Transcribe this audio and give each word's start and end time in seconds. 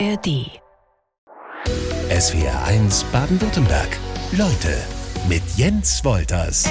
ARD. 0.00 0.60
SWR 2.10 2.64
1 2.66 3.04
Baden-Württemberg. 3.12 3.88
Leute 4.32 4.76
mit 5.28 5.42
Jens 5.56 6.04
Wolters. 6.04 6.68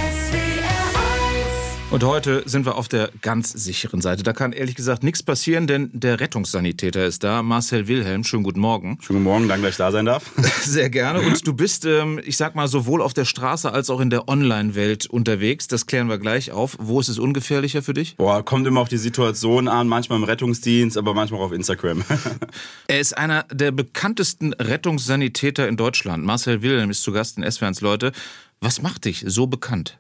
Und 1.94 2.04
heute 2.04 2.42
sind 2.48 2.66
wir 2.66 2.76
auf 2.76 2.88
der 2.88 3.12
ganz 3.22 3.52
sicheren 3.52 4.02
Seite. 4.02 4.24
Da 4.24 4.34
kann 4.34 4.52
ehrlich 4.52 4.74
gesagt 4.74 5.04
nichts 5.04 5.22
passieren, 5.22 5.68
denn 5.68 5.92
der 5.94 6.20
Rettungssanitäter 6.20 7.06
ist 7.06 7.24
da. 7.24 7.44
Marcel 7.44 7.88
Wilhelm, 7.88 8.24
schönen 8.24 8.42
guten 8.42 8.62
Morgen. 8.62 8.98
Schönen 9.00 9.20
guten 9.20 9.24
Morgen, 9.26 9.48
danke, 9.48 9.68
dass 9.68 9.74
ich 9.74 9.78
da 9.78 9.92
sein 9.92 10.06
darf. 10.06 10.32
Sehr 10.64 10.90
gerne. 10.90 11.22
Und 11.22 11.46
du 11.46 11.54
bist, 11.54 11.86
ähm, 11.86 12.20
ich 12.26 12.36
sag 12.36 12.56
mal, 12.56 12.68
sowohl 12.68 13.00
auf 13.00 13.14
der 13.14 13.26
Straße 13.26 13.72
als 13.72 13.92
auch 13.92 14.00
in 14.00 14.10
der 14.10 14.28
Online-Welt 14.28 15.06
unterwegs. 15.06 15.68
Das 15.68 15.86
klären 15.86 16.10
wir 16.10 16.18
gleich 16.18 16.52
auf. 16.52 16.78
Wo 16.80 17.00
ist 17.00 17.10
es 17.10 17.20
ungefährlicher 17.20 17.84
für 17.84 17.94
dich? 17.94 18.16
Boah, 18.16 18.44
kommt 18.44 18.66
immer 18.66 18.82
auf 18.82 18.90
die 18.90 18.98
Situation 18.98 19.68
an, 19.68 19.88
manchmal 19.88 20.18
im 20.18 20.24
Rettungsdienst, 20.24 20.98
aber 20.98 21.14
manchmal 21.14 21.42
auch 21.42 21.46
auf 21.46 21.54
Instagram. 21.54 22.04
er 22.88 23.00
ist 23.00 23.16
einer 23.16 23.46
der 23.52 23.70
bekanntesten 23.70 24.54
Rettungssanitäter 24.54 25.68
in 25.68 25.78
Deutschland. 25.78 26.26
Marcel 26.26 26.64
Wilhelm 26.64 26.90
ist 26.90 27.04
zu 27.04 27.12
Gast 27.12 27.38
in 27.38 27.44
SWRs 27.44 27.82
Leute. 27.82 28.14
Was 28.62 28.82
macht 28.82 29.06
dich 29.06 29.24
so 29.28 29.46
bekannt? 29.46 30.00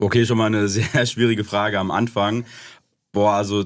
Okay, 0.00 0.24
schon 0.24 0.38
mal 0.38 0.46
eine 0.46 0.68
sehr 0.68 1.06
schwierige 1.06 1.44
Frage 1.44 1.78
am 1.78 1.90
Anfang. 1.90 2.44
Boah, 3.12 3.32
also 3.32 3.64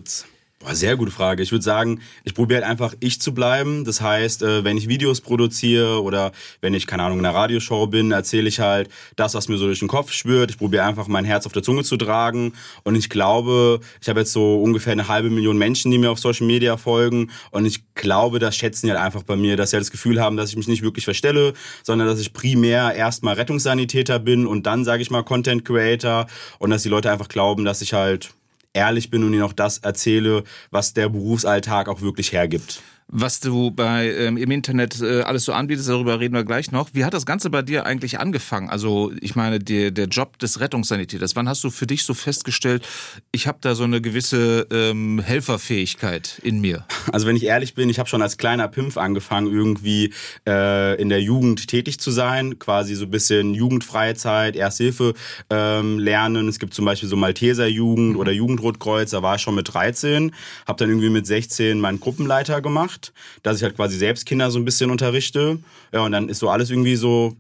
Boah, 0.63 0.77
sehr 0.77 0.97
gute 0.97 1.11
Frage. 1.11 1.43
Ich 1.43 1.51
würde 1.51 1.65
sagen, 1.65 2.01
ich 2.23 2.35
probiere 2.35 2.61
halt 2.61 2.71
einfach 2.71 2.95
ich 3.01 3.21
zu 3.21 3.35
bleiben. 3.35 3.85
Das 3.85 4.01
heißt, 4.01 4.45
äh, 4.45 4.63
wenn 4.63 4.77
ich 4.77 4.89
Videos 4.89 5.21
produziere 5.21 6.01
oder 6.03 6.31
wenn 6.61 6.73
ich, 6.73 6.87
keine 6.87 7.03
Ahnung, 7.03 7.19
in 7.19 7.27
einer 7.27 7.35
Radioshow 7.35 7.89
bin, 7.89 8.13
erzähle 8.13 8.49
ich 8.49 8.61
halt 8.61 8.89
das, 9.17 9.35
was 9.35 9.49
mir 9.49 9.57
so 9.57 9.67
durch 9.67 9.81
den 9.81 9.89
Kopf 9.89 10.13
spürt. 10.13 10.53
Ich 10.53 10.59
probiere 10.59 10.85
einfach 10.85 11.09
mein 11.09 11.25
Herz 11.25 11.47
auf 11.47 11.53
der 11.53 11.65
Zunge 11.65 11.83
zu 11.83 11.97
tragen. 11.97 12.53
Und 12.85 12.95
ich 12.95 13.11
glaube, 13.11 13.81
ich 14.01 14.09
habe 14.09 14.21
jetzt 14.21 14.33
so 14.33 14.63
ungefähr 14.63 14.93
eine 14.93 15.09
halbe 15.09 15.31
Million 15.31 15.59
Menschen, 15.59 15.91
die 15.91 15.99
mir 15.99 16.13
auf 16.13 16.21
Social 16.21 16.47
Media 16.47 16.77
folgen. 16.77 17.33
Und 17.51 17.67
ich 17.67 17.83
glaube, 17.97 18.39
das 18.39 18.55
schätzen 18.55 18.87
die 18.87 18.93
halt 18.93 19.03
einfach 19.03 19.25
bei 19.25 19.35
mir, 19.35 19.57
dass 19.57 19.71
sie 19.71 19.77
halt 19.77 19.83
das 19.85 19.91
Gefühl 19.91 20.21
haben, 20.21 20.37
dass 20.37 20.51
ich 20.51 20.57
mich 20.57 20.69
nicht 20.69 20.85
wirklich 20.85 21.05
verstelle, 21.05 21.55
sondern 21.83 22.07
dass 22.07 22.21
ich 22.21 22.33
primär 22.33 22.95
erstmal 22.95 23.35
Rettungssanitäter 23.35 24.21
bin 24.21 24.47
und 24.47 24.65
dann, 24.65 24.85
sage 24.85 25.03
ich 25.03 25.11
mal, 25.11 25.25
Content 25.25 25.65
Creator. 25.65 26.29
Und 26.61 26.71
dass 26.71 26.85
die 26.85 26.89
Leute 26.89 27.11
einfach 27.11 27.29
glauben, 27.29 27.65
dass 27.65 27.83
ich 27.83 27.95
halt 27.95 28.33
ehrlich 28.73 29.11
bin 29.11 29.25
und 29.25 29.33
ihnen 29.33 29.43
auch 29.43 29.53
das 29.53 29.79
erzähle, 29.79 30.45
was 30.71 30.95
der 30.95 31.09
Berufsalltag 31.09 31.89
auch 31.89 32.01
wirklich 32.01 32.33
hergibt 32.33 32.83
was 33.09 33.41
du 33.41 33.71
bei 33.71 34.11
ähm, 34.11 34.39
im 34.39 34.51
Internet 34.51 35.01
äh, 35.03 35.21
alles 35.21 35.45
so 35.45 35.53
anbietest, 35.53 35.89
darüber 35.89 36.19
reden 36.19 36.35
wir 36.35 36.45
gleich 36.45 36.73
noch. 36.73 36.89
Wie 36.95 37.05
hat 37.05 37.13
das 37.13 37.27
Ganze 37.27 37.51
bei 37.51 37.61
dir 37.61 37.85
eigentlich 37.85 38.19
angefangen? 38.19 38.71
Also 38.71 39.13
ich 39.21 39.37
meine, 39.37 39.59
der, 39.59 39.91
der 39.91 40.07
Job 40.07 40.39
des 40.39 40.61
Rettungssanitäters, 40.61 41.37
wann 41.37 41.49
hast 41.49 41.63
du 41.63 41.71
für 41.71 41.87
dich 41.87 42.05
so 42.05 42.15
festgestellt, 42.15 42.89
ich 43.31 43.47
habe 43.47 43.59
da 43.61 43.75
so 43.75 43.85
eine 43.85 44.01
gewisse 44.01 44.67
ähm, 44.71 45.21
Helferfähigkeit 45.21 46.41
in 46.43 46.61
mir? 46.61 46.87
Also 47.13 47.27
wenn 47.27 47.37
ich 47.37 47.45
ehrlich 47.45 47.75
bin, 47.75 47.91
ich 47.91 47.99
habe 47.99 48.09
schon 48.09 48.23
als 48.23 48.39
kleiner 48.39 48.69
Pimpf 48.69 48.97
angefangen, 48.97 49.53
irgendwie 49.53 50.15
äh, 50.47 51.01
in 51.01 51.09
der 51.11 51.21
Jugend 51.21 51.69
tätig 51.69 52.01
zu 52.01 52.11
sein, 52.11 52.59
quasi 52.59 52.95
so 52.95 53.05
ein 53.05 53.11
bisschen 53.11 53.53
Jugendfreizeit, 53.55 54.57
Ersthilfe 54.57 55.15
ähm, 55.51 55.99
lernen. 55.99 56.49
Es 56.49 56.59
gibt 56.59 56.73
zum 56.73 56.85
Beispiel 56.85 57.09
so 57.09 57.17
Malteser 57.17 57.67
Jugend 57.67 58.15
mhm. 58.15 58.17
oder 58.17 58.33
Jugendrotkreuz, 58.33 59.11
da 59.11 59.23
war 59.23 59.37
ich 59.37 59.43
schon 59.43 59.55
mit 59.55 59.75
13, 59.75 60.33
habe 60.67 60.79
dann 60.79 60.89
irgendwie 60.89 61.11
mit 61.11 61.27
16 61.27 61.79
meinen 61.79 62.01
Gruppenleiter 62.01 62.63
gemacht 62.63 63.02
gemacht, 63.03 63.13
dass 63.43 63.57
ich 63.57 63.63
halt 63.63 63.77
quasi 63.77 63.97
selbst 63.97 64.27
Kinder 64.27 64.51
so 64.51 64.59
ein 64.59 64.65
bisschen 64.65 64.91
unterrichte. 64.91 65.59
Ja, 65.93 66.01
und 66.01 66.13
dann 66.13 66.29
ist 66.29 66.39
so 66.39 66.49
alles 66.49 66.71
irgendwie 66.71 66.97
so 66.97 67.37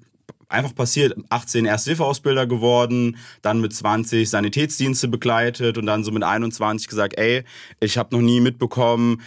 einfach 0.49 0.75
passiert. 0.75 1.17
18 1.31 1.67
Ersthilfeausbilder 1.67 2.47
geworden, 2.47 3.17
dann 3.41 3.61
mit 3.61 3.73
20 3.73 4.29
Sanitätsdienste 4.29 5.09
begleitet 5.09 5.79
und 5.79 5.87
dann 5.87 6.05
so 6.05 6.13
mit 6.13 6.23
21 6.23 6.89
gesagt, 6.89 7.19
ey, 7.19 7.45
ich 7.81 7.97
habe 7.97 8.15
noch 8.15 8.23
nie 8.23 8.41
mitbekommen, 8.41 9.23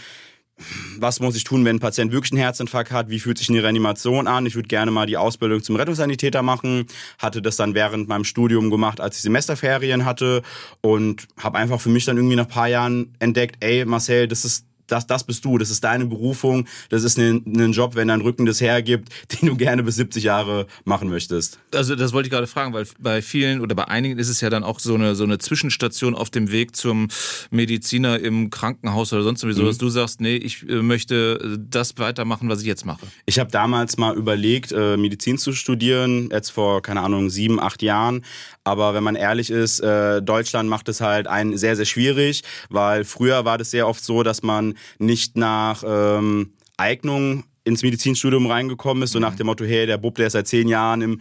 was 0.98 1.20
muss 1.20 1.36
ich 1.36 1.44
tun, 1.44 1.64
wenn 1.64 1.76
ein 1.76 1.80
Patient 1.80 2.12
wirklich 2.12 2.32
einen 2.32 2.40
Herzinfarkt 2.40 2.90
hat? 2.90 3.10
Wie 3.10 3.20
fühlt 3.20 3.36
sich 3.36 3.50
eine 3.50 3.62
Reanimation 3.62 4.26
an? 4.26 4.46
Ich 4.46 4.54
würde 4.54 4.68
gerne 4.68 4.90
mal 4.90 5.06
die 5.06 5.18
Ausbildung 5.18 5.62
zum 5.62 5.76
Rettungssanitäter 5.76 6.42
machen. 6.42 6.86
Hatte 7.18 7.42
das 7.42 7.56
dann 7.56 7.74
während 7.74 8.08
meinem 8.08 8.24
Studium 8.24 8.70
gemacht, 8.70 9.00
als 9.00 9.16
ich 9.16 9.22
Semesterferien 9.22 10.06
hatte 10.06 10.42
und 10.80 11.28
habe 11.36 11.58
einfach 11.58 11.80
für 11.80 11.90
mich 11.90 12.06
dann 12.06 12.16
irgendwie 12.16 12.36
nach 12.36 12.46
ein 12.46 12.50
paar 12.50 12.68
Jahren 12.68 13.14
entdeckt, 13.18 13.56
ey 13.60 13.84
Marcel, 13.84 14.28
das 14.28 14.46
ist 14.46 14.65
das, 14.86 15.06
das 15.06 15.24
bist 15.24 15.44
du, 15.44 15.58
das 15.58 15.70
ist 15.70 15.84
deine 15.84 16.06
Berufung, 16.06 16.66
das 16.88 17.04
ist 17.04 17.18
ein, 17.18 17.42
ein 17.46 17.72
Job, 17.72 17.94
wenn 17.94 18.08
dein 18.08 18.20
Rücken 18.20 18.46
das 18.46 18.60
hergibt, 18.60 19.08
den 19.32 19.48
du 19.48 19.56
gerne 19.56 19.82
bis 19.82 19.96
70 19.96 20.24
Jahre 20.24 20.66
machen 20.84 21.08
möchtest. 21.08 21.58
Also 21.74 21.96
das 21.96 22.12
wollte 22.12 22.28
ich 22.28 22.32
gerade 22.32 22.46
fragen, 22.46 22.72
weil 22.72 22.86
bei 22.98 23.22
vielen 23.22 23.60
oder 23.60 23.74
bei 23.74 23.88
einigen 23.88 24.18
ist 24.18 24.28
es 24.28 24.40
ja 24.40 24.50
dann 24.50 24.64
auch 24.64 24.80
so 24.80 24.94
eine, 24.94 25.14
so 25.14 25.24
eine 25.24 25.38
Zwischenstation 25.38 26.14
auf 26.14 26.30
dem 26.30 26.50
Weg 26.50 26.76
zum 26.76 27.08
Mediziner 27.50 28.18
im 28.20 28.50
Krankenhaus 28.50 29.12
oder 29.12 29.22
sonst 29.22 29.40
sowieso, 29.40 29.62
mhm. 29.62 29.66
dass 29.66 29.78
du 29.78 29.88
sagst, 29.88 30.20
nee, 30.20 30.36
ich 30.36 30.68
äh, 30.68 30.82
möchte 30.82 31.58
das 31.58 31.98
weitermachen, 31.98 32.48
was 32.48 32.60
ich 32.60 32.66
jetzt 32.66 32.86
mache. 32.86 33.06
Ich 33.26 33.38
habe 33.38 33.50
damals 33.50 33.96
mal 33.96 34.16
überlegt, 34.16 34.72
äh, 34.72 34.96
Medizin 34.96 35.38
zu 35.38 35.52
studieren, 35.52 36.28
jetzt 36.30 36.50
vor, 36.50 36.82
keine 36.82 37.00
Ahnung, 37.00 37.30
sieben, 37.30 37.60
acht 37.60 37.82
Jahren. 37.82 38.24
Aber 38.64 38.94
wenn 38.94 39.04
man 39.04 39.14
ehrlich 39.14 39.50
ist, 39.50 39.80
äh, 39.80 40.20
Deutschland 40.22 40.68
macht 40.68 40.88
es 40.88 41.00
halt 41.00 41.26
einen 41.26 41.56
sehr, 41.56 41.76
sehr 41.76 41.84
schwierig, 41.84 42.42
weil 42.68 43.04
früher 43.04 43.44
war 43.44 43.58
das 43.58 43.70
sehr 43.70 43.86
oft 43.86 44.04
so, 44.04 44.22
dass 44.22 44.42
man 44.42 44.75
nicht 44.98 45.36
nach 45.36 45.82
ähm, 45.86 46.54
Eignung 46.76 47.44
ins 47.64 47.82
Medizinstudium 47.82 48.46
reingekommen 48.46 49.02
ist, 49.02 49.12
so 49.12 49.18
nach 49.18 49.32
mhm. 49.32 49.36
dem 49.38 49.46
Motto, 49.46 49.64
hey, 49.64 49.86
der 49.86 49.98
Bub, 49.98 50.14
der 50.14 50.28
ist 50.28 50.34
seit 50.34 50.46
zehn 50.46 50.68
Jahren 50.68 51.02
im 51.02 51.20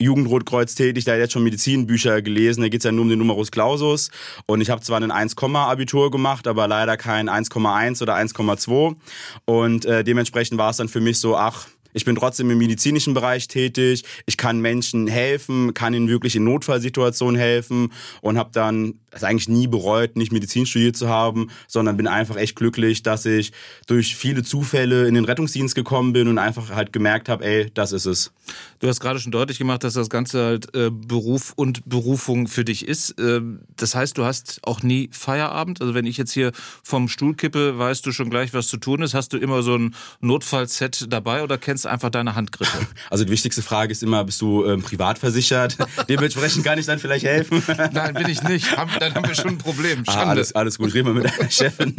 Jugendrotkreuz 0.00 0.74
tätig, 0.74 1.04
der 1.04 1.14
hat 1.14 1.20
jetzt 1.20 1.32
schon 1.32 1.44
Medizinbücher 1.44 2.20
gelesen, 2.20 2.62
da 2.62 2.68
geht 2.68 2.80
es 2.80 2.84
ja 2.84 2.90
nur 2.90 3.02
um 3.02 3.08
den 3.08 3.18
Numerus 3.20 3.52
Clausus. 3.52 4.10
Und 4.46 4.60
ich 4.60 4.70
habe 4.70 4.82
zwar 4.82 5.00
ein 5.00 5.10
1, 5.12 5.36
Abitur 5.38 6.10
gemacht, 6.10 6.48
aber 6.48 6.66
leider 6.66 6.96
kein 6.96 7.30
1,1 7.30 8.02
oder 8.02 8.16
1,2. 8.16 8.96
Und 9.44 9.84
äh, 9.84 10.02
dementsprechend 10.02 10.58
war 10.58 10.70
es 10.70 10.78
dann 10.78 10.88
für 10.88 11.00
mich 11.00 11.20
so, 11.20 11.36
ach, 11.36 11.68
ich 11.96 12.04
bin 12.04 12.16
trotzdem 12.16 12.50
im 12.50 12.58
medizinischen 12.58 13.14
Bereich 13.14 13.46
tätig. 13.46 14.02
Ich 14.26 14.36
kann 14.36 14.60
Menschen 14.60 15.06
helfen, 15.06 15.74
kann 15.74 15.94
ihnen 15.94 16.08
wirklich 16.08 16.34
in 16.34 16.42
Notfallsituationen 16.42 17.40
helfen 17.40 17.92
und 18.20 18.36
habe 18.36 18.50
dann 18.52 18.98
es 19.14 19.24
eigentlich 19.24 19.48
nie 19.48 19.66
bereut, 19.66 20.16
nicht 20.16 20.32
Medizin 20.32 20.66
studiert 20.66 20.96
zu 20.96 21.08
haben, 21.08 21.48
sondern 21.68 21.96
bin 21.96 22.06
einfach 22.06 22.36
echt 22.36 22.56
glücklich, 22.56 23.02
dass 23.02 23.26
ich 23.26 23.52
durch 23.86 24.16
viele 24.16 24.42
Zufälle 24.42 25.06
in 25.06 25.14
den 25.14 25.24
Rettungsdienst 25.24 25.74
gekommen 25.74 26.12
bin 26.12 26.28
und 26.28 26.38
einfach 26.38 26.70
halt 26.70 26.92
gemerkt 26.92 27.28
habe, 27.28 27.44
ey, 27.44 27.70
das 27.74 27.92
ist 27.92 28.06
es. 28.06 28.32
Du 28.80 28.88
hast 28.88 29.00
gerade 29.00 29.18
schon 29.18 29.32
deutlich 29.32 29.58
gemacht, 29.58 29.84
dass 29.84 29.94
das 29.94 30.10
Ganze 30.10 30.44
halt 30.44 30.74
äh, 30.74 30.90
Beruf 30.90 31.52
und 31.56 31.88
Berufung 31.88 32.48
für 32.48 32.64
dich 32.64 32.86
ist. 32.86 33.18
Äh, 33.18 33.40
das 33.76 33.94
heißt, 33.94 34.18
du 34.18 34.24
hast 34.24 34.60
auch 34.64 34.82
nie 34.82 35.08
Feierabend. 35.12 35.80
Also 35.80 35.94
wenn 35.94 36.06
ich 36.06 36.18
jetzt 36.18 36.32
hier 36.32 36.52
vom 36.82 37.08
Stuhl 37.08 37.34
kippe, 37.34 37.78
weißt 37.78 38.04
du 38.04 38.12
schon 38.12 38.30
gleich, 38.30 38.52
was 38.52 38.68
zu 38.68 38.76
tun 38.76 39.02
ist. 39.02 39.14
Hast 39.14 39.32
du 39.32 39.38
immer 39.38 39.62
so 39.62 39.76
ein 39.76 39.94
Notfallset 40.20 41.06
dabei 41.08 41.42
oder 41.42 41.56
kennst 41.58 41.86
einfach 41.86 42.10
deine 42.10 42.34
Handgriffe? 42.34 42.78
Also 43.10 43.24
die 43.24 43.30
wichtigste 43.30 43.62
Frage 43.62 43.92
ist 43.92 44.02
immer, 44.02 44.24
bist 44.24 44.40
du 44.40 44.64
ähm, 44.64 44.82
privat 44.82 45.18
versichert? 45.18 45.76
Dementsprechend 46.08 46.64
kann 46.64 46.78
ich 46.78 46.86
dann 46.86 46.98
vielleicht 46.98 47.24
helfen. 47.24 47.62
Nein, 47.92 48.14
bin 48.14 48.28
ich 48.28 48.42
nicht. 48.42 48.66
dann 49.04 49.14
haben 49.14 49.28
wir 49.28 49.34
schon 49.34 49.52
ein 49.52 49.58
Problem. 49.58 50.02
Ah, 50.06 50.24
alles, 50.24 50.54
alles 50.54 50.78
gut, 50.78 50.94
reden 50.94 51.08
wir 51.08 51.14
mit 51.14 51.24
deiner 51.24 51.50
Chefin. 51.50 51.94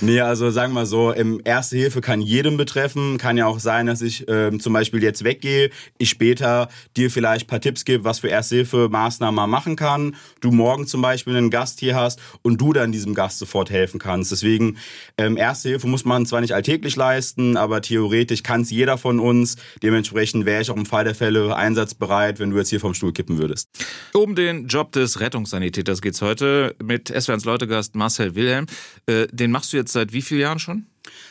nee, 0.00 0.20
also 0.20 0.50
sagen 0.50 0.72
wir 0.72 0.80
mal 0.80 0.86
so, 0.86 1.14
ähm, 1.14 1.40
Erste 1.44 1.76
Hilfe 1.76 2.00
kann 2.00 2.20
jedem 2.20 2.56
betreffen. 2.56 3.18
Kann 3.18 3.36
ja 3.36 3.46
auch 3.46 3.58
sein, 3.58 3.86
dass 3.86 4.02
ich 4.02 4.24
ähm, 4.28 4.60
zum 4.60 4.72
Beispiel 4.72 5.02
jetzt 5.02 5.24
weggehe, 5.24 5.70
ich 5.98 6.10
später 6.10 6.68
dir 6.96 7.10
vielleicht 7.10 7.46
ein 7.46 7.48
paar 7.48 7.60
Tipps 7.60 7.84
gebe, 7.84 8.04
was 8.04 8.20
für 8.20 8.28
Erste 8.28 8.56
Hilfe 8.56 8.88
Maßnahmen 8.90 9.34
man 9.34 9.50
machen 9.50 9.76
kann. 9.76 10.16
Du 10.40 10.50
morgen 10.50 10.86
zum 10.86 11.02
Beispiel 11.02 11.36
einen 11.36 11.50
Gast 11.50 11.80
hier 11.80 11.96
hast 11.96 12.20
und 12.42 12.60
du 12.60 12.72
dann 12.72 12.92
diesem 12.92 13.14
Gast 13.14 13.38
sofort 13.38 13.70
helfen 13.70 13.98
kannst. 13.98 14.32
Deswegen, 14.32 14.78
ähm, 15.18 15.36
Erste 15.36 15.70
Hilfe 15.70 15.88
muss 15.88 16.04
man 16.04 16.26
zwar 16.26 16.40
nicht 16.40 16.54
alltäglich 16.54 16.96
leisten, 16.96 17.56
aber 17.56 17.82
theoretisch 17.82 18.42
kann 18.42 18.62
es 18.62 18.70
jeder 18.70 18.98
von 18.98 19.20
uns. 19.20 19.56
Dementsprechend 19.82 20.46
wäre 20.46 20.62
ich 20.62 20.70
auch 20.70 20.76
im 20.76 20.86
Fall 20.86 21.04
der 21.04 21.14
Fälle 21.14 21.56
einsatzbereit, 21.56 22.38
wenn 22.38 22.50
du 22.50 22.58
jetzt 22.58 22.70
hier 22.70 22.80
vom 22.80 22.94
Stuhl 22.94 23.12
kippen 23.12 23.38
würdest. 23.38 23.68
Um 24.12 24.34
den 24.34 24.68
Job 24.68 24.92
des 24.92 25.20
Rettungssanitäters 25.20 26.00
geht 26.02 26.14
es 26.14 26.22
heute 26.22 26.35
mit 26.82 27.08
SWRs 27.08 27.44
Leutegast 27.44 27.94
Marcel 27.94 28.34
Wilhelm. 28.34 28.66
Äh, 29.06 29.26
den 29.30 29.50
machst 29.50 29.72
du 29.72 29.76
jetzt 29.76 29.92
seit 29.92 30.12
wie 30.12 30.22
vielen 30.22 30.40
Jahren 30.40 30.58
schon? 30.58 30.86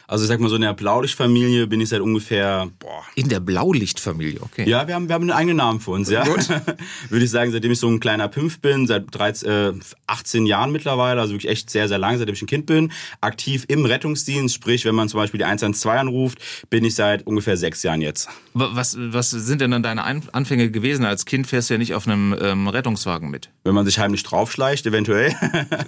Also 0.07 0.23
ich 0.23 0.27
sag 0.27 0.39
mal 0.39 0.49
so 0.49 0.55
in 0.55 0.61
der 0.61 0.73
Blaulichtfamilie 0.73 1.65
bin 1.67 1.81
ich 1.81 1.89
seit 1.89 2.01
ungefähr 2.01 2.69
boah. 2.79 3.03
In 3.15 3.29
der 3.29 3.39
Blaulichtfamilie, 3.39 4.39
okay. 4.41 4.69
Ja, 4.69 4.87
wir 4.87 4.93
haben, 4.93 5.07
wir 5.07 5.15
haben 5.15 5.23
einen 5.23 5.31
eigenen 5.31 5.57
Namen 5.57 5.79
für 5.79 5.91
uns, 5.91 6.09
ja. 6.09 6.23
Gut. 6.23 6.47
Würde 7.09 7.25
ich 7.25 7.31
sagen, 7.31 7.51
seitdem 7.51 7.71
ich 7.71 7.79
so 7.79 7.87
ein 7.87 7.99
kleiner 7.99 8.27
Pimpf 8.27 8.59
bin, 8.59 8.85
seit 8.85 9.05
13, 9.11 9.49
äh, 9.49 9.73
18 10.07 10.45
Jahren 10.45 10.71
mittlerweile, 10.71 11.19
also 11.21 11.33
wirklich 11.33 11.51
echt 11.51 11.69
sehr, 11.69 11.87
sehr 11.87 11.97
lang, 11.97 12.17
seitdem 12.17 12.35
ich 12.35 12.41
ein 12.41 12.47
Kind 12.47 12.67
bin, 12.67 12.91
aktiv 13.21 13.65
im 13.67 13.85
Rettungsdienst, 13.85 14.53
sprich, 14.53 14.85
wenn 14.85 14.95
man 14.95 15.09
zum 15.09 15.19
Beispiel 15.19 15.39
die 15.39 15.45
112 15.45 15.99
anruft, 15.99 16.39
bin 16.69 16.85
ich 16.85 16.93
seit 16.93 17.25
ungefähr 17.25 17.57
sechs 17.57 17.81
Jahren 17.81 18.01
jetzt. 18.01 18.29
Was, 18.53 18.95
was 18.99 19.31
sind 19.31 19.61
denn 19.61 19.71
dann 19.71 19.83
deine 19.83 20.03
Anfänge 20.03 20.69
gewesen? 20.69 21.03
Als 21.03 21.25
Kind 21.25 21.47
fährst 21.47 21.69
du 21.69 21.73
ja 21.73 21.77
nicht 21.77 21.93
auf 21.93 22.07
einem 22.07 22.35
ähm, 22.39 22.67
Rettungswagen 22.67 23.29
mit. 23.29 23.49
Wenn 23.63 23.73
man 23.73 23.85
sich 23.85 23.99
heimlich 23.99 24.23
draufschleicht, 24.23 24.85
eventuell. 24.85 25.35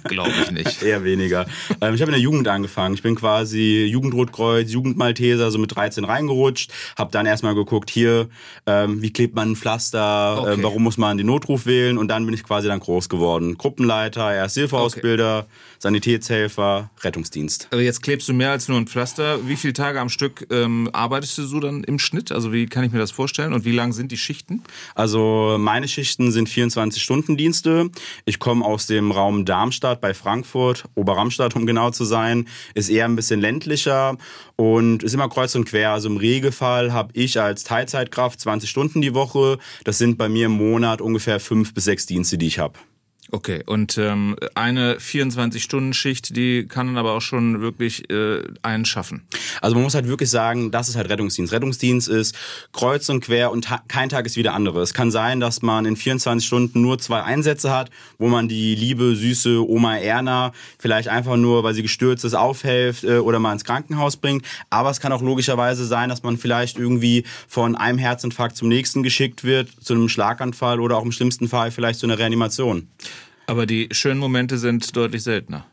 Glaube 0.04 0.32
ich 0.42 0.50
nicht. 0.50 0.82
Eher 0.88 1.04
weniger. 1.04 1.46
Ähm, 1.80 1.94
ich 1.94 2.00
habe 2.00 2.10
in 2.10 2.16
der 2.16 2.20
Jugend 2.20 2.48
angefangen. 2.48 2.94
Ich 2.94 3.02
bin 3.02 3.14
quasi 3.14 3.77
Jugendrotkreuz, 3.86 4.70
Jugendmalteser, 4.70 5.50
so 5.50 5.58
mit 5.58 5.74
13 5.74 6.04
reingerutscht. 6.04 6.72
Habe 6.96 7.10
dann 7.12 7.26
erstmal 7.26 7.54
geguckt, 7.54 7.90
hier, 7.90 8.28
ähm, 8.66 9.02
wie 9.02 9.12
klebt 9.12 9.34
man 9.34 9.52
ein 9.52 9.56
Pflaster, 9.56 10.34
ähm, 10.36 10.42
okay. 10.42 10.54
ähm, 10.54 10.62
warum 10.62 10.82
muss 10.82 10.98
man 10.98 11.16
den 11.16 11.26
Notruf 11.26 11.66
wählen 11.66 11.98
und 11.98 12.08
dann 12.08 12.24
bin 12.24 12.34
ich 12.34 12.44
quasi 12.44 12.68
dann 12.68 12.80
groß 12.80 13.08
geworden. 13.08 13.56
Gruppenleiter, 13.58 14.32
Ersthilfeausbilder, 14.32 15.40
okay. 15.40 15.48
Sanitätshelfer, 15.78 16.90
Rettungsdienst. 17.00 17.68
Aber 17.70 17.82
jetzt 17.82 18.02
klebst 18.02 18.28
du 18.28 18.32
mehr 18.32 18.50
als 18.50 18.68
nur 18.68 18.78
ein 18.78 18.86
Pflaster. 18.86 19.46
Wie 19.46 19.56
viele 19.56 19.72
Tage 19.72 20.00
am 20.00 20.08
Stück 20.08 20.46
ähm, 20.50 20.90
arbeitest 20.92 21.38
du 21.38 21.46
so 21.46 21.60
dann 21.60 21.84
im 21.84 21.98
Schnitt? 21.98 22.32
Also 22.32 22.52
wie 22.52 22.66
kann 22.66 22.84
ich 22.84 22.92
mir 22.92 22.98
das 22.98 23.10
vorstellen? 23.10 23.52
Und 23.52 23.64
wie 23.64 23.72
lang 23.72 23.92
sind 23.92 24.10
die 24.10 24.16
Schichten? 24.16 24.62
Also 24.94 25.56
meine 25.58 25.86
Schichten 25.86 26.32
sind 26.32 26.48
24-Stunden-Dienste. 26.48 27.90
Ich 28.24 28.38
komme 28.38 28.64
aus 28.64 28.86
dem 28.86 29.12
Raum 29.12 29.44
Darmstadt 29.44 30.00
bei 30.00 30.14
Frankfurt, 30.14 30.84
Oberramstadt, 30.94 31.54
um 31.54 31.66
genau 31.66 31.90
zu 31.90 32.04
sein. 32.04 32.48
Ist 32.74 32.88
eher 32.88 33.04
ein 33.04 33.16
bisschen 33.16 33.40
ländlicher 33.40 34.16
und 34.56 35.02
ist 35.04 35.14
immer 35.14 35.28
kreuz 35.28 35.54
und 35.54 35.64
quer. 35.64 35.92
Also 35.92 36.08
im 36.08 36.16
Regelfall 36.16 36.92
habe 36.92 37.10
ich 37.14 37.40
als 37.40 37.62
Teilzeitkraft 37.64 38.40
20 38.40 38.68
Stunden 38.68 39.00
die 39.00 39.14
Woche. 39.14 39.58
Das 39.84 39.98
sind 39.98 40.18
bei 40.18 40.28
mir 40.28 40.46
im 40.46 40.52
Monat 40.52 41.00
ungefähr 41.00 41.38
fünf 41.38 41.74
bis 41.74 41.84
sechs 41.84 42.06
Dienste, 42.06 42.38
die 42.38 42.48
ich 42.48 42.58
habe. 42.58 42.78
Okay, 43.30 43.62
und 43.66 43.98
ähm, 43.98 44.36
eine 44.54 44.96
24-Stunden-Schicht, 44.96 46.34
die 46.34 46.66
kann 46.66 46.86
dann 46.86 46.96
aber 46.96 47.12
auch 47.12 47.20
schon 47.20 47.60
wirklich 47.60 48.08
äh, 48.10 48.42
einen 48.62 48.86
schaffen. 48.86 49.26
Also 49.60 49.74
man 49.74 49.84
muss 49.84 49.94
halt 49.94 50.08
wirklich 50.08 50.30
sagen, 50.30 50.70
das 50.70 50.88
ist 50.88 50.96
halt 50.96 51.10
Rettungsdienst. 51.10 51.52
Rettungsdienst 51.52 52.08
ist 52.08 52.34
kreuz 52.72 53.06
und 53.10 53.20
quer 53.20 53.50
und 53.50 53.68
kein 53.88 54.08
Tag 54.08 54.24
ist 54.24 54.36
wie 54.36 54.42
der 54.42 54.54
andere. 54.54 54.80
Es 54.80 54.94
kann 54.94 55.10
sein, 55.10 55.40
dass 55.40 55.60
man 55.60 55.84
in 55.84 55.96
24 55.96 56.46
Stunden 56.46 56.80
nur 56.80 56.98
zwei 56.98 57.22
Einsätze 57.22 57.70
hat, 57.70 57.90
wo 58.16 58.28
man 58.28 58.48
die 58.48 58.74
liebe, 58.74 59.14
süße 59.14 59.68
Oma 59.68 59.98
Erna 59.98 60.52
vielleicht 60.78 61.08
einfach 61.08 61.36
nur, 61.36 61.64
weil 61.64 61.74
sie 61.74 61.82
gestürzt 61.82 62.24
ist, 62.24 62.34
aufhilft 62.34 63.04
äh, 63.04 63.18
oder 63.18 63.40
mal 63.40 63.52
ins 63.52 63.64
Krankenhaus 63.64 64.16
bringt. 64.16 64.46
Aber 64.70 64.88
es 64.88 65.00
kann 65.00 65.12
auch 65.12 65.22
logischerweise 65.22 65.84
sein, 65.84 66.08
dass 66.08 66.22
man 66.22 66.38
vielleicht 66.38 66.78
irgendwie 66.78 67.24
von 67.46 67.76
einem 67.76 67.98
Herzinfarkt 67.98 68.56
zum 68.56 68.68
nächsten 68.68 69.02
geschickt 69.02 69.44
wird, 69.44 69.68
zu 69.82 69.92
einem 69.92 70.08
Schlaganfall 70.08 70.80
oder 70.80 70.96
auch 70.96 71.04
im 71.04 71.12
schlimmsten 71.12 71.46
Fall 71.46 71.70
vielleicht 71.70 72.00
zu 72.00 72.06
einer 72.06 72.18
Reanimation. 72.18 72.88
Aber 73.48 73.64
die 73.64 73.88
schönen 73.92 74.20
Momente 74.20 74.58
sind 74.58 74.94
deutlich 74.94 75.22
seltener. 75.22 75.64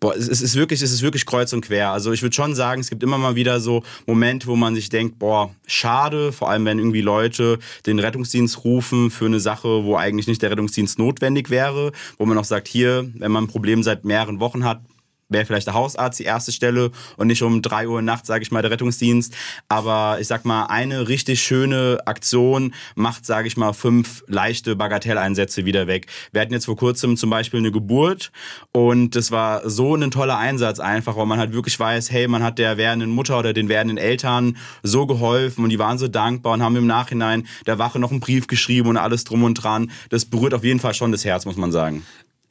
Boah, 0.00 0.14
es 0.14 0.28
ist 0.28 0.54
wirklich, 0.54 0.82
es 0.82 0.92
ist 0.92 1.00
wirklich 1.00 1.24
kreuz 1.24 1.50
und 1.54 1.62
quer. 1.62 1.90
Also 1.90 2.12
ich 2.12 2.20
würde 2.20 2.36
schon 2.36 2.54
sagen, 2.54 2.82
es 2.82 2.90
gibt 2.90 3.02
immer 3.02 3.16
mal 3.16 3.36
wieder 3.36 3.58
so 3.58 3.82
Momente, 4.06 4.46
wo 4.48 4.54
man 4.54 4.74
sich 4.74 4.90
denkt, 4.90 5.18
boah, 5.18 5.50
schade, 5.66 6.30
vor 6.30 6.50
allem 6.50 6.66
wenn 6.66 6.78
irgendwie 6.78 7.00
Leute 7.00 7.58
den 7.86 8.00
Rettungsdienst 8.00 8.64
rufen 8.64 9.10
für 9.10 9.24
eine 9.24 9.40
Sache, 9.40 9.84
wo 9.84 9.96
eigentlich 9.96 10.26
nicht 10.26 10.42
der 10.42 10.50
Rettungsdienst 10.50 10.98
notwendig 10.98 11.48
wäre, 11.48 11.92
wo 12.18 12.26
man 12.26 12.36
auch 12.36 12.44
sagt, 12.44 12.68
hier, 12.68 13.10
wenn 13.14 13.32
man 13.32 13.44
ein 13.44 13.48
Problem 13.48 13.82
seit 13.82 14.04
mehreren 14.04 14.38
Wochen 14.38 14.64
hat, 14.64 14.82
wäre 15.28 15.44
vielleicht 15.44 15.66
der 15.66 15.74
Hausarzt 15.74 16.18
die 16.18 16.24
erste 16.24 16.52
Stelle 16.52 16.90
und 17.16 17.26
nicht 17.26 17.42
um 17.42 17.62
drei 17.62 17.88
Uhr 17.88 18.02
nachts, 18.02 18.28
sage 18.28 18.42
ich 18.42 18.52
mal, 18.52 18.62
der 18.62 18.70
Rettungsdienst. 18.70 19.34
Aber 19.68 20.18
ich 20.20 20.26
sag 20.26 20.44
mal, 20.44 20.66
eine 20.66 21.08
richtig 21.08 21.42
schöne 21.42 21.98
Aktion 22.06 22.74
macht, 22.94 23.26
sage 23.26 23.48
ich 23.48 23.56
mal, 23.56 23.72
fünf 23.72 24.22
leichte 24.26 24.76
Bagatelleinsätze 24.76 25.64
wieder 25.64 25.86
weg. 25.86 26.06
Wir 26.32 26.40
hatten 26.40 26.52
jetzt 26.52 26.66
vor 26.66 26.76
kurzem 26.76 27.16
zum 27.16 27.30
Beispiel 27.30 27.60
eine 27.60 27.72
Geburt 27.72 28.30
und 28.72 29.16
das 29.16 29.30
war 29.30 29.68
so 29.68 29.94
ein 29.94 30.10
toller 30.10 30.38
Einsatz 30.38 30.78
einfach, 30.78 31.16
weil 31.16 31.26
man 31.26 31.38
halt 31.38 31.52
wirklich 31.52 31.78
weiß, 31.78 32.10
hey, 32.10 32.28
man 32.28 32.42
hat 32.42 32.58
der 32.58 32.76
werdenden 32.76 33.10
Mutter 33.10 33.38
oder 33.38 33.52
den 33.52 33.68
werdenden 33.68 33.98
Eltern 33.98 34.56
so 34.82 35.06
geholfen 35.06 35.64
und 35.64 35.70
die 35.70 35.78
waren 35.78 35.98
so 35.98 36.08
dankbar 36.08 36.54
und 36.54 36.62
haben 36.62 36.76
im 36.76 36.86
Nachhinein 36.86 37.46
der 37.66 37.78
Wache 37.78 37.98
noch 37.98 38.10
einen 38.10 38.20
Brief 38.20 38.46
geschrieben 38.46 38.88
und 38.88 38.96
alles 38.96 39.24
drum 39.24 39.42
und 39.42 39.54
dran. 39.54 39.90
Das 40.10 40.24
berührt 40.24 40.54
auf 40.54 40.64
jeden 40.64 40.80
Fall 40.80 40.94
schon 40.94 41.12
das 41.12 41.24
Herz, 41.24 41.44
muss 41.44 41.56
man 41.56 41.72
sagen. 41.72 42.04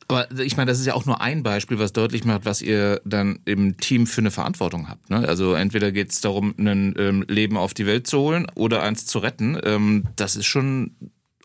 Aber 0.08 0.30
ich 0.40 0.56
meine, 0.56 0.70
das 0.70 0.80
ist 0.80 0.86
ja 0.86 0.94
auch 0.94 1.06
nur 1.06 1.22
ein 1.22 1.42
Beispiel, 1.42 1.80
was 1.80 1.94
deutlich 1.94 2.26
macht, 2.26 2.46
was 2.46 2.62
ihr 2.62 3.02
dann 3.06 3.40
im 3.46 3.78
Team 3.78 4.06
für 4.06 4.22
eine 4.22 4.32
Verantwortung 4.32 4.88
habt. 4.88 5.10
Ne? 5.10 5.28
Also 5.28 5.54
entweder 5.54 5.92
geht 5.92 6.12
es 6.12 6.22
darum, 6.22 6.54
ein 6.60 6.94
ähm, 6.98 7.26
Leben 7.28 7.58
auf 7.58 7.74
die 7.74 7.88
Welt 7.88 8.06
zu 8.06 8.20
holen 8.20 8.46
oder 8.56 8.84
eins 8.84 9.08
zu 9.08 9.20
retten. 9.20 9.60
Ähm, 9.64 10.06
das 10.16 10.36
ist 10.36 10.46
schon 10.46 10.96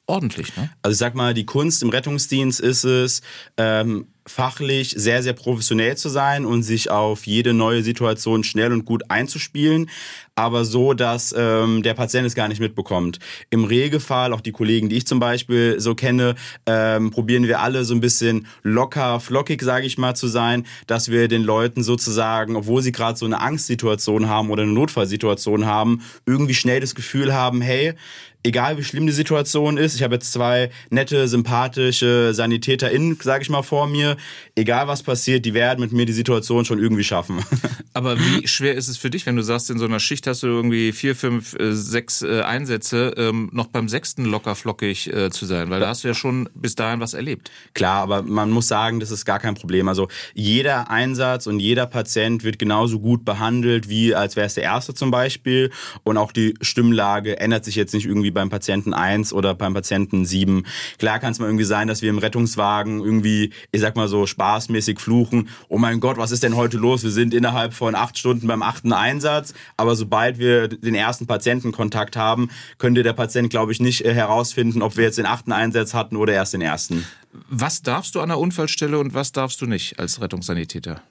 ordentlich. 0.06 0.54
Ne? 0.56 0.70
Also 0.82 0.92
ich 0.92 0.98
sag 0.98 1.14
mal, 1.14 1.32
die 1.32 1.46
Kunst 1.46 1.82
im 1.82 1.88
Rettungsdienst 1.88 2.60
ist 2.60 2.84
es, 2.84 3.22
ähm, 3.56 4.08
fachlich 4.30 4.94
sehr, 4.96 5.22
sehr 5.22 5.32
professionell 5.32 5.96
zu 5.96 6.08
sein 6.08 6.46
und 6.46 6.62
sich 6.62 6.90
auf 6.90 7.26
jede 7.26 7.52
neue 7.52 7.82
Situation 7.82 8.44
schnell 8.44 8.72
und 8.72 8.84
gut 8.84 9.02
einzuspielen, 9.08 9.90
aber 10.34 10.64
so, 10.64 10.94
dass 10.94 11.34
ähm, 11.36 11.82
der 11.82 11.94
Patient 11.94 12.26
es 12.26 12.34
gar 12.34 12.48
nicht 12.48 12.60
mitbekommt. 12.60 13.18
Im 13.50 13.64
Regelfall, 13.64 14.32
auch 14.32 14.40
die 14.40 14.52
Kollegen, 14.52 14.88
die 14.88 14.96
ich 14.96 15.06
zum 15.06 15.20
Beispiel 15.20 15.78
so 15.78 15.94
kenne, 15.94 16.34
ähm, 16.64 17.10
probieren 17.10 17.46
wir 17.46 17.60
alle 17.60 17.84
so 17.84 17.94
ein 17.94 18.00
bisschen 18.00 18.46
locker, 18.62 19.20
flockig, 19.20 19.60
sage 19.62 19.86
ich 19.86 19.98
mal, 19.98 20.14
zu 20.14 20.28
sein, 20.28 20.66
dass 20.86 21.10
wir 21.10 21.28
den 21.28 21.42
Leuten 21.42 21.82
sozusagen, 21.82 22.56
obwohl 22.56 22.80
sie 22.80 22.92
gerade 22.92 23.18
so 23.18 23.26
eine 23.26 23.40
Angstsituation 23.40 24.28
haben 24.28 24.50
oder 24.50 24.62
eine 24.62 24.72
Notfallsituation 24.72 25.66
haben, 25.66 26.02
irgendwie 26.24 26.54
schnell 26.54 26.80
das 26.80 26.94
Gefühl 26.94 27.34
haben, 27.34 27.60
hey, 27.60 27.94
egal 28.42 28.78
wie 28.78 28.84
schlimm 28.84 29.06
die 29.06 29.12
Situation 29.12 29.76
ist, 29.76 29.94
ich 29.94 30.02
habe 30.02 30.14
jetzt 30.14 30.32
zwei 30.32 30.70
nette, 30.88 31.28
sympathische 31.28 32.32
SanitäterInnen, 32.32 33.18
sage 33.20 33.42
ich 33.42 33.50
mal, 33.50 33.62
vor 33.62 33.86
mir, 33.86 34.16
egal 34.54 34.88
was 34.88 35.02
passiert, 35.02 35.44
die 35.44 35.54
werden 35.54 35.80
mit 35.80 35.92
mir 35.92 36.06
die 36.06 36.12
Situation 36.12 36.64
schon 36.64 36.78
irgendwie 36.78 37.04
schaffen. 37.04 37.38
Aber 37.92 38.18
wie 38.18 38.46
schwer 38.46 38.74
ist 38.74 38.88
es 38.88 38.96
für 38.96 39.10
dich, 39.10 39.26
wenn 39.26 39.36
du 39.36 39.42
sagst, 39.42 39.68
in 39.70 39.78
so 39.78 39.84
einer 39.84 40.00
Schicht 40.00 40.26
hast 40.26 40.42
du 40.42 40.46
irgendwie 40.46 40.92
vier, 40.92 41.16
fünf, 41.16 41.58
äh, 41.58 41.72
sechs 41.72 42.22
äh, 42.22 42.42
Einsätze, 42.42 43.14
ähm, 43.16 43.50
noch 43.52 43.66
beim 43.66 43.88
sechsten 43.88 44.24
locker 44.24 44.54
flockig 44.54 45.12
äh, 45.12 45.30
zu 45.30 45.44
sein? 45.44 45.70
Weil 45.70 45.80
da 45.80 45.88
hast 45.88 46.04
du 46.04 46.08
ja 46.08 46.14
schon 46.14 46.48
bis 46.54 46.74
dahin 46.76 47.00
was 47.00 47.14
erlebt. 47.14 47.50
Klar, 47.74 48.02
aber 48.02 48.22
man 48.22 48.50
muss 48.50 48.68
sagen, 48.68 49.00
das 49.00 49.10
ist 49.10 49.24
gar 49.24 49.38
kein 49.38 49.54
Problem. 49.54 49.88
Also 49.88 50.08
jeder 50.34 50.90
Einsatz 50.90 51.46
und 51.46 51.60
jeder 51.60 51.86
Patient 51.86 52.44
wird 52.44 52.58
genauso 52.58 53.00
gut 53.00 53.24
behandelt, 53.24 53.88
wie 53.88 54.14
als 54.14 54.36
wäre 54.36 54.46
es 54.46 54.54
der 54.54 54.64
erste 54.64 54.94
zum 54.94 55.10
Beispiel. 55.10 55.70
Und 56.04 56.16
auch 56.16 56.32
die 56.32 56.54
Stimmlage 56.60 57.38
ändert 57.38 57.64
sich 57.64 57.74
jetzt 57.74 57.92
nicht 57.92 58.06
irgendwie 58.06 58.29
beim 58.30 58.50
Patienten 58.50 58.94
1 58.94 59.32
oder 59.32 59.54
beim 59.54 59.74
Patienten 59.74 60.24
7. 60.24 60.66
Klar 60.98 61.18
kann 61.18 61.32
es 61.32 61.38
mal 61.38 61.46
irgendwie 61.46 61.64
sein, 61.64 61.88
dass 61.88 62.02
wir 62.02 62.10
im 62.10 62.18
Rettungswagen 62.18 63.00
irgendwie, 63.00 63.52
ich 63.72 63.80
sag 63.80 63.96
mal 63.96 64.08
so, 64.08 64.26
spaßmäßig 64.26 65.00
fluchen. 65.00 65.48
Oh 65.68 65.78
mein 65.78 66.00
Gott, 66.00 66.16
was 66.16 66.30
ist 66.30 66.42
denn 66.42 66.56
heute 66.56 66.76
los? 66.76 67.02
Wir 67.02 67.10
sind 67.10 67.34
innerhalb 67.34 67.74
von 67.74 67.94
acht 67.94 68.18
Stunden 68.18 68.46
beim 68.46 68.62
achten 68.62 68.92
Einsatz. 68.92 69.54
Aber 69.76 69.96
sobald 69.96 70.38
wir 70.38 70.68
den 70.68 70.94
ersten 70.94 71.26
Patientenkontakt 71.26 72.16
haben, 72.16 72.50
könnte 72.78 73.02
der 73.02 73.12
Patient, 73.12 73.50
glaube 73.50 73.72
ich, 73.72 73.80
nicht 73.80 74.04
äh, 74.04 74.14
herausfinden, 74.14 74.82
ob 74.82 74.96
wir 74.96 75.04
jetzt 75.04 75.18
den 75.18 75.26
achten 75.26 75.52
Einsatz 75.52 75.94
hatten 75.94 76.16
oder 76.16 76.32
erst 76.32 76.54
den 76.54 76.62
ersten. 76.62 77.04
Was 77.48 77.82
darfst 77.82 78.16
du 78.16 78.20
an 78.20 78.28
der 78.28 78.38
Unfallstelle 78.38 78.98
und 78.98 79.14
was 79.14 79.30
darfst 79.30 79.60
du 79.60 79.66
nicht 79.66 80.00
als 80.00 80.20
Rettungssanitäter? 80.20 81.02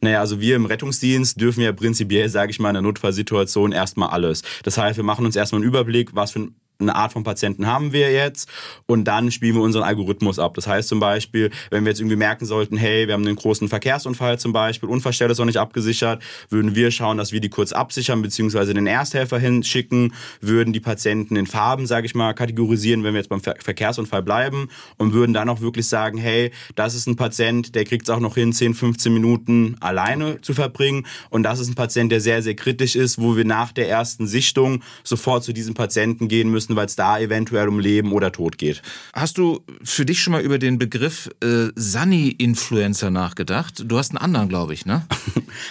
Naja, 0.00 0.20
also 0.20 0.40
wir 0.40 0.56
im 0.56 0.66
Rettungsdienst 0.66 1.40
dürfen 1.40 1.60
ja 1.60 1.72
prinzipiell, 1.72 2.28
sage 2.28 2.50
ich 2.50 2.58
mal, 2.58 2.70
in 2.70 2.76
einer 2.76 2.86
Notfallsituation 2.86 3.72
erstmal 3.72 4.10
alles. 4.10 4.42
Das 4.64 4.76
heißt, 4.76 4.96
wir 4.96 5.04
machen 5.04 5.24
uns 5.24 5.36
erstmal 5.36 5.60
einen 5.60 5.68
Überblick, 5.68 6.14
was 6.14 6.32
für 6.32 6.40
ein 6.40 6.56
eine 6.80 6.94
Art 6.94 7.12
von 7.12 7.24
Patienten 7.24 7.66
haben 7.66 7.92
wir 7.92 8.12
jetzt. 8.12 8.48
Und 8.86 9.04
dann 9.04 9.30
spielen 9.32 9.56
wir 9.56 9.62
unseren 9.62 9.82
Algorithmus 9.82 10.38
ab. 10.38 10.54
Das 10.54 10.66
heißt 10.66 10.88
zum 10.88 11.00
Beispiel, 11.00 11.50
wenn 11.70 11.84
wir 11.84 11.90
jetzt 11.90 12.00
irgendwie 12.00 12.16
merken 12.16 12.46
sollten, 12.46 12.76
hey, 12.76 13.06
wir 13.06 13.14
haben 13.14 13.26
einen 13.26 13.36
großen 13.36 13.68
Verkehrsunfall 13.68 14.38
zum 14.38 14.52
Beispiel, 14.52 14.88
Unfallstelle 14.88 15.32
ist 15.32 15.38
noch 15.38 15.44
nicht 15.44 15.58
abgesichert, 15.58 16.22
würden 16.50 16.74
wir 16.74 16.90
schauen, 16.90 17.18
dass 17.18 17.32
wir 17.32 17.40
die 17.40 17.48
kurz 17.48 17.72
absichern 17.72 18.22
beziehungsweise 18.22 18.74
den 18.74 18.86
Ersthelfer 18.86 19.38
hinschicken, 19.38 20.14
würden 20.40 20.72
die 20.72 20.80
Patienten 20.80 21.36
in 21.36 21.46
Farben, 21.46 21.86
sage 21.86 22.06
ich 22.06 22.14
mal, 22.14 22.32
kategorisieren, 22.32 23.02
wenn 23.04 23.14
wir 23.14 23.20
jetzt 23.20 23.28
beim 23.28 23.40
Ver 23.40 23.56
Verkehrsunfall 23.58 24.22
bleiben 24.22 24.68
und 24.98 25.12
würden 25.12 25.32
dann 25.32 25.48
auch 25.48 25.60
wirklich 25.60 25.88
sagen, 25.88 26.16
hey, 26.16 26.52
das 26.74 26.94
ist 26.94 27.06
ein 27.06 27.16
Patient, 27.16 27.74
der 27.74 27.84
kriegt 27.84 28.08
es 28.08 28.10
auch 28.10 28.20
noch 28.20 28.34
hin, 28.34 28.52
10, 28.52 28.74
15 28.74 29.12
Minuten 29.12 29.76
alleine 29.80 30.40
zu 30.40 30.54
verbringen. 30.54 31.06
Und 31.30 31.42
das 31.42 31.58
ist 31.58 31.68
ein 31.68 31.74
Patient, 31.74 32.12
der 32.12 32.20
sehr, 32.20 32.42
sehr 32.42 32.54
kritisch 32.54 32.96
ist, 32.96 33.20
wo 33.20 33.36
wir 33.36 33.44
nach 33.44 33.72
der 33.72 33.88
ersten 33.88 34.26
Sichtung 34.26 34.82
sofort 35.02 35.44
zu 35.44 35.52
diesem 35.52 35.74
Patienten 35.74 36.28
gehen 36.28 36.50
müssen, 36.50 36.67
müssen, 36.68 36.76
weil 36.76 36.86
es 36.86 36.96
da 36.96 37.18
eventuell 37.18 37.68
um 37.68 37.78
Leben 37.78 38.12
oder 38.12 38.32
Tod 38.32 38.58
geht. 38.58 38.82
Hast 39.12 39.38
du 39.38 39.60
für 39.82 40.04
dich 40.04 40.22
schon 40.22 40.32
mal 40.32 40.42
über 40.42 40.58
den 40.58 40.78
Begriff 40.78 41.30
äh, 41.42 41.68
Sunny-Influencer 41.74 43.10
nachgedacht? 43.10 43.84
Du 43.86 43.98
hast 43.98 44.10
einen 44.10 44.18
anderen, 44.18 44.48
glaube 44.48 44.74
ich, 44.74 44.86
ne? 44.86 45.06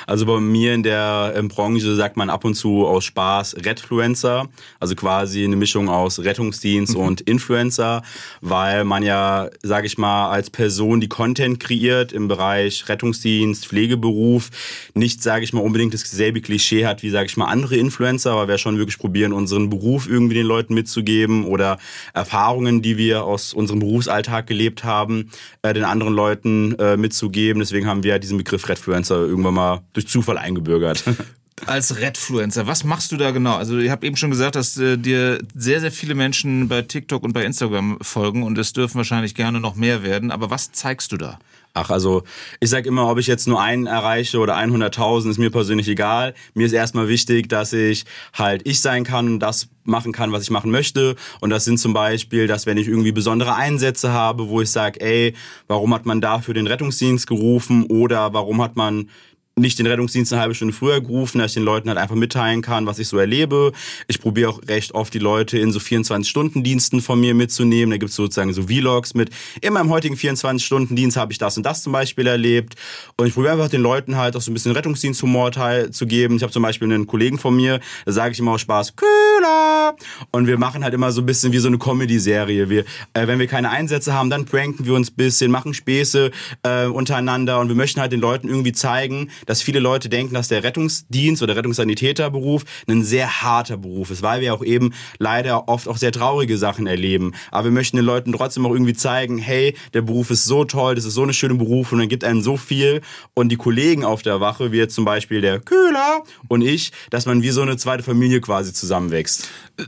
Also 0.05 0.25
bei 0.25 0.39
mir 0.39 0.73
in 0.73 0.83
der 0.83 1.33
ähm, 1.35 1.47
Branche 1.47 1.95
sagt 1.95 2.17
man 2.17 2.29
ab 2.29 2.43
und 2.43 2.55
zu 2.55 2.85
aus 2.85 3.05
Spaß 3.05 3.57
Redfluencer, 3.63 4.49
also 4.79 4.95
quasi 4.95 5.43
eine 5.43 5.55
Mischung 5.55 5.87
aus 5.87 6.19
Rettungsdienst 6.19 6.95
mhm. 6.95 7.03
und 7.03 7.21
Influencer, 7.21 8.01
weil 8.41 8.83
man 8.83 9.03
ja, 9.03 9.49
sage 9.61 9.85
ich 9.85 9.97
mal, 9.97 10.29
als 10.31 10.49
Person, 10.49 10.99
die 10.99 11.07
Content 11.07 11.59
kreiert 11.59 12.11
im 12.11 12.27
Bereich 12.27 12.89
Rettungsdienst, 12.89 13.67
Pflegeberuf, 13.67 14.49
nicht, 14.93 15.21
sage 15.21 15.43
ich 15.43 15.53
mal, 15.53 15.61
unbedingt 15.61 15.93
dasselbe 15.93 16.41
Klischee 16.41 16.85
hat 16.85 17.03
wie, 17.03 17.09
sage 17.09 17.27
ich 17.27 17.37
mal, 17.37 17.45
andere 17.45 17.77
Influencer, 17.77 18.31
aber 18.31 18.47
wir 18.47 18.57
schon 18.57 18.77
wirklich 18.77 18.97
probieren, 18.97 19.31
unseren 19.31 19.69
Beruf 19.69 20.09
irgendwie 20.09 20.35
den 20.35 20.47
Leuten 20.47 20.73
mit 20.73 20.86
mitzugeben 20.87 21.45
oder 21.45 21.77
Erfahrungen, 22.13 22.81
die 22.81 22.97
wir 22.97 23.25
aus 23.25 23.53
unserem 23.53 23.81
Berufsalltag 23.81 24.47
gelebt 24.47 24.85
haben, 24.85 25.29
äh, 25.61 25.73
den 25.73 25.83
anderen 25.83 26.13
Leuten 26.13 26.75
äh, 26.79 26.95
mitzugeben. 26.95 27.59
Deswegen 27.59 27.87
haben 27.87 28.03
wir 28.03 28.19
diesen 28.19 28.37
Begriff 28.37 28.69
Redfluencer 28.69 29.17
irgendwann 29.17 29.53
mal 29.53 29.81
durch 29.93 30.07
Zufall 30.07 30.37
eingebürgert. 30.37 31.03
als 31.65 31.99
Redfluencer, 31.99 32.67
was 32.67 32.83
machst 32.83 33.11
du 33.11 33.17
da 33.17 33.31
genau? 33.31 33.55
Also 33.55 33.77
ich 33.79 33.89
habe 33.89 34.05
eben 34.05 34.15
schon 34.15 34.29
gesagt, 34.29 34.55
dass 34.55 34.77
äh, 34.77 34.97
dir 34.97 35.39
sehr, 35.53 35.81
sehr 35.81 35.91
viele 35.91 36.15
Menschen 36.15 36.67
bei 36.67 36.83
TikTok 36.83 37.23
und 37.23 37.33
bei 37.33 37.43
Instagram 37.43 37.97
folgen 38.01 38.43
und 38.43 38.57
es 38.57 38.73
dürfen 38.73 38.95
wahrscheinlich 38.95 39.35
gerne 39.35 39.59
noch 39.59 39.75
mehr 39.75 40.03
werden. 40.03 40.31
Aber 40.31 40.49
was 40.49 40.71
zeigst 40.71 41.11
du 41.11 41.17
da? 41.17 41.39
Ach, 41.77 41.91
also 41.91 42.23
ich 42.59 42.71
sag 42.71 42.87
immer, 42.87 43.07
ob 43.07 43.19
ich 43.19 43.27
jetzt 43.27 43.47
nur 43.47 43.61
einen 43.61 43.85
erreiche 43.85 44.39
oder 44.39 44.57
100.000, 44.57 45.29
ist 45.29 45.37
mir 45.37 45.51
persönlich 45.51 45.87
egal. 45.87 46.33
Mir 46.55 46.65
ist 46.65 46.73
erstmal 46.73 47.07
wichtig, 47.07 47.49
dass 47.49 47.71
ich 47.71 48.05
halt 48.33 48.67
ich 48.67 48.81
sein 48.81 49.03
kann 49.03 49.27
und 49.27 49.39
das 49.39 49.69
machen 49.83 50.11
kann, 50.11 50.31
was 50.31 50.41
ich 50.41 50.49
machen 50.49 50.71
möchte. 50.71 51.15
Und 51.39 51.51
das 51.51 51.65
sind 51.65 51.77
zum 51.77 51.93
Beispiel, 51.93 52.47
dass 52.47 52.65
wenn 52.65 52.77
ich 52.77 52.87
irgendwie 52.87 53.11
besondere 53.11 53.53
Einsätze 53.53 54.11
habe, 54.11 54.49
wo 54.49 54.59
ich 54.59 54.71
sage, 54.71 54.99
ey, 55.01 55.35
warum 55.67 55.93
hat 55.93 56.07
man 56.07 56.19
dafür 56.19 56.55
den 56.55 56.65
Rettungsdienst 56.65 57.27
gerufen 57.27 57.85
oder 57.85 58.33
warum 58.33 58.59
hat 58.63 58.75
man 58.75 59.09
nicht 59.57 59.79
den 59.79 59.87
Rettungsdienst 59.87 60.31
eine 60.31 60.41
halbe 60.41 60.55
Stunde 60.55 60.73
früher 60.73 61.01
gerufen, 61.01 61.39
dass 61.39 61.51
ich 61.51 61.55
den 61.55 61.63
Leuten 61.63 61.89
halt 61.89 61.97
einfach 61.97 62.15
mitteilen 62.15 62.61
kann, 62.61 62.85
was 62.85 62.99
ich 62.99 63.07
so 63.07 63.17
erlebe. 63.17 63.71
Ich 64.07 64.21
probiere 64.21 64.49
auch 64.49 64.61
recht 64.67 64.93
oft 64.93 65.13
die 65.13 65.19
Leute 65.19 65.57
in 65.57 65.71
so 65.71 65.79
24-Stunden-Diensten 65.79 67.01
von 67.01 67.19
mir 67.19 67.33
mitzunehmen. 67.33 67.91
Da 67.91 67.97
gibt's 67.97 68.15
sozusagen 68.15 68.53
so 68.53 68.63
Vlogs 68.63 69.13
mit, 69.13 69.29
in 69.61 69.73
meinem 69.73 69.89
heutigen 69.89 70.15
24-Stunden-Dienst 70.15 71.17
habe 71.17 71.31
ich 71.31 71.37
das 71.37 71.57
und 71.57 71.63
das 71.63 71.83
zum 71.83 71.93
Beispiel 71.93 72.27
erlebt. 72.27 72.75
Und 73.17 73.27
ich 73.27 73.33
probiere 73.33 73.53
einfach 73.53 73.69
den 73.69 73.81
Leuten 73.81 74.15
halt 74.15 74.35
auch 74.35 74.41
so 74.41 74.51
ein 74.51 74.53
bisschen 74.53 74.73
Rettungsdiensthumor 74.73 75.51
zu 75.91 76.05
geben. 76.05 76.35
Ich 76.35 76.43
habe 76.43 76.53
zum 76.53 76.63
Beispiel 76.63 76.91
einen 76.91 77.07
Kollegen 77.07 77.37
von 77.37 77.55
mir, 77.55 77.79
da 78.05 78.11
sage 78.11 78.33
ich 78.33 78.39
immer 78.39 78.51
aus 78.51 78.61
Spaß, 78.61 78.93
Köhler! 79.37 79.95
Und 80.31 80.47
wir 80.47 80.57
machen 80.57 80.83
halt 80.83 80.93
immer 80.93 81.11
so 81.11 81.21
ein 81.21 81.25
bisschen 81.25 81.51
wie 81.51 81.57
so 81.59 81.67
eine 81.67 81.77
Comedy-Serie. 81.77 82.69
Wir, 82.69 82.85
äh, 83.13 83.27
wenn 83.27 83.39
wir 83.39 83.47
keine 83.47 83.69
Einsätze 83.69 84.13
haben, 84.13 84.29
dann 84.29 84.45
pranken 84.45 84.85
wir 84.85 84.93
uns 84.93 85.11
ein 85.11 85.15
bisschen, 85.15 85.51
machen 85.51 85.73
Späße 85.73 86.31
äh, 86.63 86.85
untereinander 86.85 87.59
und 87.59 87.69
wir 87.69 87.75
möchten 87.75 88.01
halt 88.01 88.11
den 88.11 88.19
Leuten 88.19 88.47
irgendwie 88.47 88.71
zeigen, 88.71 89.29
dass 89.45 89.61
viele 89.61 89.79
Leute 89.79 90.09
denken, 90.09 90.33
dass 90.33 90.47
der 90.47 90.63
Rettungsdienst 90.63 91.41
oder 91.43 91.55
Rettungssanitäterberuf 91.55 92.63
ein 92.87 93.03
sehr 93.03 93.41
harter 93.41 93.77
Beruf 93.77 94.11
ist, 94.11 94.21
weil 94.21 94.41
wir 94.41 94.53
auch 94.53 94.63
eben 94.63 94.93
leider 95.19 95.67
oft 95.67 95.87
auch 95.87 95.97
sehr 95.97 96.11
traurige 96.11 96.57
Sachen 96.57 96.87
erleben. 96.87 97.33
Aber 97.51 97.65
wir 97.65 97.71
möchten 97.71 97.97
den 97.97 98.05
Leuten 98.05 98.33
trotzdem 98.33 98.65
auch 98.65 98.71
irgendwie 98.71 98.93
zeigen, 98.93 99.37
hey, 99.37 99.75
der 99.93 100.01
Beruf 100.01 100.31
ist 100.31 100.45
so 100.45 100.65
toll, 100.65 100.95
das 100.95 101.05
ist 101.05 101.13
so 101.13 101.23
eine 101.23 101.33
schöne 101.33 101.55
Beruf 101.55 101.91
und 101.91 101.99
dann 101.99 102.09
gibt 102.09 102.23
einen 102.23 102.41
so 102.41 102.57
viel. 102.57 103.01
Und 103.33 103.49
die 103.49 103.57
Kollegen 103.57 104.03
auf 104.03 104.21
der 104.21 104.39
Wache, 104.41 104.71
wie 104.71 104.77
jetzt 104.77 104.95
zum 104.95 105.05
Beispiel 105.05 105.41
der 105.41 105.59
Köhler 105.59 106.23
und 106.47 106.61
ich, 106.61 106.91
dass 107.09 107.25
man 107.25 107.41
wie 107.41 107.49
so 107.49 107.61
eine 107.61 107.77
zweite 107.77 108.03
Familie 108.03 108.41
quasi 108.41 108.73
zusammenwächst. 108.73 109.26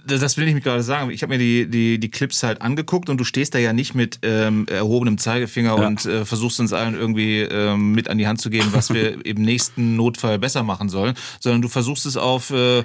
Das 0.06 0.38
will 0.38 0.48
ich 0.48 0.54
mir 0.54 0.62
gerade 0.62 0.84
sagen. 0.84 1.10
Ich 1.10 1.24
habe 1.24 1.34
mir 1.34 1.40
die, 1.40 1.68
die, 1.68 2.00
die 2.00 2.12
Clips 2.12 2.44
halt 2.44 2.62
angeguckt 2.62 3.10
und 3.10 3.18
du 3.18 3.24
stehst 3.24 3.56
da 3.56 3.60
ja 3.60 3.74
nicht 3.74 3.96
mit 3.96 4.20
ähm, 4.22 4.68
erhobenem 4.68 5.18
Zeigefinger 5.18 5.80
ja. 5.80 5.88
und 5.88 6.06
äh, 6.06 6.26
versuchst 6.26 6.60
uns 6.60 6.74
allen 6.74 6.94
irgendwie 6.94 7.40
ähm, 7.40 7.94
mit 7.94 8.08
an 8.10 8.18
die 8.18 8.28
Hand 8.28 8.40
zu 8.40 8.50
geben, 8.50 8.70
was 8.72 8.94
wir 8.94 9.26
eben 9.26 9.42
nächsten 9.42 9.96
Notfall 9.96 10.38
besser 10.38 10.64
machen 10.64 10.90
sollen, 10.90 11.16
sondern 11.40 11.62
du 11.62 11.70
versuchst 11.70 12.06
es 12.06 12.18
auf 12.18 12.52
äh, 12.52 12.84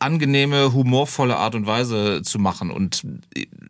angenehme, 0.00 0.72
humorvolle 0.74 1.36
Art 1.36 1.54
und 1.54 1.66
Weise 1.66 2.20
zu 2.22 2.38
machen. 2.38 2.70
Und 2.70 3.02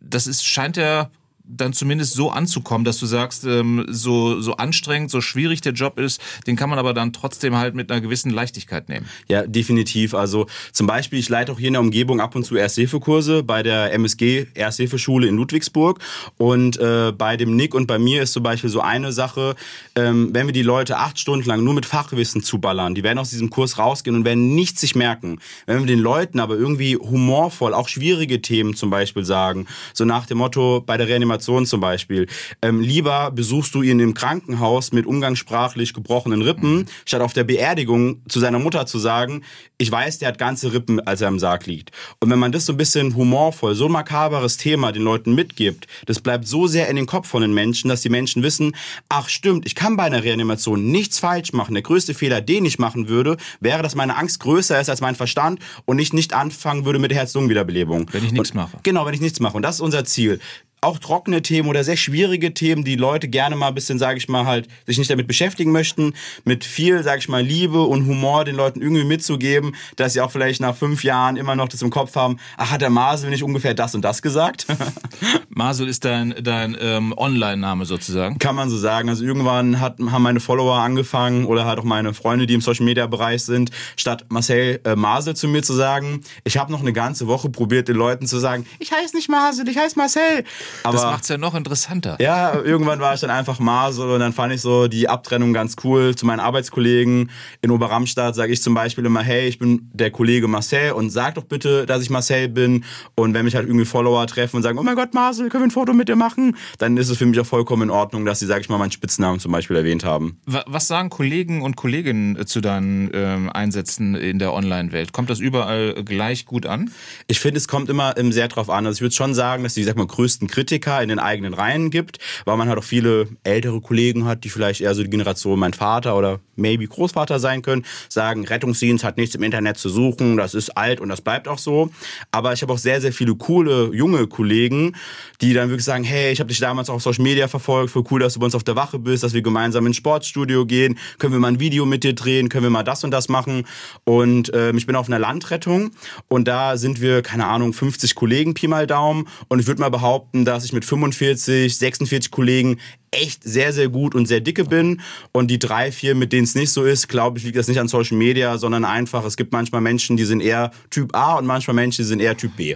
das 0.01 0.27
ist, 0.27 0.45
scheint 0.45 0.75
ja 0.75 1.09
dann 1.49 1.73
zumindest 1.73 2.13
so 2.13 2.29
anzukommen, 2.29 2.85
dass 2.85 2.99
du 2.99 3.07
sagst, 3.07 3.43
ähm, 3.43 3.85
so, 3.89 4.39
so 4.39 4.57
anstrengend, 4.57 5.09
so 5.09 5.19
schwierig 5.19 5.61
der 5.61 5.73
Job 5.73 5.97
ist, 5.99 6.21
den 6.45 6.55
kann 6.55 6.69
man 6.69 6.77
aber 6.77 6.93
dann 6.93 7.11
trotzdem 7.11 7.55
halt 7.55 7.73
mit 7.73 7.91
einer 7.91 8.01
gewissen 8.01 8.29
Leichtigkeit 8.29 8.87
nehmen. 8.87 9.07
Ja, 9.27 9.45
definitiv. 9.47 10.13
Also 10.13 10.45
zum 10.71 10.85
Beispiel, 10.85 11.17
ich 11.17 11.27
leite 11.27 11.51
auch 11.51 11.57
hier 11.57 11.67
in 11.67 11.73
der 11.73 11.81
Umgebung 11.81 12.21
ab 12.21 12.35
und 12.35 12.45
zu 12.45 12.55
Ersthilfekurse 12.55 13.41
bei 13.41 13.63
der 13.63 13.91
MSG 13.93 14.45
Ersthilfeschule 14.53 15.27
in 15.27 15.35
Ludwigsburg. 15.35 15.99
Und 16.37 16.77
äh, 16.77 17.11
bei 17.17 17.35
dem 17.35 17.55
Nick 17.55 17.73
und 17.73 17.87
bei 17.87 17.97
mir 17.97 18.21
ist 18.21 18.33
zum 18.33 18.43
Beispiel 18.43 18.69
so 18.69 18.81
eine 18.81 19.11
Sache, 19.11 19.55
ähm, 19.95 20.29
wenn 20.33 20.45
wir 20.45 20.53
die 20.53 20.61
Leute 20.61 20.97
acht 20.97 21.17
Stunden 21.17 21.47
lang 21.47 21.63
nur 21.63 21.73
mit 21.73 21.87
Fachwissen 21.87 22.43
zuballern, 22.43 22.93
die 22.93 23.03
werden 23.03 23.17
aus 23.17 23.31
diesem 23.31 23.49
Kurs 23.49 23.79
rausgehen 23.79 24.15
und 24.15 24.23
werden 24.23 24.53
nichts 24.53 24.81
sich 24.81 24.95
merken. 24.95 25.39
Wenn 25.65 25.79
wir 25.79 25.87
den 25.87 25.99
Leuten 25.99 26.39
aber 26.39 26.55
irgendwie 26.55 26.95
humorvoll 26.95 27.73
auch 27.73 27.87
schwierige 27.87 28.41
Themen 28.41 28.75
zum 28.75 28.91
Beispiel 28.91 29.25
sagen, 29.25 29.65
so 29.93 30.05
nach 30.05 30.27
dem 30.27 30.37
Motto 30.37 30.83
bei 30.85 30.97
der 30.97 31.07
Reanimation 31.07 31.38
Situation 31.39 31.65
zum 31.65 31.79
Beispiel. 31.79 32.27
Ähm, 32.61 32.81
lieber 32.81 33.31
besuchst 33.31 33.73
du 33.73 33.81
ihn 33.81 33.99
im 33.99 34.13
Krankenhaus 34.13 34.91
mit 34.91 35.05
umgangssprachlich 35.05 35.93
gebrochenen 35.93 36.41
Rippen, 36.41 36.79
mhm. 36.79 36.85
statt 37.05 37.21
auf 37.21 37.33
der 37.33 37.45
Beerdigung 37.45 38.21
zu 38.27 38.39
seiner 38.39 38.59
Mutter 38.59 38.85
zu 38.85 38.99
sagen, 38.99 39.43
ich 39.77 39.91
weiß, 39.91 40.19
der 40.19 40.27
hat 40.27 40.37
ganze 40.37 40.73
Rippen, 40.73 40.99
als 40.99 41.21
er 41.21 41.29
im 41.29 41.39
Sarg 41.39 41.65
liegt. 41.65 41.91
Und 42.19 42.29
wenn 42.29 42.39
man 42.39 42.51
das 42.51 42.65
so 42.65 42.73
ein 42.73 42.77
bisschen 42.77 43.15
humorvoll, 43.15 43.75
so 43.75 43.85
ein 43.85 43.91
makaberes 43.91 44.57
Thema 44.57 44.91
den 44.91 45.03
Leuten 45.03 45.33
mitgibt, 45.33 45.87
das 46.05 46.19
bleibt 46.19 46.47
so 46.47 46.67
sehr 46.67 46.89
in 46.89 46.97
den 46.97 47.05
Kopf 47.05 47.27
von 47.27 47.41
den 47.41 47.53
Menschen, 47.53 47.89
dass 47.89 48.01
die 48.01 48.09
Menschen 48.09 48.43
wissen, 48.43 48.75
ach 49.07 49.29
stimmt, 49.29 49.65
ich 49.65 49.75
kann 49.75 49.95
bei 49.95 50.03
einer 50.03 50.23
Reanimation 50.23 50.91
nichts 50.91 51.19
falsch 51.19 51.53
machen. 51.53 51.73
Der 51.73 51.83
größte 51.83 52.13
Fehler, 52.13 52.41
den 52.41 52.65
ich 52.65 52.79
machen 52.79 53.07
würde, 53.07 53.37
wäre, 53.61 53.81
dass 53.81 53.95
meine 53.95 54.17
Angst 54.17 54.41
größer 54.41 54.79
ist 54.79 54.89
als 54.89 55.01
mein 55.01 55.15
Verstand 55.15 55.59
und 55.85 55.99
ich 55.99 56.11
nicht 56.11 56.33
anfangen 56.33 56.83
würde 56.83 56.99
mit 56.99 57.11
der 57.11 57.19
Herz-Lungen-Wiederbelebung. 57.19 58.07
Wenn 58.11 58.25
ich 58.25 58.33
nichts 58.33 58.53
mache. 58.53 58.77
Genau, 58.83 59.05
wenn 59.05 59.13
ich 59.13 59.21
nichts 59.21 59.39
mache. 59.39 59.55
Und 59.55 59.63
das 59.63 59.75
ist 59.75 59.81
unser 59.81 60.03
Ziel 60.03 60.39
auch 60.81 60.99
trockene 60.99 61.41
Themen 61.41 61.69
oder 61.69 61.83
sehr 61.83 61.97
schwierige 61.97 62.53
Themen, 62.53 62.83
die 62.83 62.95
Leute 62.95 63.27
gerne 63.27 63.55
mal 63.55 63.67
ein 63.67 63.75
bisschen, 63.75 63.99
sage 63.99 64.17
ich 64.17 64.29
mal, 64.29 64.45
halt 64.45 64.67
sich 64.85 64.97
nicht 64.97 65.09
damit 65.09 65.27
beschäftigen 65.27 65.71
möchten, 65.71 66.13
mit 66.45 66.63
viel, 66.63 67.03
sage 67.03 67.19
ich 67.19 67.29
mal, 67.29 67.43
Liebe 67.43 67.81
und 67.83 68.05
Humor 68.05 68.45
den 68.45 68.55
Leuten 68.55 68.81
irgendwie 68.81 69.03
mitzugeben, 69.03 69.75
dass 69.95 70.13
sie 70.13 70.21
auch 70.21 70.31
vielleicht 70.31 70.61
nach 70.61 70.75
fünf 70.75 71.03
Jahren 71.03 71.37
immer 71.37 71.55
noch 71.55 71.67
das 71.67 71.81
im 71.81 71.89
Kopf 71.89 72.15
haben, 72.15 72.37
ach, 72.57 72.71
hat 72.71 72.81
der 72.81 72.89
Masel 72.89 73.29
nicht 73.29 73.43
ungefähr 73.43 73.73
das 73.73 73.93
und 73.95 74.03
das 74.03 74.21
gesagt? 74.21 74.67
Masel 75.49 75.89
ist 75.89 76.05
dein, 76.05 76.33
dein 76.41 76.77
ähm, 76.79 77.13
Online-Name 77.17 77.85
sozusagen? 77.85 78.39
Kann 78.39 78.55
man 78.55 78.69
so 78.69 78.77
sagen. 78.77 79.09
Also 79.09 79.25
irgendwann 79.25 79.79
hat, 79.81 79.99
haben 79.99 80.23
meine 80.23 80.39
Follower 80.39 80.77
angefangen 80.77 81.45
oder 81.45 81.65
halt 81.65 81.79
auch 81.79 81.83
meine 81.83 82.13
Freunde, 82.13 82.47
die 82.47 82.53
im 82.53 82.61
Social-Media-Bereich 82.61 83.43
sind, 83.43 83.71
statt 83.97 84.25
Marcel 84.29 84.79
äh, 84.85 84.95
Masel 84.95 85.35
zu 85.35 85.47
mir 85.47 85.63
zu 85.63 85.73
sagen, 85.73 86.21
ich 86.45 86.57
habe 86.57 86.71
noch 86.71 86.79
eine 86.79 86.93
ganze 86.93 87.27
Woche 87.27 87.49
probiert, 87.49 87.89
den 87.89 87.97
Leuten 87.97 88.27
zu 88.27 88.39
sagen, 88.39 88.65
ich 88.79 88.91
heiße 88.91 89.15
nicht 89.15 89.29
Masel, 89.29 89.67
ich 89.67 89.77
heiße 89.77 89.97
Marcel. 89.97 90.45
Aber 90.83 90.93
das 90.93 91.03
macht's 91.03 91.27
ja 91.29 91.37
noch 91.37 91.55
interessanter. 91.55 92.17
Ja, 92.19 92.53
irgendwann 92.55 92.99
war 92.99 93.13
ich 93.13 93.21
dann 93.21 93.29
einfach 93.29 93.59
Masel 93.59 94.09
und 94.11 94.19
dann 94.19 94.33
fand 94.33 94.53
ich 94.53 94.61
so 94.61 94.87
die 94.87 95.07
Abtrennung 95.09 95.53
ganz 95.53 95.75
cool. 95.83 96.15
Zu 96.15 96.25
meinen 96.25 96.39
Arbeitskollegen 96.39 97.29
in 97.61 97.71
Oberramstadt 97.71 98.35
sage 98.35 98.53
ich 98.53 98.61
zum 98.61 98.73
Beispiel 98.73 99.05
immer, 99.05 99.21
hey, 99.21 99.47
ich 99.47 99.59
bin 99.59 99.89
der 99.93 100.11
Kollege 100.11 100.47
Marcel 100.47 100.91
und 100.93 101.09
sag 101.09 101.35
doch 101.35 101.43
bitte, 101.43 101.85
dass 101.85 102.01
ich 102.01 102.09
Marcel 102.09 102.49
bin. 102.49 102.85
Und 103.15 103.33
wenn 103.33 103.45
mich 103.45 103.55
halt 103.55 103.67
irgendwie 103.67 103.85
Follower 103.85 104.25
treffen 104.27 104.57
und 104.57 104.63
sagen, 104.63 104.77
oh 104.77 104.83
mein 104.83 104.95
Gott, 104.95 105.13
Marcel, 105.13 105.49
können 105.49 105.63
wir 105.63 105.67
ein 105.67 105.71
Foto 105.71 105.93
mit 105.93 106.09
dir 106.09 106.15
machen? 106.15 106.55
Dann 106.77 106.97
ist 106.97 107.09
es 107.09 107.17
für 107.17 107.25
mich 107.25 107.39
auch 107.39 107.45
vollkommen 107.45 107.83
in 107.83 107.89
Ordnung, 107.89 108.25
dass 108.25 108.39
sie, 108.39 108.45
sag 108.45 108.61
ich 108.61 108.69
mal, 108.69 108.77
meinen 108.77 108.91
Spitznamen 108.91 109.39
zum 109.39 109.51
Beispiel 109.51 109.75
erwähnt 109.77 110.05
haben. 110.05 110.39
Was 110.45 110.87
sagen 110.87 111.09
Kollegen 111.09 111.61
und 111.61 111.75
Kolleginnen 111.75 112.37
äh, 112.37 112.45
zu 112.45 112.61
deinen 112.61 113.09
ähm, 113.13 113.49
Einsätzen 113.49 114.15
in 114.15 114.39
der 114.39 114.53
Online-Welt? 114.53 115.13
Kommt 115.13 115.29
das 115.29 115.39
überall 115.39 116.03
gleich 116.03 116.45
gut 116.45 116.65
an? 116.65 116.91
Ich 117.27 117.39
finde, 117.39 117.57
es 117.57 117.67
kommt 117.67 117.89
immer 117.89 118.17
ähm, 118.17 118.31
sehr 118.31 118.47
drauf 118.47 118.69
an. 118.69 118.85
Also 118.85 118.97
ich 118.97 119.01
würde 119.01 119.15
schon 119.15 119.33
sagen, 119.33 119.63
dass 119.63 119.73
die, 119.73 119.83
sag 119.83 119.97
mal, 119.97 120.07
größten 120.07 120.47
Kritiker 120.59 121.01
in 121.01 121.07
den 121.07 121.19
eigenen 121.19 121.53
Reihen 121.53 121.89
gibt, 121.89 122.19
weil 122.43 122.57
man 122.57 122.67
halt 122.67 122.77
auch 122.77 122.83
viele 122.83 123.29
ältere 123.43 123.79
Kollegen 123.79 124.25
hat, 124.25 124.43
die 124.43 124.49
vielleicht 124.49 124.81
eher 124.81 124.93
so 124.93 125.01
die 125.03 125.09
Generation 125.09 125.57
mein 125.57 125.71
Vater 125.71 126.17
oder 126.17 126.41
maybe 126.57 126.85
Großvater 126.85 127.39
sein 127.39 127.61
können, 127.61 127.85
sagen, 128.09 128.45
Rettungsdienst 128.45 129.05
hat 129.05 129.15
nichts 129.15 129.35
im 129.35 129.43
Internet 129.43 129.77
zu 129.77 129.87
suchen, 129.87 130.35
das 130.35 130.53
ist 130.53 130.71
alt 130.71 130.99
und 130.99 131.07
das 131.07 131.21
bleibt 131.21 131.47
auch 131.47 131.57
so. 131.57 131.91
Aber 132.31 132.51
ich 132.51 132.61
habe 132.61 132.73
auch 132.73 132.77
sehr, 132.77 132.99
sehr 132.99 133.13
viele 133.13 133.35
coole, 133.35 133.91
junge 133.93 134.27
Kollegen, 134.27 134.97
die 135.39 135.53
dann 135.53 135.69
wirklich 135.69 135.85
sagen, 135.85 136.03
hey, 136.03 136.33
ich 136.33 136.41
habe 136.41 136.49
dich 136.49 136.59
damals 136.59 136.89
auch 136.89 136.95
auf 136.95 137.03
Social 137.03 137.23
Media 137.23 137.47
verfolgt, 137.47 137.91
voll 137.91 138.03
cool, 138.11 138.19
dass 138.19 138.33
du 138.33 138.41
bei 138.41 138.45
uns 138.45 138.55
auf 138.55 138.65
der 138.65 138.75
Wache 138.75 138.99
bist, 138.99 139.23
dass 139.23 139.33
wir 139.33 139.41
gemeinsam 139.41 139.85
ins 139.85 139.95
Sportstudio 139.95 140.65
gehen, 140.65 140.99
können 141.19 141.31
wir 141.31 141.39
mal 141.39 141.47
ein 141.47 141.61
Video 141.61 141.85
mit 141.85 142.03
dir 142.03 142.13
drehen, 142.13 142.49
können 142.49 142.63
wir 142.63 142.69
mal 142.69 142.83
das 142.83 143.05
und 143.05 143.11
das 143.11 143.29
machen. 143.29 143.65
Und 144.03 144.53
äh, 144.53 144.71
ich 144.71 144.85
bin 144.85 144.97
auf 144.97 145.07
einer 145.07 145.19
Landrettung 145.19 145.91
und 146.27 146.49
da 146.49 146.75
sind 146.75 146.99
wir, 146.99 147.21
keine 147.21 147.45
Ahnung, 147.47 147.71
50 147.71 148.15
Kollegen, 148.15 148.53
Pi 148.53 148.67
mal 148.67 148.87
Daumen. 148.87 149.25
Und 149.47 149.59
ich 149.59 149.67
würde 149.67 149.79
mal 149.79 149.89
behaupten, 149.89 150.43
dass 150.49 150.65
ich 150.65 150.73
mit 150.73 150.85
45, 150.85 151.77
46 151.77 152.31
Kollegen 152.31 152.79
echt 153.11 153.43
sehr, 153.43 153.73
sehr 153.73 153.89
gut 153.89 154.15
und 154.15 154.27
sehr 154.27 154.41
dicke 154.41 154.65
bin. 154.65 155.01
Und 155.31 155.49
die 155.49 155.59
drei, 155.59 155.91
vier, 155.91 156.15
mit 156.15 156.33
denen 156.33 156.43
es 156.43 156.55
nicht 156.55 156.71
so 156.71 156.83
ist, 156.83 157.07
glaube 157.07 157.37
ich, 157.37 157.45
liegt 157.45 157.57
das 157.57 157.67
nicht 157.67 157.79
an 157.79 157.87
Social 157.87 158.17
Media, 158.17 158.57
sondern 158.57 158.85
einfach, 158.85 159.23
es 159.25 159.37
gibt 159.37 159.51
manchmal 159.51 159.81
Menschen, 159.81 160.17
die 160.17 160.25
sind 160.25 160.41
eher 160.41 160.71
Typ 160.89 161.15
A 161.15 161.35
und 161.35 161.45
manchmal 161.45 161.75
Menschen, 161.75 162.03
die 162.03 162.07
sind 162.07 162.19
eher 162.19 162.35
Typ 162.35 162.55
B. 162.55 162.75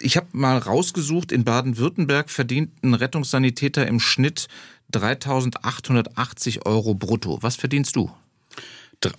Ich 0.00 0.16
habe 0.16 0.28
mal 0.32 0.56
rausgesucht, 0.56 1.30
in 1.32 1.44
Baden-Württemberg 1.44 2.30
verdient 2.30 2.70
ein 2.82 2.94
Rettungssanitäter 2.94 3.86
im 3.86 4.00
Schnitt 4.00 4.48
3.880 4.92 6.64
Euro 6.64 6.94
brutto. 6.94 7.38
Was 7.42 7.56
verdienst 7.56 7.96
du? 7.96 8.10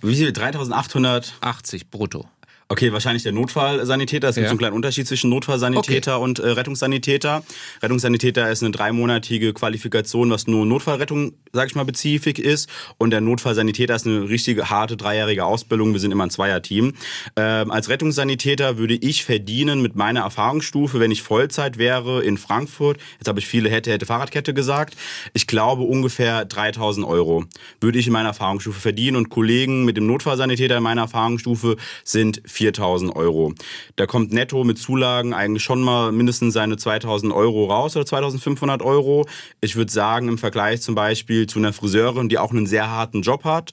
Wie 0.02 0.16
viel? 0.16 0.30
3.880 0.30 1.82
brutto. 1.90 2.28
Okay, 2.72 2.90
wahrscheinlich 2.90 3.22
der 3.22 3.32
Notfallsanitäter. 3.32 4.30
Es 4.30 4.36
gibt 4.36 4.44
Ja. 4.44 4.48
so 4.48 4.52
einen 4.52 4.58
kleinen 4.58 4.74
Unterschied 4.76 5.06
zwischen 5.06 5.28
Notfallsanitäter 5.28 6.18
und 6.18 6.38
äh, 6.38 6.48
Rettungssanitäter. 6.48 7.42
Rettungssanitäter 7.82 8.50
ist 8.50 8.62
eine 8.62 8.70
dreimonatige 8.72 9.52
Qualifikation, 9.52 10.30
was 10.30 10.46
nur 10.46 10.64
Notfallrettung, 10.64 11.34
sag 11.52 11.66
ich 11.68 11.74
mal, 11.74 11.82
spezifisch 11.82 12.38
ist. 12.38 12.70
Und 12.96 13.10
der 13.10 13.20
Notfallsanitäter 13.20 13.94
ist 13.94 14.06
eine 14.06 14.26
richtige, 14.26 14.70
harte, 14.70 14.96
dreijährige 14.96 15.44
Ausbildung. 15.44 15.92
Wir 15.92 16.00
sind 16.00 16.12
immer 16.12 16.24
ein 16.24 16.30
Zweierteam. 16.30 16.94
Ähm, 17.36 17.70
als 17.70 17.90
Rettungssanitäter 17.90 18.78
würde 18.78 18.94
ich 18.94 19.22
verdienen 19.22 19.82
mit 19.82 19.94
meiner 19.94 20.20
Erfahrungsstufe, 20.20 20.98
wenn 20.98 21.10
ich 21.10 21.20
Vollzeit 21.20 21.76
wäre 21.76 22.22
in 22.24 22.38
Frankfurt. 22.38 22.96
Jetzt 23.18 23.28
habe 23.28 23.38
ich 23.38 23.46
viele 23.46 23.68
hätte, 23.68 23.90
hätte 23.92 24.06
Fahrradkette 24.06 24.54
gesagt. 24.54 24.96
Ich 25.34 25.46
glaube 25.46 25.82
ungefähr 25.82 26.46
3000 26.46 27.06
Euro 27.06 27.44
würde 27.82 27.98
ich 27.98 28.06
in 28.06 28.14
meiner 28.14 28.30
Erfahrungsstufe 28.30 28.80
verdienen. 28.80 29.18
Und 29.18 29.28
Kollegen 29.28 29.84
mit 29.84 29.98
dem 29.98 30.06
Notfallsanitäter 30.06 30.78
in 30.78 30.82
meiner 30.82 31.02
Erfahrungsstufe 31.02 31.76
sind 32.02 32.40
4000 32.62 33.16
Euro. 33.16 33.54
Da 33.96 34.06
kommt 34.06 34.32
netto 34.32 34.62
mit 34.62 34.78
Zulagen 34.78 35.34
eigentlich 35.34 35.64
schon 35.64 35.82
mal 35.82 36.12
mindestens 36.12 36.54
seine 36.54 36.76
2000 36.76 37.32
Euro 37.32 37.66
raus 37.66 37.96
oder 37.96 38.06
2500 38.06 38.82
Euro. 38.82 39.26
Ich 39.60 39.74
würde 39.74 39.90
sagen, 39.90 40.28
im 40.28 40.38
Vergleich 40.38 40.80
zum 40.80 40.94
Beispiel 40.94 41.48
zu 41.48 41.58
einer 41.58 41.72
Friseurin, 41.72 42.28
die 42.28 42.38
auch 42.38 42.52
einen 42.52 42.66
sehr 42.66 42.88
harten 42.88 43.22
Job 43.22 43.42
hat, 43.42 43.72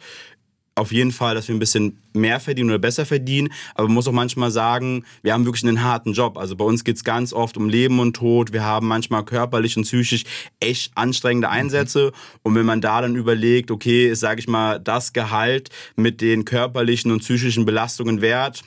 auf 0.80 0.94
jeden 0.94 1.12
Fall, 1.12 1.36
dass 1.36 1.48
wir 1.48 1.56
ein 1.56 1.60
bisschen 1.60 2.02
mehr 2.14 2.40
verdienen 2.40 2.70
oder 2.70 2.80
besser 2.80 3.06
verdienen. 3.06 3.50
Aber 3.76 3.88
man 3.88 3.96
muss 3.96 4.08
auch 4.08 4.14
manchmal 4.14 4.50
sagen, 4.50 5.04
wir 5.22 5.34
haben 5.34 5.46
wirklich 5.46 5.64
einen 5.64 5.84
harten 5.84 6.14
Job. 6.14 6.38
Also 6.38 6.56
bei 6.56 6.64
uns 6.64 6.84
geht's 6.84 7.04
ganz 7.04 7.34
oft 7.34 7.58
um 7.58 7.68
Leben 7.68 8.00
und 8.00 8.16
Tod. 8.16 8.54
Wir 8.54 8.64
haben 8.64 8.88
manchmal 8.88 9.26
körperlich 9.26 9.76
und 9.76 9.84
psychisch 9.84 10.24
echt 10.62 10.94
anstrengende 10.96 11.50
Einsätze. 11.50 12.14
Und 12.44 12.56
wenn 12.56 12.66
man 12.66 12.80
da 12.80 13.02
dann 13.02 13.16
überlegt, 13.16 13.72
okay, 13.72 14.08
ist, 14.08 14.22
sage 14.22 14.40
ich 14.40 14.48
mal, 14.48 14.80
das 14.80 15.12
Gehalt 15.12 15.70
mit 15.98 16.22
den 16.22 16.46
körperlichen 16.46 17.12
und 17.12 17.20
psychischen 17.20 17.66
Belastungen 17.66 18.22
wert, 18.22 18.64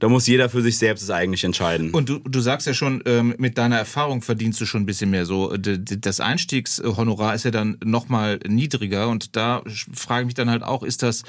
da 0.00 0.08
muss 0.08 0.26
jeder 0.26 0.48
für 0.48 0.62
sich 0.62 0.78
selbst 0.78 1.02
es 1.02 1.10
eigentlich 1.10 1.44
entscheiden. 1.44 1.90
Und 1.90 2.08
du, 2.08 2.18
du 2.18 2.40
sagst 2.40 2.66
ja 2.66 2.74
schon, 2.74 3.02
ähm, 3.06 3.34
mit 3.38 3.58
deiner 3.58 3.76
Erfahrung 3.78 4.22
verdienst 4.22 4.60
du 4.60 4.66
schon 4.66 4.82
ein 4.82 4.86
bisschen 4.86 5.10
mehr. 5.10 5.26
So, 5.26 5.56
d- 5.56 5.78
das 5.78 6.20
Einstiegshonorar 6.20 7.34
ist 7.34 7.44
ja 7.44 7.50
dann 7.50 7.78
nochmal 7.84 8.38
niedriger 8.46 9.08
und 9.08 9.36
da 9.36 9.62
frage 9.94 10.22
ich 10.22 10.26
mich 10.26 10.34
dann 10.34 10.50
halt 10.50 10.62
auch, 10.62 10.82
ist 10.82 11.02
das 11.02 11.22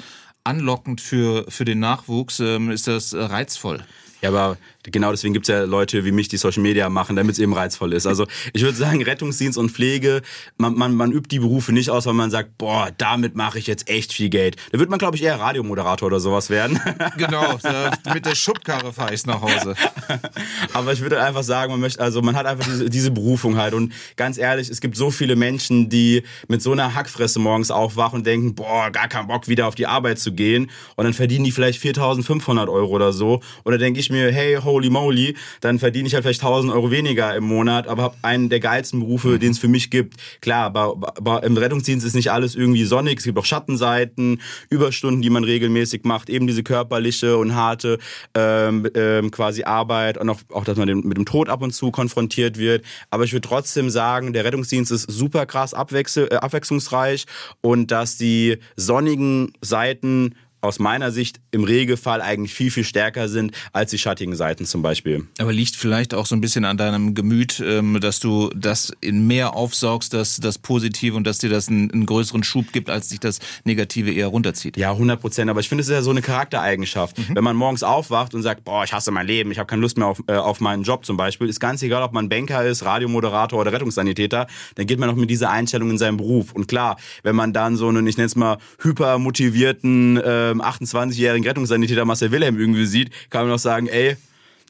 anlockend 0.44 1.00
für, 1.00 1.46
für 1.48 1.64
den 1.64 1.78
Nachwuchs? 1.80 2.40
Ähm, 2.40 2.70
ist 2.70 2.86
das 2.86 3.12
äh, 3.12 3.22
reizvoll? 3.22 3.84
Ja, 4.24 4.30
aber 4.30 4.56
genau 4.90 5.10
deswegen 5.10 5.34
gibt's 5.34 5.48
ja 5.50 5.64
Leute 5.64 6.06
wie 6.06 6.10
mich, 6.10 6.28
die 6.28 6.38
Social 6.38 6.62
Media 6.62 6.88
machen, 6.88 7.14
damit 7.14 7.34
es 7.34 7.38
eben 7.38 7.52
reizvoll 7.52 7.92
ist. 7.92 8.06
Also 8.06 8.26
ich 8.54 8.62
würde 8.62 8.74
sagen, 8.74 9.02
Rettungsdienst 9.02 9.58
und 9.58 9.70
Pflege, 9.70 10.22
man, 10.56 10.74
man, 10.76 10.94
man 10.94 11.12
übt 11.12 11.28
die 11.30 11.40
Berufe 11.40 11.72
nicht 11.72 11.90
aus, 11.90 12.06
weil 12.06 12.14
man 12.14 12.30
sagt, 12.30 12.56
boah, 12.56 12.90
damit 12.96 13.34
mache 13.36 13.58
ich 13.58 13.66
jetzt 13.66 13.86
echt 13.86 14.14
viel 14.14 14.30
Geld. 14.30 14.56
Da 14.72 14.78
wird 14.78 14.88
man, 14.88 14.98
glaube 14.98 15.16
ich, 15.16 15.22
eher 15.22 15.38
Radiomoderator 15.38 16.06
oder 16.06 16.20
sowas 16.20 16.48
werden. 16.50 16.80
Genau, 17.16 17.58
mit 18.12 18.26
der 18.26 18.34
Schubkarre 18.34 18.92
fahre 18.92 19.14
ich 19.14 19.24
nach 19.26 19.40
Hause. 19.40 19.74
Aber 20.72 20.92
ich 20.92 21.00
würde 21.00 21.22
einfach 21.22 21.42
sagen, 21.42 21.70
man 21.70 21.80
möchte, 21.80 22.00
also 22.00 22.22
man 22.22 22.34
hat 22.34 22.46
einfach 22.46 22.64
diese, 22.64 22.90
diese 22.90 23.10
Berufung 23.10 23.56
halt. 23.56 23.74
Und 23.74 23.92
ganz 24.16 24.38
ehrlich, 24.38 24.68
es 24.68 24.80
gibt 24.80 24.96
so 24.96 25.10
viele 25.10 25.36
Menschen, 25.36 25.88
die 25.90 26.22
mit 26.48 26.62
so 26.62 26.72
einer 26.72 26.94
Hackfresse 26.94 27.38
morgens 27.38 27.70
aufwachen 27.70 28.18
und 28.18 28.26
denken, 28.26 28.54
boah, 28.54 28.90
gar 28.90 29.08
keinen 29.08 29.28
Bock 29.28 29.48
wieder 29.48 29.66
auf 29.68 29.74
die 29.74 29.86
Arbeit 29.86 30.18
zu 30.18 30.32
gehen. 30.32 30.70
Und 30.96 31.04
dann 31.04 31.14
verdienen 31.14 31.44
die 31.44 31.52
vielleicht 31.52 31.82
4.500 31.82 32.68
Euro 32.68 32.90
oder 32.90 33.12
so. 33.12 33.40
Und 33.62 33.72
dann 33.72 33.80
denke 33.80 34.00
ich 34.00 34.10
mir, 34.14 34.32
hey, 34.32 34.56
holy 34.56 34.90
moly, 34.90 35.36
dann 35.60 35.78
verdiene 35.78 36.06
ich 36.08 36.14
halt 36.14 36.24
vielleicht 36.24 36.42
1.000 36.42 36.72
Euro 36.72 36.90
weniger 36.90 37.34
im 37.34 37.44
Monat, 37.44 37.86
aber 37.86 38.02
habe 38.02 38.16
einen 38.22 38.48
der 38.48 38.60
geilsten 38.60 39.00
Berufe, 39.00 39.38
den 39.38 39.52
es 39.52 39.58
für 39.58 39.68
mich 39.68 39.90
gibt. 39.90 40.14
Klar, 40.40 40.66
aber, 40.66 41.14
aber 41.16 41.42
im 41.42 41.56
Rettungsdienst 41.56 42.06
ist 42.06 42.14
nicht 42.14 42.30
alles 42.30 42.54
irgendwie 42.54 42.84
sonnig. 42.84 43.18
Es 43.18 43.24
gibt 43.24 43.38
auch 43.38 43.44
Schattenseiten, 43.44 44.40
Überstunden, 44.70 45.22
die 45.22 45.30
man 45.30 45.44
regelmäßig 45.44 46.04
macht, 46.04 46.30
eben 46.30 46.46
diese 46.46 46.62
körperliche 46.62 47.36
und 47.36 47.54
harte 47.54 47.98
ähm, 48.34 48.88
ähm, 48.94 49.30
quasi 49.30 49.64
Arbeit 49.64 50.18
und 50.18 50.28
auch, 50.30 50.40
auch 50.52 50.64
dass 50.64 50.76
man 50.76 50.86
den, 50.86 51.00
mit 51.00 51.16
dem 51.16 51.26
Tod 51.26 51.48
ab 51.48 51.62
und 51.62 51.72
zu 51.72 51.90
konfrontiert 51.90 52.58
wird. 52.58 52.84
Aber 53.10 53.24
ich 53.24 53.32
würde 53.32 53.46
trotzdem 53.46 53.90
sagen, 53.90 54.32
der 54.32 54.44
Rettungsdienst 54.44 54.92
ist 54.92 55.10
super 55.10 55.46
krass 55.46 55.74
abwechsel, 55.74 56.28
äh, 56.30 56.36
abwechslungsreich 56.36 57.26
und 57.60 57.90
dass 57.90 58.16
die 58.16 58.58
sonnigen 58.76 59.52
Seiten 59.60 60.34
aus 60.64 60.78
meiner 60.78 61.12
Sicht 61.12 61.40
im 61.50 61.64
Regelfall 61.64 62.20
eigentlich 62.20 62.54
viel, 62.54 62.70
viel 62.70 62.84
stärker 62.84 63.28
sind 63.28 63.52
als 63.72 63.90
die 63.90 63.98
schattigen 63.98 64.34
Seiten 64.34 64.64
zum 64.64 64.82
Beispiel. 64.82 65.26
Aber 65.38 65.52
liegt 65.52 65.76
vielleicht 65.76 66.14
auch 66.14 66.26
so 66.26 66.34
ein 66.34 66.40
bisschen 66.40 66.64
an 66.64 66.76
deinem 66.76 67.14
Gemüt, 67.14 67.62
ähm, 67.64 68.00
dass 68.00 68.20
du 68.20 68.50
das 68.54 68.92
in 69.00 69.26
mehr 69.26 69.54
aufsaugst, 69.54 70.14
das, 70.14 70.38
das 70.38 70.58
Positive 70.58 71.16
und 71.16 71.26
dass 71.26 71.38
dir 71.38 71.50
das 71.50 71.68
einen, 71.68 71.90
einen 71.90 72.06
größeren 72.06 72.42
Schub 72.42 72.72
gibt, 72.72 72.90
als 72.90 73.10
sich 73.10 73.20
das 73.20 73.38
Negative 73.64 74.10
eher 74.10 74.28
runterzieht. 74.28 74.76
Ja, 74.76 74.92
100 74.92 75.20
Prozent. 75.20 75.50
Aber 75.50 75.60
ich 75.60 75.68
finde, 75.68 75.82
es 75.82 75.88
ist 75.88 75.94
ja 75.94 76.02
so 76.02 76.10
eine 76.10 76.22
Charaktereigenschaft. 76.22 77.16
Wenn 77.34 77.44
man 77.44 77.56
morgens 77.56 77.82
aufwacht 77.82 78.34
und 78.34 78.42
sagt, 78.42 78.64
boah, 78.64 78.84
ich 78.84 78.92
hasse 78.92 79.10
mein 79.10 79.26
Leben, 79.26 79.50
ich 79.50 79.58
habe 79.58 79.66
keine 79.66 79.82
Lust 79.82 79.98
mehr 79.98 80.06
auf, 80.06 80.22
äh, 80.26 80.34
auf 80.34 80.60
meinen 80.60 80.82
Job 80.82 81.04
zum 81.04 81.16
Beispiel, 81.16 81.48
ist 81.48 81.60
ganz 81.60 81.82
egal, 81.82 82.02
ob 82.02 82.12
man 82.12 82.28
Banker 82.28 82.64
ist, 82.64 82.84
Radiomoderator 82.84 83.60
oder 83.60 83.72
Rettungssanitäter, 83.72 84.46
dann 84.74 84.86
geht 84.86 84.98
man 84.98 85.10
auch 85.10 85.14
mit 85.14 85.30
dieser 85.30 85.50
Einstellung 85.50 85.90
in 85.90 85.98
seinen 85.98 86.16
Beruf. 86.16 86.52
Und 86.52 86.68
klar, 86.68 86.96
wenn 87.22 87.36
man 87.36 87.52
dann 87.52 87.76
so 87.76 87.88
einen, 87.88 88.06
ich 88.06 88.16
nenne 88.16 88.26
es 88.26 88.36
mal, 88.36 88.58
hypermotivierten 88.80 90.16
ähm, 90.54 90.62
28-jährigen 90.62 91.46
Rettungssanitäter 91.46 92.04
Marcel 92.04 92.30
Wilhelm 92.30 92.58
irgendwie 92.58 92.86
sieht, 92.86 93.10
kann 93.30 93.46
man 93.46 93.54
auch 93.54 93.58
sagen, 93.58 93.86
ey, 93.86 94.16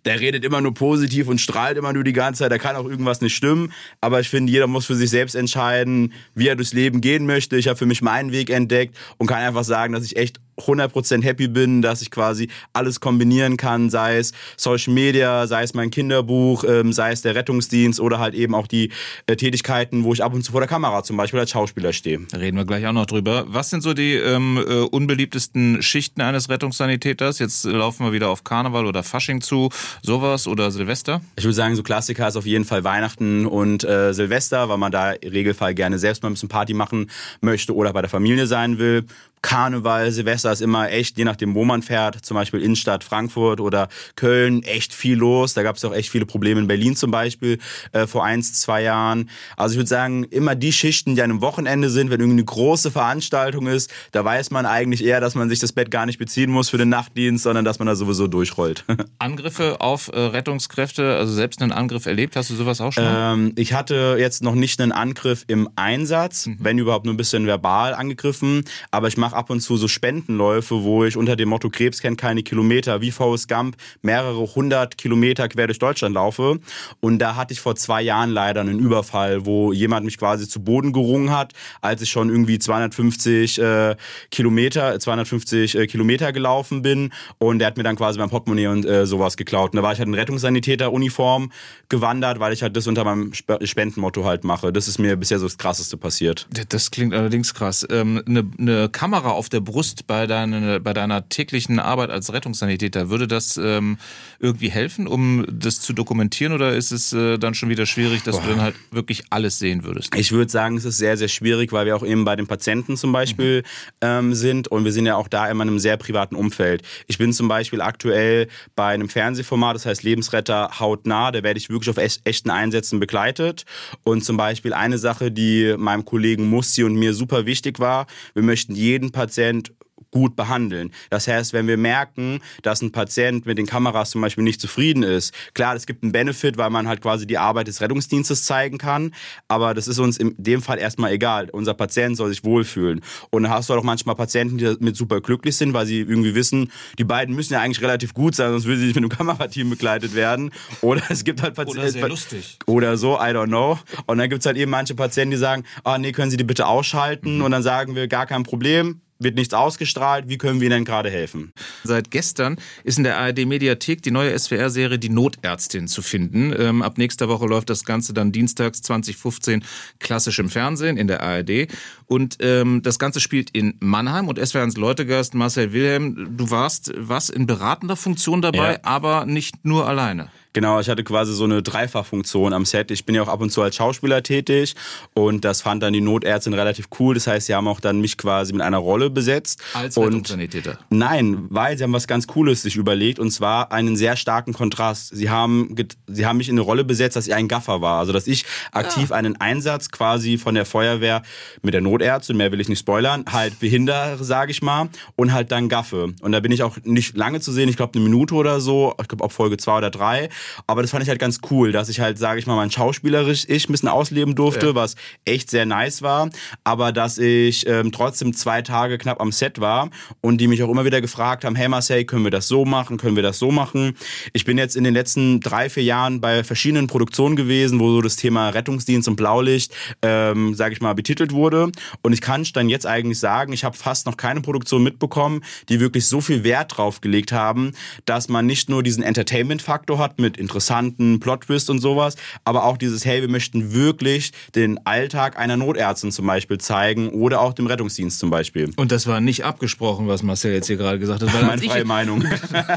der 0.05 0.21
redet 0.21 0.45
immer 0.45 0.61
nur 0.61 0.75
positiv 0.75 1.29
und 1.29 1.41
strahlt 1.41 1.79
immer 1.79 1.93
nur 1.93 2.05
die 2.05 2.13
ganze 2.13 2.41
Zeit. 2.41 2.53
Da 2.53 2.59
kann 2.59 2.77
auch 2.77 2.85
irgendwas 2.85 3.21
nicht 3.21 3.35
stimmen. 3.35 3.73
Aber 4.01 4.21
ich 4.21 4.29
finde, 4.29 4.53
jeder 4.53 4.67
muss 4.67 4.87
für 4.87 4.95
sich 4.95 5.11
selbst 5.11 5.35
entscheiden, 5.35 6.13
wie 6.35 6.49
er 6.49 6.57
durchs 6.57 6.75
Leben 6.75 7.01
gehen 7.01 7.27
möchte. 7.27 7.57
Ich 7.57 7.69
habe 7.69 7.79
für 7.79 7.87
mich 7.87 8.03
meinen 8.03 8.33
Weg 8.33 8.51
entdeckt 8.51 8.97
und 9.17 9.27
kann 9.27 9.39
einfach 9.39 9.65
sagen, 9.65 9.95
dass 9.95 10.05
ich 10.05 10.17
echt 10.17 10.41
100% 10.59 11.23
happy 11.23 11.49
bin, 11.49 11.83
dass 11.83 12.03
ich 12.03 12.11
quasi 12.11 12.49
alles 12.73 13.01
kombinieren 13.01 13.57
kann, 13.57 13.91
sei 13.91 14.19
es 14.19 14.33
Social 14.57 14.93
Media, 14.93 15.47
sei 15.47 15.63
es 15.63 15.75
mein 15.75 15.91
Kinderbuch, 15.91 16.65
ähm, 16.65 16.93
sei 16.93 17.13
es 17.13 17.23
der 17.23 17.35
Rettungsdienst 17.35 18.01
oder 18.01 18.19
halt 18.19 18.35
eben 18.35 18.55
auch 18.55 18.67
die 18.67 18.91
äh, 19.27 19.37
Tätigkeiten, 19.37 20.05
wo 20.05 20.13
ich 20.13 20.23
ab 20.23 20.35
und 20.35 20.43
zu 20.43 20.53
vor 20.53 20.61
der 20.61 20.69
Kamera 20.69 21.03
zum 21.03 21.17
Beispiel 21.17 21.41
als 21.41 21.51
Schauspieler 21.51 21.93
stehe. 21.93 22.21
Reden 22.33 22.57
wir 22.57 22.65
gleich 22.65 22.87
auch 22.87 22.93
noch 22.93 23.07
drüber. 23.07 23.45
Was 23.49 23.71
sind 23.71 23.83
so 23.83 23.95
die 23.95 24.15
ähm, 24.15 24.63
äh, 24.67 24.81
unbeliebtesten 24.81 25.83
Schichten 25.83 26.21
eines 26.21 26.49
Rettungssanitäters? 26.49 27.39
Jetzt 27.39 27.65
laufen 27.65 28.07
wir 28.07 28.13
wieder 28.13 28.29
auf 28.29 28.45
Karneval 28.45 28.87
oder 28.87 29.03
Fasching 29.03 29.41
zu, 29.41 29.71
sowas 30.03 30.47
oder 30.47 30.71
Silvester? 30.71 31.21
Ich 31.37 31.45
würde 31.45 31.55
sagen, 31.55 31.77
so 31.77 31.83
Klassiker 31.83 32.29
ist 32.29 32.37
auf 32.37 32.47
jeden 32.47 32.65
Fall 32.65 32.85
Weihnachten 32.85 33.47
und 33.47 33.85
äh, 33.85 34.13
Silvester, 34.13 34.69
weil 34.69 34.79
man 34.79 34.93
da 34.93 35.13
im 35.13 35.33
Regelfall 35.33 35.75
gerne 35.75 35.99
selbst 35.99 36.23
mal 36.23 36.31
ein 36.31 36.35
bisschen 36.35 36.49
Party 36.49 36.75
machen 36.75 37.11
möchte 37.41 37.75
oder 37.75 37.93
bei 37.93 38.01
der 38.01 38.11
Familie 38.11 38.47
sein 38.47 38.79
will. 38.79 39.05
Karneval, 39.45 40.11
Silvester 40.11 40.51
ist 40.53 40.63
immer 40.63 40.91
echt, 40.91 41.19
je 41.19 41.25
nachdem, 41.25 41.55
wo 41.55 41.67
man 41.67 41.83
fährt, 41.83 42.25
zum 42.25 42.35
Beispiel 42.35 42.63
Innenstadt 42.63 43.05
Frankfurt 43.05 43.61
oder 43.61 43.89
Köln, 44.17 44.63
echt 44.63 44.95
viel 44.95 45.19
los. 45.19 45.53
Da 45.53 45.63
gab 45.63 45.77
es 45.77 45.85
auch 45.85 45.93
echt 45.93 46.09
viele 46.09 46.25
Probleme 46.25 46.61
in 46.61 46.67
Berlin 46.67 46.97
zum 46.97 47.11
Beispiel 47.11 47.59
äh, 47.93 48.07
vor 48.07 48.25
eins, 48.25 48.55
zwei 48.55 48.81
Jahren. 48.81 49.29
Also 49.59 49.75
ich 49.75 49.79
würde 49.79 49.89
sagen, 49.91 50.25
immer 50.25 50.55
die 50.55 50.73
Schichten, 50.73 51.15
die 51.15 51.21
an 51.21 51.31
einem 51.31 51.43
Wochenende 51.43 51.91
sind, 51.91 52.09
wenn 52.09 52.21
irgendwie 52.21 52.39
eine 52.39 52.47
große 52.47 52.91
Veranstaltung 52.91 53.67
ist, 53.67 53.93
da 54.13 54.25
weiß 54.25 54.51
man 54.51 54.65
eigentlich 54.65 55.05
eher, 55.05 55.21
dass 55.21 55.35
man 55.35 55.51
sich 55.51 55.59
das 55.59 55.73
Bett 55.73 55.91
gar 55.91 56.07
nicht 56.07 56.19
beziehen 56.19 56.51
muss 56.51 56.71
für 56.71 56.79
den 56.79 56.89
Nachtdienst, 56.89 57.45
sondern 57.45 57.67
dass 57.67 57.79
man 57.79 57.87
da 57.87 57.97
sowieso 57.97 58.27
durchrollt. 58.27 58.87
Angriffe 59.19 59.83
auf 59.83 60.09
äh, 60.09 60.19
Rettungskräfte, 60.19 61.17
also 61.17 61.35
selbst 61.35 61.61
einen 61.61 61.73
Angriff 61.73 62.07
erlebt, 62.07 62.35
hast 62.37 62.49
du 62.49 62.55
sowas 62.55 62.81
auch 62.81 62.95
schon? 62.95 63.05
Ähm, 63.07 63.53
ich 63.57 63.75
hatte 63.75 64.17
jetzt 64.19 64.43
noch 64.43 64.55
nicht 64.55 64.81
einen 64.81 64.93
Angriff 64.93 65.45
im 65.49 65.69
Einsatz, 65.77 66.49
wenn 66.59 66.79
überhaupt 66.79 67.05
nur 67.05 67.13
ein 67.13 67.19
bisschen 67.19 67.47
verbal 67.47 67.93
angegriffen, 67.93 68.65
aber 68.91 69.09
ich 69.09 69.19
mache 69.19 69.34
ab 69.35 69.51
und 69.51 69.61
zu 69.61 69.77
so 69.77 69.89
Spendenläufe, 69.89 70.83
wo 70.83 71.05
ich 71.05 71.17
unter 71.17 71.37
dem 71.37 71.49
Motto 71.49 71.71
Krebs 71.71 72.01
kennt 72.01 72.19
keine 72.19 72.43
Kilometer, 72.43 73.01
wie 73.01 73.11
Forrest 73.11 73.49
Gump, 73.49 73.77
mehrere 74.03 74.55
hundert 74.55 74.99
Kilometer 74.99 75.49
quer 75.49 75.67
durch 75.67 75.79
Deutschland 75.79 76.15
laufe. 76.15 76.59
Und 77.01 77.19
da 77.19 77.37
hatte 77.37 77.53
ich 77.53 77.61
vor 77.61 77.77
zwei 77.77 78.03
Jahren 78.03 78.31
leider 78.31 78.61
einen 78.61 78.79
Überfall, 78.79 79.47
wo 79.47 79.73
jemand 79.73 80.05
mich 80.05 80.19
quasi 80.19 80.49
zu 80.49 80.63
Boden 80.63 80.93
gerungen 80.93 81.31
hat, 81.31 81.53
als 81.81 82.03
ich 82.03 82.11
schon 82.11 82.31
irgendwie 82.31 82.59
250 82.59 83.59
äh, 83.59 83.97
Kilometer, 84.31 84.99
250 84.99 85.75
äh, 85.77 85.87
Kilometer 85.87 86.33
gelaufen 86.33 86.83
bin. 86.83 87.13
Und 87.39 87.59
der 87.59 87.69
hat 87.69 87.77
mir 87.77 87.83
dann 87.83 87.97
quasi 87.97 88.19
mein 88.19 88.31
Portemonnaie 88.31 88.67
und 88.69 88.85
äh, 88.85 89.07
sowas 89.07 89.37
geklaut. 89.37 89.73
Und 89.73 89.77
da 89.77 89.83
war 89.83 89.93
ich 89.93 89.99
halt 89.99 90.09
in 90.09 90.15
Rettungssanitäter-Uniform 90.15 91.53
gewandert, 91.89 92.41
weil 92.41 92.53
ich 92.53 92.63
halt 92.63 92.77
das 92.77 92.87
unter 92.87 93.05
meinem 93.05 93.33
Sp 93.33 93.59
Spendenmotto 93.65 94.25
halt 94.25 94.45
mache. 94.45 94.73
Das 94.73 94.89
ist 94.89 94.99
mir 94.99 95.17
bisher 95.17 95.39
so 95.39 95.47
das 95.47 95.59
Krasseste 95.59 95.97
passiert. 95.97 96.47
Das 96.69 96.91
klingt 96.91 97.15
allerdings 97.15 97.55
krass. 97.55 97.87
Ähm, 97.91 98.23
eine, 98.27 98.45
eine 98.59 98.89
Kamera 98.89 99.24
auf 99.33 99.49
der 99.49 99.61
Brust 99.61 100.07
bei, 100.07 100.27
deine, 100.27 100.81
bei 100.81 100.93
deiner 100.93 101.29
täglichen 101.29 101.79
Arbeit 101.79 102.11
als 102.11 102.33
Rettungssanitäter, 102.33 103.11
würde 103.11 103.27
das 103.27 103.57
ähm, 103.57 103.99
irgendwie 104.39 104.71
helfen, 104.71 105.07
um 105.07 105.45
das 105.51 105.81
zu 105.81 105.93
dokumentieren 105.93 106.53
oder 106.53 106.75
ist 106.75 106.93
es 106.93 107.13
äh, 107.13 107.39
dann 107.39 107.55
schon 107.55 107.69
wieder 107.69 107.87
schwierig, 107.87 108.23
dass 108.23 108.41
du 108.41 108.49
dann 108.49 108.61
halt 108.61 108.75
wirklich 108.91 109.25
alles 109.31 109.59
sehen 109.59 109.85
würdest? 109.85 110.15
Ich 110.17 110.33
würde 110.33 110.51
sagen, 110.51 110.77
es 110.77 110.85
ist 110.85 110.99
sehr, 110.99 111.17
sehr 111.17 111.29
schwierig, 111.29 111.73
weil 111.73 111.87
wir 111.87 111.97
auch 111.97 112.05
eben 112.05 112.25
bei 112.25 112.37
den 112.37 112.47
Patienten 112.47 112.97
zum 112.97 113.13
Beispiel 113.13 113.63
ähm, 114.01 114.35
sind 114.35 114.69
und 114.69 114.85
wir 114.85 114.93
sind 114.93 115.07
ja 115.07 115.17
auch 115.17 115.29
da 115.29 115.49
immer 115.49 115.65
in 115.65 115.71
einem 115.71 115.79
sehr 115.79 115.97
privaten 115.97 116.35
Umfeld. 116.35 116.83
Ich 117.07 117.19
bin 117.19 117.33
zum 117.33 117.49
Beispiel 117.49 117.81
aktuell 117.81 118.49
bei 118.75 118.89
einem 118.89 119.09
Fernsehformat, 119.09 119.75
das 119.75 119.87
heißt 119.87 120.03
Lebensretter 120.03 120.79
hautnah, 120.81 121.33
da 121.33 121.43
werde 121.43 121.59
ich 121.59 121.71
wirklich 121.71 121.91
auf 121.91 121.97
echt, 121.97 122.21
echten 122.25 122.51
Einsätzen 122.51 123.01
begleitet. 123.01 123.65
Und 124.03 124.25
zum 124.25 124.37
Beispiel 124.37 124.73
eine 124.73 124.99
Sache, 124.99 125.31
die 125.31 125.75
meinem 125.79 126.05
Kollegen 126.05 126.49
Mussi 126.49 126.85
und 126.85 126.95
mir 126.95 127.15
super 127.15 127.47
wichtig 127.47 127.79
war, 127.79 128.07
wir 128.35 128.43
möchten 128.43 128.75
jeden 128.75 129.04
Patient 129.11 129.71
gut 130.15 130.37
behandeln. 130.37 130.93
Das 131.11 131.27
heißt, 131.27 131.53
wenn 131.53 131.67
wir 131.67 131.77
merken, 131.77 132.39
dass 132.63 132.81
ein 132.83 132.93
Patient 132.93 133.47
mit 133.47 133.59
den 133.59 133.67
Kameras 133.67 134.11
zum 134.11 134.21
Beispiel 134.21 134.45
nicht 134.45 134.61
zufrieden 134.61 135.03
ist, 135.03 135.35
klar, 135.55 135.75
es 135.75 135.87
gibt 135.87 136.05
einen 136.05 136.13
Benefit, 136.13 136.57
weil 136.57 136.71
man 136.71 136.87
halt 136.87 137.01
quasi 137.01 137.27
die 137.27 137.37
Arbeit 137.37 137.67
des 137.67 137.81
Rettungsdienstes 137.81 138.45
zeigen 138.45 138.79
kann, 138.79 139.13
aber 139.49 139.75
das 139.75 139.89
ist 139.89 139.99
uns 139.99 140.17
in 140.17 140.37
dem 140.39 140.63
Fall 140.63 140.79
erstmal 140.79 141.11
egal. 141.11 141.51
Unser 141.51 141.75
Patient 141.75 142.17
soll 142.17 142.29
sich 142.29 142.45
wohlfühlen. 142.45 143.01
Und 143.31 143.43
dann 143.43 143.53
hast 143.53 143.69
du 143.69 143.75
auch 143.75 143.83
manchmal 143.83 144.15
Patienten, 144.15 144.57
die 144.57 144.77
mit 144.79 144.95
super 144.95 145.21
glücklich 145.21 145.57
sind, 145.57 145.75
weil 145.75 145.85
sie 145.87 145.99
irgendwie 145.99 146.37
wissen, 146.37 146.71
die 146.97 147.05
beiden 147.05 147.35
müssen 147.35 147.55
ja 147.55 147.61
eigentlich 147.61 147.83
relativ 147.83 148.15
gut 148.15 148.37
sein, 148.37 148.53
sonst 148.53 148.67
würden 148.67 148.79
sie 148.79 148.87
nicht 148.87 148.95
mit 148.95 149.03
einem 149.03 149.11
Kamerateam 149.11 149.69
begleitet 149.69 150.15
werden. 150.15 150.53
Oder 150.81 151.03
es 151.09 151.25
gibt 151.25 151.43
halt 151.43 151.55
Patienten. 151.55 151.81
Oder 151.81 151.91
sehr 151.91 152.09
lustig. 152.09 152.59
Oder 152.67 152.97
so, 152.97 153.17
I 153.17 153.33
don't 153.35 153.49
know. 153.49 153.81
Und 154.07 154.19
dann 154.19 154.31
gibt 154.31 154.41
es 154.41 154.47
halt 154.47 154.57
eben 154.57 154.71
manche 154.71 154.95
Patienten, 154.95 155.33
die 155.33 155.39
sagen, 155.39 155.65
ah 155.83 155.99
nee, 155.99 156.13
können 156.13 156.31
Sie 156.31 156.37
die 156.37 156.45
bitte 156.45 156.69
ausschalten? 156.69 157.43
Und 157.43 157.51
dann 157.51 157.65
sagen 157.65 157.97
wir, 157.97 158.07
gar 158.07 158.27
kein 158.27 158.45
Problem, 158.45 159.01
wird 159.19 159.37
nichts 159.37 159.55
ausgestrahlt, 159.55 160.29
wie 160.29 160.39
können 160.39 160.61
wir 160.61 160.69
Ihnen 160.69 160.85
gerade 160.85 161.11
helfen? 161.11 161.53
Seit 161.85 162.11
gestern 162.11 162.57
ist 162.83 162.99
in 162.99 163.05
der 163.05 163.17
ARD-Mediathek 163.19 164.03
die 164.03 164.11
neue 164.11 164.37
SWR-Serie 164.39 164.99
Die 164.99 165.09
Notärztin 165.09 165.89
zu 165.89 166.03
finden. 166.03 166.53
Ähm, 166.59 166.83
ab 166.83 166.99
nächster 166.99 167.29
Woche 167.29 167.47
läuft 167.47 167.71
das 167.71 167.85
Ganze 167.85 168.13
dann 168.13 168.33
dienstags 168.33 168.83
2015 168.83 169.65
klassisch 170.01 170.39
im 170.39 170.51
Fernsehen 170.51 170.97
in 170.97 171.07
der 171.07 171.23
ARD. 171.23 171.69
Und 172.07 172.37
ähm, 172.41 172.83
das 172.83 172.99
Ganze 172.99 173.21
spielt 173.21 173.51
in 173.51 173.77
Mannheim 173.81 174.29
und 174.29 174.39
SWR1 174.39 174.79
Leutegast 174.79 175.35
Marcel 175.35 175.73
Wilhelm, 175.73 176.37
du 176.37 176.51
warst 176.51 176.93
was 176.97 177.29
in 177.31 177.47
beratender 177.47 177.97
Funktion 177.97 178.43
dabei, 178.43 178.73
Ja. 178.75 178.79
aber 178.83 179.27
nicht 179.27 179.65
nur 179.65 179.87
alleine. 179.89 180.29
Genau, 180.55 180.79
ich 180.79 180.89
hatte 180.89 181.03
quasi 181.03 181.35
so 181.35 181.45
eine 181.45 181.65
Dreifachfunktion 181.65 182.53
am 182.53 182.65
Set. 182.65 182.93
Ich 182.93 183.05
bin 183.05 183.17
ja 183.17 183.23
auch 183.23 183.29
ab 183.29 183.41
und 183.41 183.51
zu 183.51 183.61
als 183.61 183.75
Schauspieler 183.75 184.23
tätig 184.23 184.77
und 185.13 185.45
das 185.45 185.63
fand 185.63 185.83
dann 185.83 185.93
die 185.93 186.01
Notärztin 186.01 186.55
relativ 186.55 186.87
cool. 187.01 187.15
Das 187.15 187.27
heißt, 187.27 187.49
sie 187.49 187.57
haben 187.57 187.67
auch 187.67 187.81
dann 187.81 188.01
mich 188.01 188.17
quasi 188.17 188.53
mit 188.53 188.63
einer 188.63 188.79
Rolle 188.79 189.11
besetzt. 189.11 189.61
Als 189.73 189.99
Rettungssanitäter. 189.99 190.79
Nein, 190.91 191.47
weil 191.51 191.77
sie 191.77 191.83
haben 191.83 191.93
was 191.93 192.07
ganz 192.07 192.29
Cooles 192.29 192.63
sich 192.63 192.77
überlegt 192.77 193.19
und 193.19 193.33
zwar 193.33 193.73
einen 193.73 193.97
sehr 193.97 194.15
starken 194.15 194.53
Kontrast. 194.53 195.15
Sie 195.17 195.29
haben, 195.29 195.75
sie 196.07 196.25
haben 196.25 196.37
mich 196.37 196.49
in 196.49 196.55
eine 196.55 196.61
Rolle 196.61 196.85
besetzt, 196.85 197.17
dass 197.17 197.27
ich 197.27 197.35
ein 197.35 197.49
Gaffer 197.49 197.81
war. 197.81 197.99
Also, 197.99 198.13
dass 198.13 198.29
ich 198.29 198.45
aktiv 198.71 199.11
einen 199.11 199.41
Einsatz 199.41 199.91
quasi 199.91 200.39
von 200.39 200.55
der 200.55 200.67
Feuerwehr 200.67 201.23
mit 201.63 201.75
der 201.75 201.81
Notärztin, 201.81 202.37
mehr 202.37 202.53
will 202.53 202.61
ich 202.61 202.69
nicht 202.69 202.79
spoilern, 202.79 203.25
halt 203.29 203.59
behindere, 203.59 204.23
sage 204.23 204.53
ich 204.53 204.63
mal, 204.63 204.89
und 205.17 205.33
halt 205.33 205.51
dann 205.51 205.69
gaffe. 205.69 206.15
Und 206.21 206.31
da 206.31 206.39
bin 206.39 206.53
ich 206.53 206.63
auch 206.63 206.77
nicht 206.85 207.17
lange 207.17 207.41
zu 207.41 207.51
sehen, 207.51 207.69
ich 207.69 207.77
glaube 207.77 207.95
eine 207.99 208.05
Minute 208.05 208.35
oder 208.35 208.61
so, 208.61 208.95
ich 209.01 209.09
glaube 209.09 209.25
auch 209.25 209.33
Folge 209.33 209.57
zwei 209.57 209.79
oder 209.79 209.91
drei. 209.91 210.29
Aber 210.67 210.83
das 210.83 210.91
fand 210.91 211.03
ich 211.03 211.09
halt 211.09 211.19
ganz 211.19 211.41
cool, 211.51 211.73
dass 211.73 211.89
ich 211.89 212.01
halt, 212.01 212.19
sage 212.19 212.39
ich 212.39 212.47
mal, 212.47 212.57
mein 212.57 212.71
schauspielerisch 212.71 213.45
ich 213.49 213.69
ein 213.69 213.73
bisschen 213.73 213.89
ausleben 213.89 214.35
durfte, 214.35 214.75
was 214.75 214.97
echt 215.25 215.51
sehr 215.51 215.67
nice 215.67 216.03
war. 216.03 216.31
Aber 216.65 216.93
dass 216.93 217.19
ich 217.19 217.67
ähm, 217.67 217.93
trotzdem 217.93 218.35
zwei 218.35 218.63
Tage 218.63 218.99
knapp 218.99 219.21
am 219.21 219.33
Set 219.33 219.61
war 219.61 219.91
und 220.21 220.39
die 220.39 220.49
mich 220.49 220.63
auch 220.63 220.71
immer 220.71 220.85
wieder 220.85 221.01
gefragt 221.01 221.45
haben, 221.45 221.57
hey 221.57 221.69
Marcel, 221.69 222.05
können 222.05 222.25
wir 222.25 222.31
das 222.31 222.49
so 222.49 222.65
machen, 222.65 222.97
können 222.97 223.17
wir 223.17 223.23
das 223.23 223.39
so 223.39 223.51
machen? 223.51 223.97
Ich 224.33 224.45
bin 224.45 224.59
jetzt 224.59 224.77
in 224.77 224.85
den 224.85 224.95
letzten 224.95 225.41
drei, 225.41 225.69
vier 225.69 225.85
Jahren 225.85 226.21
bei 226.21 226.45
verschiedenen 226.45 226.87
Produktionen 226.87 227.37
gewesen, 227.37 227.81
wo 227.81 227.91
so 227.91 228.01
das 228.01 228.17
Thema 228.17 228.51
Rettungsdienst 228.51 229.09
und 229.09 229.17
Blaulicht, 229.17 229.75
ähm, 230.03 230.55
sage 230.55 230.75
ich 230.75 230.81
mal, 230.81 230.95
betitelt 230.95 231.33
wurde. 231.33 231.71
Und 232.03 232.13
ich 232.13 232.21
kann 232.21 232.45
dann 232.53 232.69
jetzt 232.69 232.87
eigentlich 232.87 233.19
sagen, 233.19 233.53
ich 233.53 233.65
habe 233.65 233.77
fast 233.77 234.07
noch 234.07 234.17
keine 234.17 234.41
Produktion 234.41 234.83
mitbekommen, 234.83 235.43
die 235.69 235.81
wirklich 235.81 236.07
so 236.07 236.21
viel 236.21 236.45
Wert 236.45 236.77
drauf 236.77 237.01
gelegt 237.01 237.33
haben, 237.33 237.73
dass 238.05 238.29
man 238.29 238.47
nicht 238.47 238.69
nur 238.69 238.83
diesen 238.83 239.03
Entertainment-Faktor 239.03 239.99
hat 239.99 240.19
mit 240.19 240.34
interessanten 240.37 241.21
Plot-Twist 241.21 241.71
und 241.71 241.79
sowas, 241.79 242.17
aber 242.45 242.65
auch 242.65 242.77
dieses, 242.77 243.05
hey, 243.05 243.21
wir 243.21 243.29
möchten 243.29 243.73
wirklich 243.73 244.33
den 244.55 244.85
Alltag 244.87 245.39
einer 245.39 245.57
Notärztin 245.57 246.13
zum 246.13 246.27
Beispiel 246.27 246.59
zeigen 246.59 247.09
oder 247.11 247.41
auch 247.41 247.53
dem 247.53 247.67
Rettungsdienst 247.67 248.19
zum 248.19 248.31
Beispiel. 248.31 248.71
Und 248.77 248.93
das 248.93 249.07
war 249.07 249.21
nicht 249.21 249.45
abgesprochen, 249.45 250.09
was 250.09 250.23
Marcel 250.23 250.53
jetzt 250.53 250.67
hier 250.67 250.77
gerade 250.77 250.99
gesagt 250.99 251.23
hat. 251.23 251.33
Weil 251.33 251.41
Meine 251.43 251.53
als, 251.53 251.63
ich, 251.63 251.71
freie 251.71 251.85
Meinung. 251.85 252.25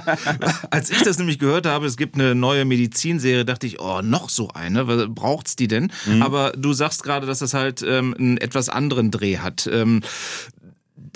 als 0.71 0.89
ich 0.89 1.01
das 1.03 1.17
nämlich 1.17 1.39
gehört 1.39 1.65
habe, 1.65 1.85
es 1.85 1.97
gibt 1.97 2.15
eine 2.15 2.35
neue 2.35 2.65
Medizinserie, 2.65 3.45
dachte 3.45 3.67
ich, 3.67 3.79
oh, 3.79 4.01
noch 4.01 4.29
so 4.29 4.49
eine, 4.49 4.85
braucht's 5.07 5.55
die 5.55 5.67
denn? 5.67 5.91
Aber 6.19 6.51
du 6.51 6.73
sagst 6.73 7.03
gerade, 7.03 7.27
dass 7.27 7.39
das 7.39 7.53
halt 7.53 7.83
ähm, 7.87 8.15
einen 8.17 8.37
etwas 8.37 8.69
anderen 8.69 9.11
Dreh 9.11 9.37
hat. 9.37 9.69
Ähm, 9.71 10.01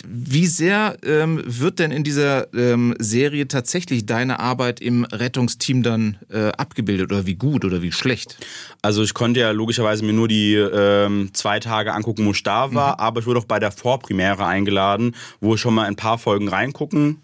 wie 0.06 0.48
sehr 0.48 0.98
ähm, 1.04 1.42
wird 1.46 1.80
denn 1.80 1.92
in 1.92 2.04
dieser 2.04 2.54
ähm, 2.54 2.96
Serie 3.00 3.48
tatsächlich 3.48 4.06
deine 4.06 4.40
Arbeit 4.40 4.80
im 4.80 5.06
Rettungsteam 5.06 5.84
dann 5.84 6.18
äh, 6.30 6.50
abgebildet? 6.50 7.12
Oder 7.12 7.26
wie 7.26 7.36
gut 7.36 7.66
oder 7.66 7.82
wie 7.82 7.92
schlecht? 7.92 8.38
Also 8.82 9.04
ich 9.04 9.14
konnte 9.14 9.40
ja 9.40 9.52
logischerweise 9.52 10.04
mir 10.04 10.14
nur 10.14 10.28
die 10.28 10.56
ähm, 10.56 11.30
zwei 11.34 11.60
Tage 11.60 11.94
angucken, 11.94 12.26
wo 12.26 12.32
ich 12.32 12.44
da 12.44 12.74
war, 12.74 13.00
aber 13.00 13.22
ich 13.22 13.26
wurde 13.26 13.40
auch 13.40 13.46
bei 13.46 13.60
der 13.60 13.72
Vorpremiere 13.72 14.46
eingeladen, 14.46 15.16
wo 15.40 15.56
ich 15.56 15.62
schon 15.62 15.74
mal 15.74 15.86
ein 15.86 15.96
paar 15.96 16.18
Folgen 16.18 16.48
reingucken 16.48 17.22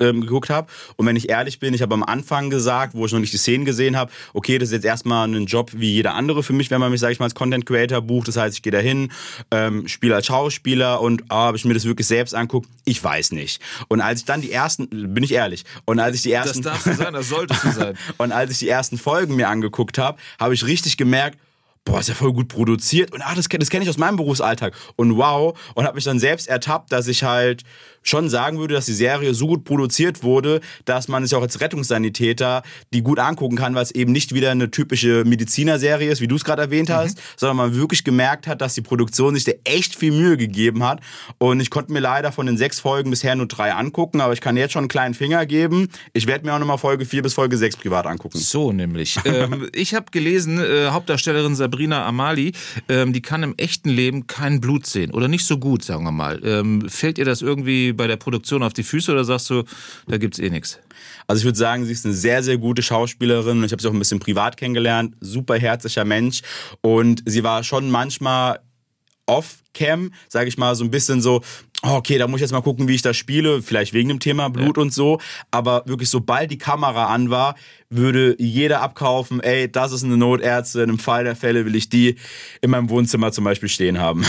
ähm, 0.00 0.20
geguckt 0.22 0.50
habe. 0.50 0.68
Und 0.96 1.06
wenn 1.06 1.16
ich 1.16 1.28
ehrlich 1.28 1.58
bin, 1.58 1.74
ich 1.74 1.82
habe 1.82 1.94
am 1.94 2.02
Anfang 2.02 2.50
gesagt, 2.50 2.94
wo 2.94 3.06
ich 3.06 3.12
noch 3.12 3.20
nicht 3.20 3.32
die 3.32 3.38
Szenen 3.38 3.64
gesehen 3.64 3.96
habe, 3.96 4.10
okay, 4.34 4.58
das 4.58 4.68
ist 4.68 4.74
jetzt 4.74 4.84
erstmal 4.84 5.28
ein 5.28 5.46
Job 5.46 5.70
wie 5.74 5.92
jeder 5.92 6.14
andere 6.14 6.42
für 6.42 6.52
mich, 6.52 6.70
wenn 6.70 6.80
man 6.80 6.90
mich, 6.90 7.00
sage 7.00 7.12
ich 7.12 7.18
mal, 7.18 7.26
als 7.26 7.34
Content 7.34 7.66
Creator 7.66 8.00
bucht. 8.00 8.28
Das 8.28 8.36
heißt, 8.36 8.56
ich 8.56 8.62
gehe 8.62 8.72
da 8.72 8.78
hin, 8.78 9.10
ähm, 9.50 9.88
spiele 9.88 10.14
als 10.14 10.26
Schauspieler 10.26 11.00
und 11.00 11.24
ah, 11.28 11.50
ob 11.50 11.56
ich 11.56 11.64
mir 11.64 11.74
das 11.74 11.84
wirklich 11.84 12.06
selbst 12.06 12.34
angucke, 12.34 12.68
ich 12.84 13.02
weiß 13.02 13.32
nicht. 13.32 13.60
Und 13.88 14.00
als 14.00 14.20
ich 14.20 14.26
dann 14.26 14.40
die 14.40 14.52
ersten, 14.52 14.88
bin 15.14 15.22
ich 15.22 15.32
ehrlich, 15.32 15.64
und 15.84 15.98
als 15.98 16.16
ich 16.16 16.22
die 16.22 16.30
Das 16.30 16.46
ersten... 16.46 16.62
darfst 16.62 16.86
du 16.86 16.94
sein, 16.94 17.12
das 17.12 17.28
solltest 17.28 17.64
du 17.64 17.70
sein. 17.70 17.96
Und 18.18 18.32
als 18.32 18.50
ich 18.50 18.58
die 18.58 18.68
ersten 18.68 18.98
Folgen 18.98 19.36
mir 19.36 19.48
angeguckt 19.48 19.98
habe, 19.98 20.18
habe 20.38 20.54
ich 20.54 20.64
richtig 20.66 20.96
gemerkt, 20.96 21.38
boah, 21.86 22.00
ist 22.00 22.08
ja 22.08 22.14
voll 22.14 22.32
gut 22.32 22.48
produziert 22.48 23.12
und 23.12 23.22
ah, 23.22 23.34
das, 23.34 23.48
das 23.48 23.70
kenne 23.70 23.84
ich 23.84 23.88
aus 23.88 23.96
meinem 23.96 24.16
Berufsalltag 24.16 24.74
und 24.96 25.16
wow 25.16 25.58
und 25.74 25.86
habe 25.86 25.94
mich 25.94 26.04
dann 26.04 26.18
selbst 26.18 26.48
ertappt, 26.48 26.92
dass 26.92 27.06
ich 27.06 27.22
halt 27.22 27.62
schon 28.08 28.28
sagen 28.28 28.58
würde, 28.58 28.74
dass 28.74 28.86
die 28.86 28.92
Serie 28.92 29.34
so 29.34 29.46
gut 29.46 29.64
produziert 29.64 30.22
wurde, 30.22 30.60
dass 30.84 31.08
man 31.08 31.22
es 31.22 31.32
auch 31.34 31.42
als 31.42 31.60
Rettungssanitäter 31.60 32.62
die 32.92 33.02
gut 33.02 33.18
angucken 33.18 33.56
kann, 33.56 33.74
weil 33.74 33.82
es 33.82 33.90
eben 33.90 34.12
nicht 34.12 34.34
wieder 34.34 34.50
eine 34.50 34.70
typische 34.70 35.24
Medizinerserie 35.24 36.10
ist, 36.10 36.20
wie 36.20 36.28
du 36.28 36.36
es 36.36 36.44
gerade 36.44 36.62
erwähnt 36.62 36.90
hast, 36.90 37.20
sondern 37.36 37.56
man 37.56 37.74
wirklich 37.74 38.04
gemerkt 38.04 38.46
hat, 38.46 38.60
dass 38.60 38.74
die 38.74 38.80
Produktion 38.80 39.34
sich 39.34 39.44
da 39.44 39.52
echt 39.64 39.96
viel 39.96 40.12
Mühe 40.12 40.36
gegeben 40.36 40.84
hat 40.84 41.00
und 41.38 41.60
ich 41.60 41.70
konnte 41.70 41.92
mir 41.92 42.00
leider 42.00 42.32
von 42.32 42.46
den 42.46 42.56
sechs 42.56 42.80
Folgen 42.80 43.10
bisher 43.10 43.34
nur 43.34 43.46
drei 43.46 43.72
angucken, 43.72 44.20
aber 44.20 44.32
ich 44.32 44.40
kann 44.40 44.56
jetzt 44.56 44.72
schon 44.72 44.80
einen 44.80 44.88
kleinen 44.88 45.14
Finger 45.14 45.44
geben. 45.46 45.88
Ich 46.12 46.26
werde 46.26 46.46
mir 46.46 46.54
auch 46.54 46.58
nochmal 46.58 46.78
Folge 46.78 47.04
vier 47.04 47.22
bis 47.22 47.34
Folge 47.34 47.56
sechs 47.56 47.76
privat 47.76 48.06
angucken. 48.06 48.38
So 48.38 48.72
nämlich. 48.72 49.18
ähm, 49.24 49.68
ich 49.74 49.94
habe 49.94 50.06
gelesen, 50.10 50.58
äh, 50.58 50.88
Hauptdarstellerin 50.88 51.54
Sabrina 51.54 52.06
Amali, 52.06 52.52
ähm, 52.88 53.12
die 53.12 53.22
kann 53.22 53.42
im 53.42 53.54
echten 53.56 53.88
Leben 53.88 54.26
kein 54.26 54.60
Blut 54.60 54.86
sehen 54.86 55.10
oder 55.12 55.28
nicht 55.28 55.44
so 55.44 55.58
gut, 55.58 55.82
sagen 55.82 56.04
wir 56.04 56.12
mal. 56.12 56.40
Ähm, 56.44 56.88
fällt 56.88 57.18
ihr 57.18 57.24
das 57.24 57.42
irgendwie 57.42 57.95
bei 57.96 58.06
der 58.06 58.16
Produktion 58.16 58.62
auf 58.62 58.72
die 58.72 58.82
Füße 58.82 59.12
oder 59.12 59.24
sagst 59.24 59.50
du, 59.50 59.64
da 60.06 60.18
gibt's 60.18 60.38
eh 60.38 60.50
nichts? 60.50 60.78
Also 61.26 61.40
ich 61.40 61.44
würde 61.44 61.58
sagen, 61.58 61.84
sie 61.84 61.92
ist 61.92 62.04
eine 62.04 62.14
sehr, 62.14 62.42
sehr 62.42 62.58
gute 62.58 62.82
Schauspielerin 62.82 63.64
ich 63.64 63.72
habe 63.72 63.82
sie 63.82 63.88
auch 63.88 63.92
ein 63.92 63.98
bisschen 63.98 64.20
privat 64.20 64.56
kennengelernt. 64.56 65.16
Super 65.20 65.58
herzlicher 65.58 66.04
Mensch 66.04 66.42
und 66.80 67.22
sie 67.26 67.42
war 67.42 67.64
schon 67.64 67.90
manchmal 67.90 68.60
off-cam, 69.26 70.12
sage 70.28 70.48
ich 70.48 70.56
mal, 70.56 70.74
so 70.74 70.84
ein 70.84 70.90
bisschen 70.90 71.20
so, 71.20 71.42
okay, 71.82 72.18
da 72.18 72.26
muss 72.26 72.38
ich 72.38 72.42
jetzt 72.42 72.52
mal 72.52 72.62
gucken, 72.62 72.88
wie 72.88 72.94
ich 72.94 73.02
das 73.02 73.16
spiele, 73.16 73.62
vielleicht 73.62 73.92
wegen 73.92 74.08
dem 74.08 74.20
Thema 74.20 74.48
Blut 74.50 74.78
und 74.78 74.92
so, 74.92 75.20
aber 75.50 75.82
wirklich 75.86 76.10
sobald 76.10 76.50
die 76.50 76.58
Kamera 76.58 77.06
an 77.06 77.30
war, 77.30 77.54
würde 77.90 78.34
jeder 78.38 78.80
abkaufen, 78.82 79.40
ey, 79.40 79.70
das 79.70 79.92
ist 79.92 80.02
eine 80.02 80.16
Notärztin, 80.16 80.88
im 80.88 80.98
Fall 80.98 81.24
der 81.24 81.36
Fälle 81.36 81.64
will 81.64 81.76
ich 81.76 81.88
die 81.88 82.16
in 82.60 82.70
meinem 82.70 82.90
Wohnzimmer 82.90 83.30
zum 83.30 83.44
Beispiel 83.44 83.68
stehen 83.68 83.98
haben. 84.00 84.24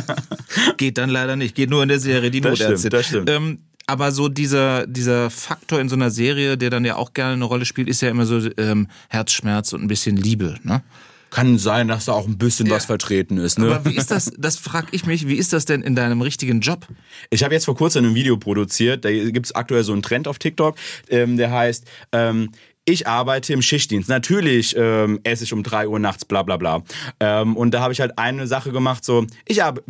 Geht 0.76 0.98
dann 0.98 1.10
leider 1.10 1.36
nicht. 1.36 1.54
Geht 1.54 1.70
nur 1.70 1.82
in 1.82 1.88
der 1.88 2.00
Serie 2.00 2.30
die 2.30 2.40
Das 2.40 2.58
Notärztin. 2.58 2.78
stimmt, 2.78 2.92
das 2.92 3.06
stimmt. 3.06 3.30
Ähm, 3.30 3.58
aber 3.86 4.12
so 4.12 4.28
dieser, 4.28 4.86
dieser 4.86 5.30
Faktor 5.30 5.80
in 5.80 5.88
so 5.88 5.96
einer 5.96 6.10
Serie, 6.10 6.56
der 6.56 6.70
dann 6.70 6.84
ja 6.84 6.96
auch 6.96 7.12
gerne 7.12 7.34
eine 7.34 7.44
Rolle 7.44 7.64
spielt, 7.64 7.88
ist 7.88 8.00
ja 8.02 8.08
immer 8.08 8.24
so 8.24 8.40
ähm, 8.56 8.88
Herzschmerz 9.08 9.72
und 9.72 9.82
ein 9.82 9.88
bisschen 9.88 10.16
Liebe. 10.16 10.56
Ne? 10.62 10.82
Kann 11.30 11.58
sein, 11.58 11.88
dass 11.88 12.06
da 12.06 12.12
auch 12.12 12.26
ein 12.26 12.38
bisschen 12.38 12.66
Ja. 12.66 12.74
was 12.74 12.84
vertreten 12.86 13.38
ist. 13.38 13.58
Ne? 13.58 13.66
Aber 13.74 13.84
wie 13.90 13.96
ist 13.96 14.10
das, 14.10 14.32
das 14.36 14.56
frag 14.56 14.88
ich 14.92 15.06
mich, 15.06 15.28
wie 15.28 15.36
ist 15.36 15.52
das 15.52 15.64
denn 15.64 15.82
in 15.82 15.94
deinem 15.94 16.20
richtigen 16.22 16.60
Job? 16.60 16.86
Ich 17.30 17.44
habe 17.44 17.54
jetzt 17.54 17.64
vor 17.66 17.76
kurzem 17.76 18.04
ein 18.04 18.14
Video 18.14 18.36
produziert, 18.36 19.04
da 19.04 19.10
gibt 19.12 19.46
es 19.46 19.54
aktuell 19.54 19.84
so 19.84 19.92
einen 19.92 20.02
Trend 20.02 20.26
auf 20.26 20.38
TikTok, 20.38 20.76
ähm, 21.08 21.36
der 21.36 21.52
heißt, 21.52 21.86
ähm, 22.12 22.50
ich 22.86 23.06
arbeite 23.06 23.52
im 23.52 23.62
Schichtdienst. 23.62 24.08
Natürlich 24.08 24.74
ähm, 24.76 25.20
esse 25.22 25.44
ich 25.44 25.52
um 25.52 25.62
3 25.62 25.86
Uhr 25.88 25.98
nachts, 25.98 26.24
bla 26.24 26.42
bla 26.42 26.56
bla. 26.56 26.82
Ähm, 27.20 27.56
und 27.56 27.72
da 27.72 27.80
habe 27.80 27.92
ich 27.92 28.00
halt 28.00 28.18
eine 28.18 28.46
Sache 28.46 28.72
gemacht, 28.72 29.04
so, 29.04 29.26
ich 29.46 29.62
arbe 29.62 29.82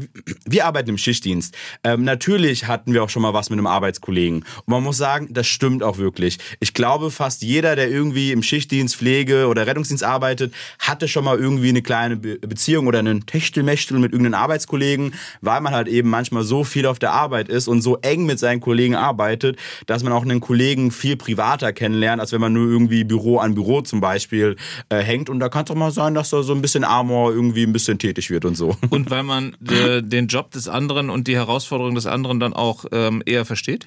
wir 0.45 0.67
arbeiten 0.67 0.91
im 0.91 0.99
Schichtdienst. 0.99 1.57
Ähm, 1.85 2.05
natürlich 2.05 2.67
hatten 2.67 2.93
wir 2.93 3.05
auch 3.05 3.09
schon 3.09 3.23
mal 3.23 3.33
was 3.33 3.49
mit 3.49 3.59
einem 3.59 3.67
Arbeitskollegen. 3.69 4.41
Und 4.41 4.69
man 4.69 4.83
muss 4.83 4.97
sagen, 4.97 5.29
das 5.31 5.47
stimmt 5.47 5.83
auch 5.83 5.99
wirklich. 5.99 6.39
Ich 6.59 6.75
glaube, 6.75 7.11
fast 7.11 7.43
jeder, 7.43 7.77
der 7.77 7.91
irgendwie 7.91 8.33
im 8.33 8.43
Schichtdienst, 8.43 8.97
Pflege 8.97 9.47
oder 9.47 9.67
Rettungsdienst 9.67 10.03
arbeitet, 10.03 10.53
hatte 10.81 11.07
schon 11.07 11.25
mal 11.25 11.39
irgendwie 11.39 11.69
eine 11.69 11.83
kleine 11.83 12.17
Be 12.17 12.39
Beziehung 12.41 12.87
oder 12.87 12.99
einen 12.99 13.27
Techtelmechtel 13.27 13.99
mit 13.99 14.13
irgendeinem 14.13 14.41
Arbeitskollegen, 14.41 15.15
weil 15.41 15.61
man 15.61 15.75
halt 15.75 15.89
eben 15.89 16.11
manchmal 16.11 16.43
so 16.43 16.65
viel 16.65 16.87
auf 16.87 16.99
der 16.99 17.13
Arbeit 17.13 17.49
ist 17.49 17.69
und 17.69 17.83
so 17.83 17.97
eng 17.99 18.27
mit 18.27 18.39
seinen 18.39 18.61
Kollegen 18.61 18.97
arbeitet, 18.97 19.57
dass 19.87 20.03
man 20.03 20.13
auch 20.13 20.23
einen 20.23 20.41
Kollegen 20.41 20.91
viel 20.91 21.17
privater 21.17 21.73
kennenlernt, 21.73 22.21
als 22.21 22.33
wenn 22.33 22.41
man 22.41 22.53
nur 22.53 22.69
irgendwie 22.69 22.90
irgendwie 22.91 23.05
Büro 23.05 23.39
an 23.39 23.55
Büro 23.55 23.81
zum 23.83 24.01
Beispiel 24.01 24.57
äh, 24.89 24.99
hängt. 24.99 25.31
Und 25.31 25.41
da 25.41 25.49
kann 25.49 25.65
es 25.65 25.71
auch 25.71 25.77
mal 25.77 25.91
sein, 25.91 26.15
dass 26.15 26.31
da 26.31 26.43
so 26.43 26.53
ein 26.53 26.63
bisschen 26.63 26.85
Amor 26.85 27.33
irgendwie 27.33 27.63
ein 27.63 27.73
bisschen 27.73 27.99
tätig 27.99 28.31
wird 28.31 28.45
und 28.45 28.57
so. 28.57 28.77
Und 28.91 29.11
weil 29.11 29.23
man 29.23 29.57
äh, 29.69 30.03
den 30.03 30.27
Job 30.27 30.51
des 30.51 30.69
anderen 30.69 31.11
und 31.11 31.29
die 31.29 31.37
Herausforderungen 31.37 31.95
des 31.95 32.07
anderen 32.07 32.41
dann 32.41 32.53
auch 32.53 32.85
ähm, 32.93 33.23
eher 33.25 33.45
versteht? 33.45 33.87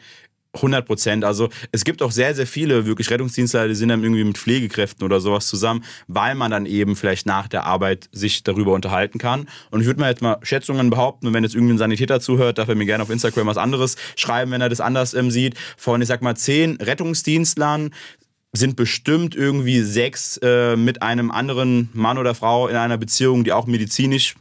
100 0.55 0.85
Prozent. 0.85 1.25
Also 1.25 1.49
es 1.71 1.83
gibt 1.83 2.01
auch 2.01 2.11
sehr, 2.11 2.35
sehr 2.35 2.45
viele 2.45 2.85
wirklich 2.85 3.09
Rettungsdienstler, 3.09 3.67
die 3.67 3.75
sind 3.75 3.89
dann 3.89 4.03
irgendwie 4.03 4.23
mit 4.23 4.37
Pflegekräften 4.37 5.03
oder 5.03 5.19
sowas 5.19 5.47
zusammen, 5.47 5.83
weil 6.07 6.35
man 6.35 6.51
dann 6.51 6.65
eben 6.65 6.95
vielleicht 6.95 7.25
nach 7.25 7.47
der 7.47 7.65
Arbeit 7.65 8.07
sich 8.11 8.43
darüber 8.43 8.73
unterhalten 8.73 9.17
kann. 9.17 9.47
Und 9.71 9.81
ich 9.81 9.87
würde 9.87 9.99
mal 9.99 10.09
jetzt 10.09 10.21
mal 10.21 10.37
Schätzungen 10.43 10.89
behaupten, 10.89 11.27
und 11.27 11.33
wenn 11.33 11.43
jetzt 11.43 11.55
irgendwie 11.55 11.73
ein 11.73 11.79
Sanitäter 11.79 12.19
zuhört, 12.19 12.59
darf 12.59 12.69
er 12.69 12.75
mir 12.75 12.85
gerne 12.85 13.03
auf 13.03 13.09
Instagram 13.09 13.47
was 13.47 13.57
anderes 13.57 13.95
schreiben, 14.15 14.51
wenn 14.51 14.61
er 14.61 14.69
das 14.69 14.79
anders 14.79 15.15
ähm, 15.15 15.31
sieht. 15.31 15.55
Von, 15.75 16.01
ich 16.01 16.07
sag 16.07 16.21
mal, 16.21 16.35
zehn 16.35 16.75
Rettungsdienstlern 16.75 17.89
sind 18.55 18.75
bestimmt 18.75 19.35
irgendwie 19.35 19.81
sechs 19.81 20.37
äh, 20.37 20.75
mit 20.75 21.01
einem 21.01 21.31
anderen 21.31 21.89
Mann 21.93 22.17
oder 22.17 22.35
Frau 22.35 22.67
in 22.67 22.75
einer 22.75 22.97
Beziehung, 22.97 23.43
die 23.43 23.51
auch 23.51 23.65
medizinisch 23.65 24.35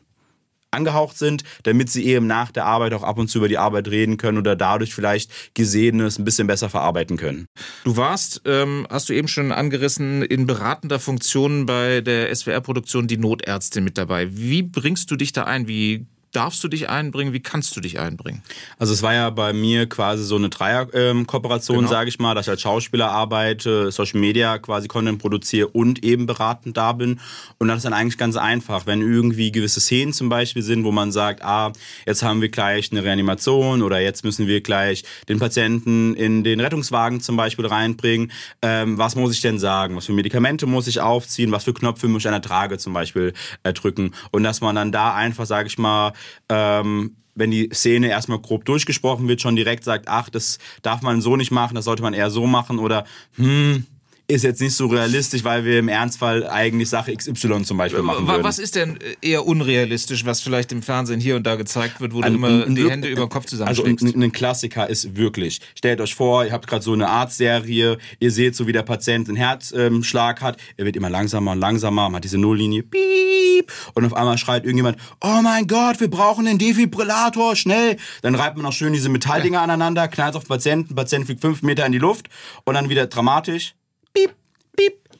angehaucht 0.73 1.19
sind, 1.19 1.45
damit 1.65 1.91
sie 1.91 2.07
eben 2.07 2.27
nach 2.27 2.51
der 2.51 2.65
Arbeit 2.65 2.95
auch 2.95 3.03
ab 3.03 3.19
und 3.19 3.29
zu 3.29 3.39
über 3.39 3.49
die 3.49 3.59
Arbeit 3.59 3.89
reden 3.89 4.17
können 4.17 4.39
oder 4.39 4.57
dadurch 4.57 4.95
vielleicht 4.95 5.55
Gesehenes 5.55 6.19
ein 6.19 6.25
bisschen 6.25 6.47
besser 6.47 6.71
verarbeiten 6.71 7.17
können. 7.17 7.47
Du 7.85 7.97
warst, 7.97 8.43
ähm, 8.47 8.87
hast 8.91 9.09
du 9.09 9.13
eben 9.13 9.29
schon 9.29 9.53
angerissen, 9.53 10.23
in 10.23 10.47
beratender 10.47 10.99
Funktion 10.99 11.67
bei 11.67 12.01
der 12.01 12.35
SWR-Produktion 12.35 13.07
die 13.07 13.19
Notärztin 13.19 13.85
mit 13.85 13.99
dabei. 13.99 14.35
Wie 14.35 14.63
bringst 14.63 15.11
du 15.11 15.17
dich 15.17 15.33
da 15.33 15.45
ein? 15.45 15.69
Wie 15.69 16.07
darfst 16.33 16.65
du 16.65 16.69
dich 16.69 16.89
einbringen? 16.89 17.33
Wie 17.33 17.41
kannst 17.41 17.77
du 17.77 17.81
dich 17.81 18.01
einbringen? 18.01 18.43
Also 18.79 18.93
es 18.93 19.03
war 19.03 19.15
ja 19.15 19.31
bei 19.31 19.53
mir 19.53 19.89
quasi 19.89 20.25
so 20.25 20.37
eine 20.37 20.49
Dreier-Kooperation, 20.49 21.79
genau. 21.79 21.91
sage 21.91 22.09
ich 22.09 22.19
mal, 22.19 22.35
dass 22.35 22.47
ich 22.47 22.51
als 22.51 22.63
Schauspieler 22.63 23.11
arbeite, 23.11 23.93
Social 23.93 24.19
Media 24.19 24.59
quasi 24.59 24.89
Content 24.89 25.21
produziere 25.21 25.69
und 25.69 26.03
eben 26.05 26.27
beratend 26.27 26.77
da 26.77 26.93
bin. 26.93 27.21
Und 27.59 27.69
das 27.69 27.79
ist 27.79 27.85
dann 27.85 27.93
eigentlich 27.93 28.19
ganz 28.19 28.37
einfach, 28.37 28.87
wenn 28.87 29.03
irgendwie 29.03 29.53
gewisse 29.53 29.81
Szenen 29.81 30.13
zum 30.13 30.31
Beispiel 30.31 30.63
sind, 30.63 30.85
wo 30.85 30.91
man 30.91 31.13
sagt, 31.13 31.45
ah, 31.45 31.73
jetzt 32.07 32.23
haben 32.23 32.41
wir 32.41 32.49
gleich 32.49 32.91
eine 32.91 33.05
Reanimation 33.05 33.83
oder 33.83 34.01
jetzt 34.01 34.25
müssen 34.25 34.47
wir 34.47 34.63
gleich 34.63 35.05
den 35.29 35.39
Patienten 35.39 36.15
in 36.15 36.45
den 36.45 36.61
Rettungswagen 36.61 37.21
zum 37.21 37.37
Beispiel 37.37 37.67
reinbringen. 37.67 38.33
Ähm, 38.63 38.97
was 38.97 39.17
muss 39.17 39.35
ich 39.35 39.43
denn 39.43 39.59
sagen? 39.59 39.97
Was 39.97 40.07
für 40.07 40.13
Medikamente 40.13 40.67
muss 40.67 40.87
ich 40.87 41.01
aufziehen? 41.01 41.53
Was 41.53 41.65
für 41.65 41.75
Knöpfe 41.75 42.09
muss 42.09 42.23
ich 42.23 42.29
an 42.29 42.33
der 42.33 42.43
Trage 42.43 42.79
zum 42.79 42.95
Beispiel 42.95 43.35
äh, 43.65 43.73
drücken? 43.75 44.15
Und 44.31 44.45
dass 44.45 44.63
man 44.63 44.75
dann 44.75 44.93
da 44.93 45.15
einfach, 45.15 45.45
sage 45.45 45.67
ich 45.67 45.77
mal, 45.77 46.13
ähm, 46.49 47.17
wenn 47.35 47.51
die 47.51 47.71
Szene 47.73 48.09
erstmal 48.09 48.41
grob 48.41 48.65
durchgesprochen 48.65 49.27
wird, 49.29 49.41
schon 49.41 49.57
direkt 49.57 49.85
sagt, 49.85 50.09
ach, 50.09 50.29
das 50.29 50.59
darf 50.83 51.03
man 51.03 51.21
so 51.21 51.37
nicht 51.37 51.51
machen, 51.51 51.75
das 51.75 51.87
sollte 51.87 52.03
man 52.03 52.15
eher 52.15 52.31
so 52.31 52.47
machen 52.47 52.79
oder 52.79 53.05
hm, 53.37 53.87
ist 54.33 54.43
jetzt 54.45 54.61
nicht 54.61 54.75
so 54.75 54.87
realistisch, 54.87 55.45
weil 55.45 55.65
wir 55.65 55.79
im 55.79 55.89
Ernstfall 55.89 56.47
eigentlich 56.49 56.89
Sache 56.89 57.15
XY 57.15 57.63
zum 57.63 57.77
Beispiel 57.77 58.03
machen 58.03 58.27
würden. 58.27 58.43
Was 58.43 58.59
ist 58.59 58.75
denn 58.77 58.99
eher 59.21 59.47
unrealistisch, 59.47 60.25
was 60.25 60.41
vielleicht 60.41 60.73
im 60.73 60.83
Fernsehen 60.83 61.21
hier 61.21 61.37
und 61.37 61.47
da 61.47 61.57
gezeigt 61.57 62.01
wird, 62.01 62.15
wo 62.15 62.23
du 62.23 62.29
immer 62.29 62.67
die 62.67 62.89
Hände 62.89 63.09
über 63.09 63.27
den 63.27 63.29
Kopf 63.29 63.47
zusammenschlägst? 63.47 64.03
Also 64.03 64.17
ein, 64.17 64.23
ein, 64.23 64.33
Klassiker 64.33 64.89
ist 64.89 65.17
wirklich, 65.17 65.61
stellt 65.75 66.01
euch 66.01 66.15
vor, 66.15 66.45
ihr 66.45 66.53
habt 66.53 66.67
gerade 66.67 66.83
so 66.83 66.93
eine 66.93 67.09
Arztserie, 67.09 67.99
ihr 68.19 68.31
seht 68.31 68.57
so, 68.57 68.67
wie 68.67 68.73
der 68.73 68.83
Patient 68.83 69.29
einen 69.29 69.37
Herzschlag 69.37 70.41
hat, 70.41 70.57
er 70.77 70.87
wird 70.87 70.97
immer 70.97 71.11
langsamer 71.11 71.53
und 71.53 71.61
langsamer, 71.61 72.09
man 72.09 72.17
hat 72.17 72.25
diese 72.25 72.39
Nulllinie, 72.39 72.83
piep, 72.83 73.71
und 73.95 74.05
auf 74.05 74.15
einmal 74.15 74.39
schreit 74.39 74.65
irgendjemand, 74.65 74.97
oh 75.21 75.41
mein 75.43 75.67
Gott, 75.67 76.01
wir 76.01 76.09
brauchen 76.09 76.47
einen 76.47 76.59
Defibrillator, 76.59 77.55
schnell. 77.55 77.97
Dann 78.23 78.35
reibt 78.35 78.57
man 78.57 78.65
noch 78.65 78.73
schön 78.73 78.93
diese 78.93 79.09
Metalldinger 79.09 79.61
aneinander, 79.61 80.09
knallt 80.09 80.37
auf 80.37 80.45
den 80.45 80.49
Patienten, 80.49 80.95
Patient 80.95 81.27
fliegt 81.27 81.41
fünf 81.43 81.63
Meter 81.63 81.85
in 81.87 81.93
die 81.93 81.99
Luft 81.99 82.29
und 82.65 82.75
dann 82.75 82.89
wieder 82.89 83.07
dramatisch, 83.07 83.75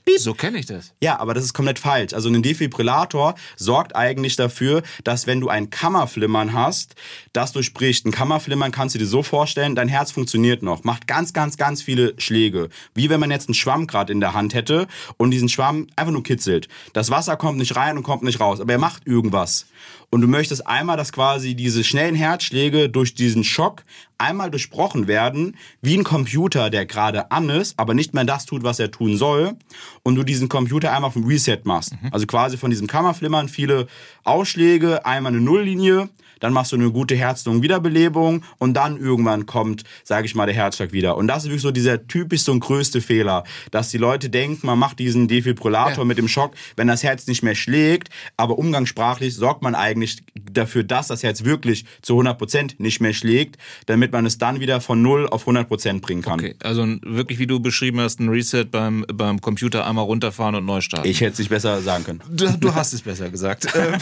piep. 0.05 0.19
So 0.19 0.35
kenne 0.35 0.59
ich 0.59 0.67
das. 0.67 0.93
Ja, 1.01 1.19
aber 1.19 1.35
das 1.35 1.45
ist 1.45 1.53
komplett 1.53 1.79
falsch. 1.79 2.13
Also 2.13 2.29
ein 2.29 2.43
Defibrillator 2.43 3.35
sorgt 3.57 3.97
eigentlich 3.97 4.37
dafür, 4.37 4.83
dass 5.05 5.27
wenn 5.27 5.41
du 5.41 5.49
ein 5.49 5.71
Kammerflimmern 5.71 6.53
hast, 6.53 6.95
das 7.33 7.53
durchbricht. 7.53 8.07
Ein 8.07 8.13
Kammerflimmern 8.13 8.73
kannst 8.73 8.95
du 8.95 8.99
dir 8.99 9.07
so 9.07 9.23
vorstellen, 9.23 9.75
dein 9.75 9.89
Herz 9.89 10.13
funktioniert 10.13 10.63
noch, 10.63 10.85
macht 10.85 11.07
ganz, 11.07 11.33
ganz, 11.33 11.57
ganz 11.57 11.83
viele 11.83 12.15
Schläge. 12.19 12.69
Wie 12.95 13.11
wenn 13.11 13.21
man 13.21 13.31
jetzt 13.31 13.49
einen 13.49 13.55
Schwamm 13.55 13.87
gerade 13.87 14.13
in 14.13 14.21
der 14.21 14.35
Hand 14.35 14.55
hätte 14.55 14.87
und 15.17 15.31
diesen 15.31 15.49
Schwamm 15.49 15.87
einfach 15.97 16.13
nur 16.13 16.23
kitzelt. 16.23 16.69
Das 16.93 17.11
Wasser 17.11 17.37
kommt 17.37 17.59
nicht 17.59 17.77
rein 17.77 17.97
und 17.97 18.03
kommt 18.03 18.23
nicht 18.23 18.41
raus, 18.41 18.61
aber 18.61 18.73
er 18.73 18.79
macht 18.79 19.07
irgendwas 19.07 19.67
und 20.13 20.21
du 20.21 20.29
möchtest 20.29 20.67
einmal, 20.67 20.99
dass 20.99 21.11
quasi 21.11 21.55
diese 21.55 21.83
schnellen 21.83 22.15
Herzschläge 22.15 22.91
durch 22.91 23.15
diesen 23.15 23.45
Schock 23.45 23.83
einmal 24.19 24.51
durchbrochen 24.51 25.09
werden, 25.09 25.57
wie 25.81 25.97
ein 25.97 26.05
Computer, 26.05 26.69
der 26.69 26.85
gerade 26.85 27.31
an 27.31 27.49
ist, 27.49 27.79
aber 27.79 27.95
nicht 27.95 28.13
mehr 28.13 28.25
das 28.25 28.45
tut, 28.45 28.63
was 28.63 28.79
er 28.79 28.91
tun 28.91 29.17
soll, 29.17 29.55
und 30.03 30.15
du 30.15 30.23
diesen 30.23 30.51
Computer 30.51 30.93
einmal 30.93 31.11
dem 31.13 31.25
Reset 31.25 31.61
machst. 31.65 31.95
Mhm. 31.95 32.11
Also 32.13 32.27
quasi 32.27 32.59
von 32.59 32.71
diesem 32.71 32.89
Kammerflimmern 32.89 33.49
viele 33.49 33.87
Ausschläge, 34.23 35.07
einmal 35.07 35.33
eine 35.33 35.41
Nulllinie, 35.41 36.11
dann 36.43 36.53
machst 36.53 36.73
du 36.73 36.77
eine 36.77 36.91
gute 36.91 37.15
Herzdung-Wiederbelebung 37.15 38.43
und 38.59 38.75
dann 38.75 38.97
irgendwann 38.97 39.47
kommt, 39.47 39.85
sage 40.03 40.27
ich 40.27 40.35
mal, 40.35 40.47
der 40.47 40.57
Herzschlag 40.57 40.93
wieder. 40.93 41.17
Und 41.17 41.29
das 41.29 41.45
ist 41.45 41.51
wirklich 41.51 41.63
so 41.63 41.71
dieser 41.71 42.09
typisch 42.09 42.43
so 42.43 42.51
ein 42.51 42.59
größte 42.59 43.01
Fehler, 43.01 43.45
dass 43.71 43.91
die 43.91 43.99
Leute 43.99 44.29
denken, 44.29 44.67
man 44.67 44.79
macht 44.79 44.99
diesen 44.99 45.29
Defibrillator 45.29 45.99
ja. 45.99 46.05
mit 46.05 46.19
dem 46.19 46.27
Schock, 46.27 46.55
wenn 46.75 46.89
das 46.89 47.05
Herz 47.05 47.29
nicht 47.29 47.45
mehr 47.45 47.55
schlägt, 47.55 48.09
aber 48.37 48.59
umgangssprachlich 48.59 49.37
sorgt 49.37 49.63
man 49.63 49.77
eigentlich 49.77 50.02
dafür, 50.35 50.85
dass 50.85 51.09
das 51.09 51.23
Herz 51.23 51.45
wirklich 51.45 51.85
zu 52.03 52.19
100% 52.19 52.75
nicht 52.79 53.01
mehr 53.01 53.13
schlägt, 53.13 53.57
damit 53.87 54.13
man 54.13 54.27
es 54.27 54.39
dann 54.39 54.61
wieder 54.61 54.81
von 54.81 55.03
0 55.03 55.29
auf 55.29 55.47
100% 55.47 56.01
bringen 56.01 56.23
kann. 56.23 56.41
Okay, 56.41 56.55
also 56.63 56.87
wirklich, 57.03 57.39
wie 57.39 57.47
du 57.47 57.61
beschrieben 57.61 58.01
hast, 58.01 58.21
ein 58.21 58.29
Reset 58.29 58.65
beim, 58.65 59.05
beim 59.13 59.41
Computer 59.41 59.87
einmal 59.87 60.05
runterfahren 60.05 60.55
und 60.55 60.65
neu 60.65 60.81
starten. 60.81 61.09
Ich 61.09 61.21
hätte 61.21 61.33
es 61.33 61.39
nicht 61.39 61.51
besser 61.51 61.81
sagen 61.83 62.05
können. 62.05 62.23
Du, 62.31 62.49
du 62.59 62.75
hast 62.75 62.93
es 62.93 63.03
besser 63.03 63.31
gesagt. 63.31 63.67
Ähm, 63.83 63.99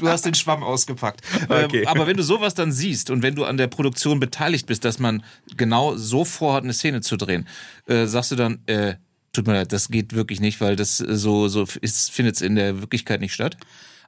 du 0.00 0.08
hast 0.08 0.24
den 0.24 0.34
Schwamm 0.34 0.62
ausgepackt. 0.62 1.20
Ähm, 1.50 1.66
okay. 1.66 1.86
Aber 1.86 2.06
wenn 2.06 2.16
du 2.16 2.22
sowas 2.22 2.54
dann 2.54 2.72
siehst 2.72 3.10
und 3.10 3.22
wenn 3.22 3.34
du 3.34 3.44
an 3.44 3.56
der 3.56 3.66
Produktion 3.66 4.20
beteiligt 4.20 4.66
bist, 4.66 4.84
dass 4.84 4.98
man 4.98 5.22
genau 5.56 5.96
so 5.96 6.24
vorhat, 6.24 6.64
eine 6.64 6.72
Szene 6.72 7.02
zu 7.02 7.16
drehen, 7.16 7.46
äh, 7.86 8.06
sagst 8.06 8.30
du 8.30 8.36
dann, 8.36 8.60
äh, 8.66 8.94
tut 9.36 9.46
mir 9.46 9.54
leid, 9.54 9.72
das 9.72 9.88
geht 9.88 10.14
wirklich 10.14 10.40
nicht, 10.40 10.60
weil 10.60 10.76
das 10.76 10.96
so, 10.96 11.48
so 11.48 11.66
findet 11.66 12.36
es 12.36 12.40
in 12.40 12.56
der 12.56 12.80
Wirklichkeit 12.80 13.20
nicht 13.20 13.34
statt? 13.34 13.56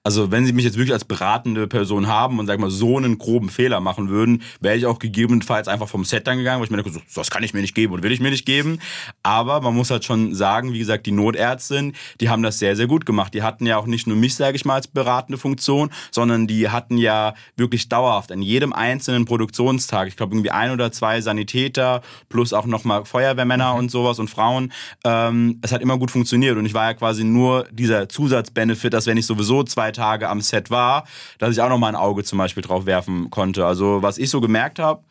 Also 0.05 0.31
wenn 0.31 0.47
sie 0.47 0.53
mich 0.53 0.65
jetzt 0.65 0.77
wirklich 0.77 0.93
als 0.93 1.05
beratende 1.05 1.67
Person 1.67 2.07
haben 2.07 2.39
und 2.39 2.47
sag 2.47 2.59
mal 2.59 2.71
so 2.71 2.97
einen 2.97 3.19
groben 3.19 3.49
Fehler 3.49 3.81
machen 3.81 4.09
würden, 4.09 4.43
wäre 4.61 4.77
ich 4.77 4.87
auch 4.87 4.99
gegebenenfalls 4.99 5.69
einfach 5.69 5.89
vom 5.89 6.05
Set 6.05 6.27
dann 6.27 6.39
gegangen, 6.39 6.61
weil 6.61 6.67
ich 6.67 6.71
mir 6.71 6.83
denke, 6.83 6.91
so, 6.91 7.01
das 7.15 7.31
kann 7.31 7.43
ich 7.43 7.55
mir 7.55 7.61
nicht 7.61 7.75
geben 7.75 7.95
und 7.95 8.03
will 8.03 8.13
ich 8.13 8.21
mir 8.21 8.31
nicht 8.31 8.47
geben. 8.47 8.79
Aber 9.23 9.61
man 9.61 9.75
muss 9.75 9.91
halt 9.91 10.05
schon 10.05 10.35
sagen, 10.35 10.73
wie 10.73 10.79
gesagt, 10.79 11.07
die 11.07 11.13
Notärztin, 11.13 11.95
die 12.21 12.29
haben 12.29 12.43
das 12.43 12.59
sehr, 12.59 12.77
sehr 12.77 12.87
gut 12.87 13.07
gemacht. 13.07 13.35
Die 13.35 13.43
hatten 13.43 13.67
ja 13.67 13.77
auch 13.77 13.87
nicht 13.87 14.07
nur 14.07 14.17
mich, 14.17 14.35
sage 14.35 14.57
ich 14.57 14.65
mal, 14.65 14.75
als 14.75 14.89
beratende 14.89 15.39
Funktion, 15.39 15.91
sondern 16.11 16.47
die 16.47 16.69
hatten 16.69 16.99
ja 16.99 17.35
wirklich 17.57 17.89
dauerhaft 17.89 18.33
an 18.33 18.43
jedem 18.43 18.73
einzelnen 18.73 19.25
Produktionstag, 19.25 20.09
ich 20.09 20.17
glaube 20.17 20.35
irgendwie 20.35 20.51
ein 20.51 20.71
oder 20.71 20.93
zwei 20.93 21.21
Sanitäter 21.21 22.03
plus 22.29 22.53
auch 22.53 22.67
nochmal 22.67 23.05
Feuerwehrmänner 23.05 23.73
mhm. 23.73 23.79
und 23.79 23.91
sowas 23.91 24.19
und 24.19 24.29
Frauen. 24.29 24.73
Ähm, 25.05 25.59
es 25.63 25.73
hat 25.73 25.83
immer 25.83 25.99
gut 25.99 26.11
funktioniert 26.11 26.57
und 26.57 26.67
ich 26.67 26.75
war 26.75 26.87
ja 26.87 26.95
quasi 26.95 27.25
nur 27.25 27.67
dieser 27.71 28.09
Zusatzbenefit, 28.09 28.93
dass 28.93 29.07
wenn 29.07 29.17
ich 29.17 29.27
sowieso 29.27 29.63
zwei 29.63 29.88
zwei 29.88 29.92
Tage 29.92 30.29
am 30.29 30.40
Set 30.40 30.70
war, 30.70 31.07
dass 31.38 31.53
ich 31.53 31.61
auch 31.61 31.68
noch 31.68 31.79
mal 31.79 31.88
ein 31.88 31.96
Auge 31.96 32.24
zum 32.24 32.38
Beispiel 32.38 32.62
drauf 32.62 32.87
werfen 32.87 33.31
konnte. 33.31 33.66
Also 33.66 34.03
was 34.03 34.18
ich 34.18 34.31
so 34.31 34.40
gemerkt 34.40 34.79
habe, 34.79 35.03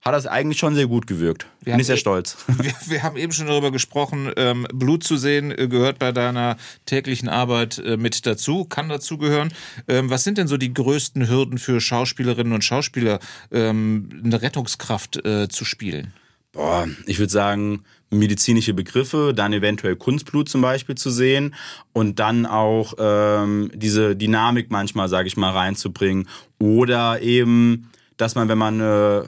hat 0.00 0.14
das 0.14 0.26
eigentlich 0.26 0.58
schon 0.58 0.74
sehr 0.74 0.88
gut 0.88 1.06
gewirkt. 1.06 1.46
Wir 1.60 1.74
Bin 1.74 1.80
ich 1.80 1.86
sehr 1.86 1.94
e- 1.94 1.98
stolz. 1.98 2.36
Wir, 2.48 2.72
wir, 2.86 3.02
haben 3.04 3.16
eben 3.16 3.32
schon 3.32 3.46
darüber 3.46 3.70
gesprochen, 3.70 4.32
ähm, 4.36 4.66
Blut 4.72 5.04
zu 5.04 5.16
sehen 5.16 5.52
äh, 5.56 5.68
gehört 5.68 6.00
bei 6.00 6.10
deiner 6.10 6.56
täglichen 6.86 7.28
Arbeit 7.28 7.78
äh, 7.78 7.96
mit 7.96 8.26
dazu, 8.26 8.64
kann 8.64 8.88
dazu 8.88 9.16
gehören. 9.16 9.52
Ähm, 9.86 10.10
was 10.10 10.24
sind 10.24 10.38
denn 10.38 10.48
so 10.48 10.56
die 10.56 10.74
größten 10.74 11.28
Hürden 11.28 11.58
für 11.58 11.80
Schauspielerinnen 11.80 12.52
und 12.52 12.64
Schauspieler, 12.64 13.20
ähm, 13.52 14.08
eine 14.24 14.42
Rettungskraft 14.42 15.24
äh, 15.24 15.48
zu 15.48 15.64
spielen? 15.64 16.12
Boah, 16.52 16.86
ich 17.06 17.18
würde 17.18 17.32
sagen, 17.32 17.84
medizinische 18.10 18.74
Begriffe, 18.74 19.32
dann 19.34 19.54
eventuell 19.54 19.96
Kunstblut 19.96 20.48
zum 20.50 20.60
Beispiel 20.60 20.94
zu 20.94 21.10
sehen 21.10 21.54
und 21.94 22.18
dann 22.18 22.44
auch 22.44 22.92
ähm, 22.98 23.70
diese 23.74 24.14
Dynamik 24.14 24.70
manchmal, 24.70 25.08
sage 25.08 25.28
ich 25.28 25.38
mal, 25.38 25.50
reinzubringen. 25.50 26.28
Oder 26.58 27.22
eben, 27.22 27.90
dass 28.18 28.34
man, 28.34 28.48
wenn 28.48 28.58
man 28.58 28.80
äh, 28.80 29.22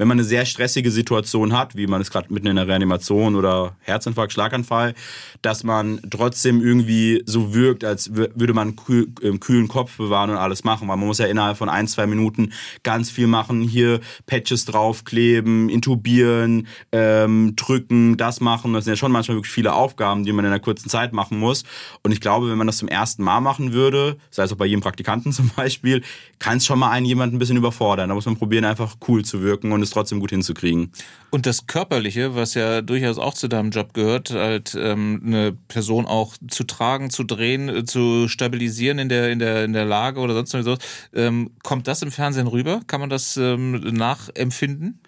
wenn 0.00 0.08
man 0.08 0.16
eine 0.16 0.24
sehr 0.24 0.46
stressige 0.46 0.90
Situation 0.90 1.52
hat, 1.52 1.76
wie 1.76 1.86
man 1.86 2.00
es 2.00 2.10
gerade 2.10 2.32
mitten 2.32 2.46
in 2.46 2.56
der 2.56 2.66
Reanimation 2.66 3.36
oder 3.36 3.76
Herzinfarkt, 3.80 4.32
Schlaganfall, 4.32 4.94
dass 5.42 5.62
man 5.62 6.00
trotzdem 6.08 6.62
irgendwie 6.62 7.22
so 7.26 7.52
wirkt, 7.52 7.84
als 7.84 8.14
würde 8.14 8.54
man 8.54 8.76
kühl, 8.76 9.08
im 9.20 9.40
kühlen 9.40 9.68
Kopf 9.68 9.98
bewahren 9.98 10.30
und 10.30 10.38
alles 10.38 10.64
machen. 10.64 10.88
Weil 10.88 10.96
man 10.96 11.06
muss 11.06 11.18
ja 11.18 11.26
innerhalb 11.26 11.58
von 11.58 11.68
ein, 11.68 11.86
zwei 11.86 12.06
Minuten 12.06 12.54
ganz 12.82 13.10
viel 13.10 13.26
machen. 13.26 13.60
Hier 13.60 14.00
Patches 14.24 14.64
draufkleben, 14.64 15.68
intubieren, 15.68 16.66
ähm, 16.92 17.54
drücken, 17.54 18.16
das 18.16 18.40
machen. 18.40 18.72
Das 18.72 18.86
sind 18.86 18.92
ja 18.92 18.96
schon 18.96 19.12
manchmal 19.12 19.36
wirklich 19.36 19.52
viele 19.52 19.74
Aufgaben, 19.74 20.24
die 20.24 20.32
man 20.32 20.46
in 20.46 20.50
einer 20.50 20.60
kurzen 20.60 20.88
Zeit 20.88 21.12
machen 21.12 21.38
muss. 21.38 21.64
Und 22.02 22.12
ich 22.12 22.22
glaube, 22.22 22.48
wenn 22.48 22.56
man 22.56 22.66
das 22.66 22.78
zum 22.78 22.88
ersten 22.88 23.22
Mal 23.22 23.42
machen 23.42 23.74
würde, 23.74 24.16
sei 24.30 24.44
es 24.44 24.52
auch 24.54 24.56
bei 24.56 24.64
jedem 24.64 24.80
Praktikanten 24.80 25.30
zum 25.34 25.50
Beispiel, 25.54 26.00
kann 26.38 26.56
es 26.56 26.64
schon 26.64 26.78
mal 26.78 26.88
einen 26.88 27.04
jemanden 27.04 27.36
ein 27.36 27.38
bisschen 27.38 27.58
überfordern. 27.58 28.08
Da 28.08 28.14
muss 28.14 28.24
man 28.24 28.38
probieren, 28.38 28.64
einfach 28.64 28.96
cool 29.06 29.26
zu 29.26 29.42
wirken 29.42 29.72
und 29.72 29.82
es 29.82 29.89
es 29.90 29.94
trotzdem 29.94 30.20
gut 30.20 30.30
hinzukriegen. 30.30 30.92
Und 31.30 31.46
das 31.46 31.66
Körperliche, 31.66 32.34
was 32.34 32.54
ja 32.54 32.82
durchaus 32.82 33.18
auch 33.18 33.34
zu 33.34 33.48
deinem 33.48 33.70
Job 33.70 33.94
gehört, 33.94 34.30
halt 34.30 34.76
ähm, 34.78 35.22
eine 35.24 35.52
Person 35.68 36.06
auch 36.06 36.34
zu 36.48 36.64
tragen, 36.64 37.10
zu 37.10 37.24
drehen, 37.24 37.68
äh, 37.68 37.84
zu 37.84 38.28
stabilisieren 38.28 38.98
in 38.98 39.08
der, 39.08 39.30
in 39.30 39.38
der, 39.38 39.64
in 39.64 39.72
der 39.72 39.84
Lage 39.84 40.20
oder 40.20 40.34
sonst 40.34 40.54
was, 40.66 40.78
ähm, 41.14 41.50
kommt 41.62 41.86
das 41.86 42.02
im 42.02 42.10
Fernsehen 42.10 42.46
rüber? 42.46 42.80
Kann 42.86 43.00
man 43.00 43.10
das 43.10 43.36
ähm, 43.36 43.72
nachempfinden? 43.72 45.00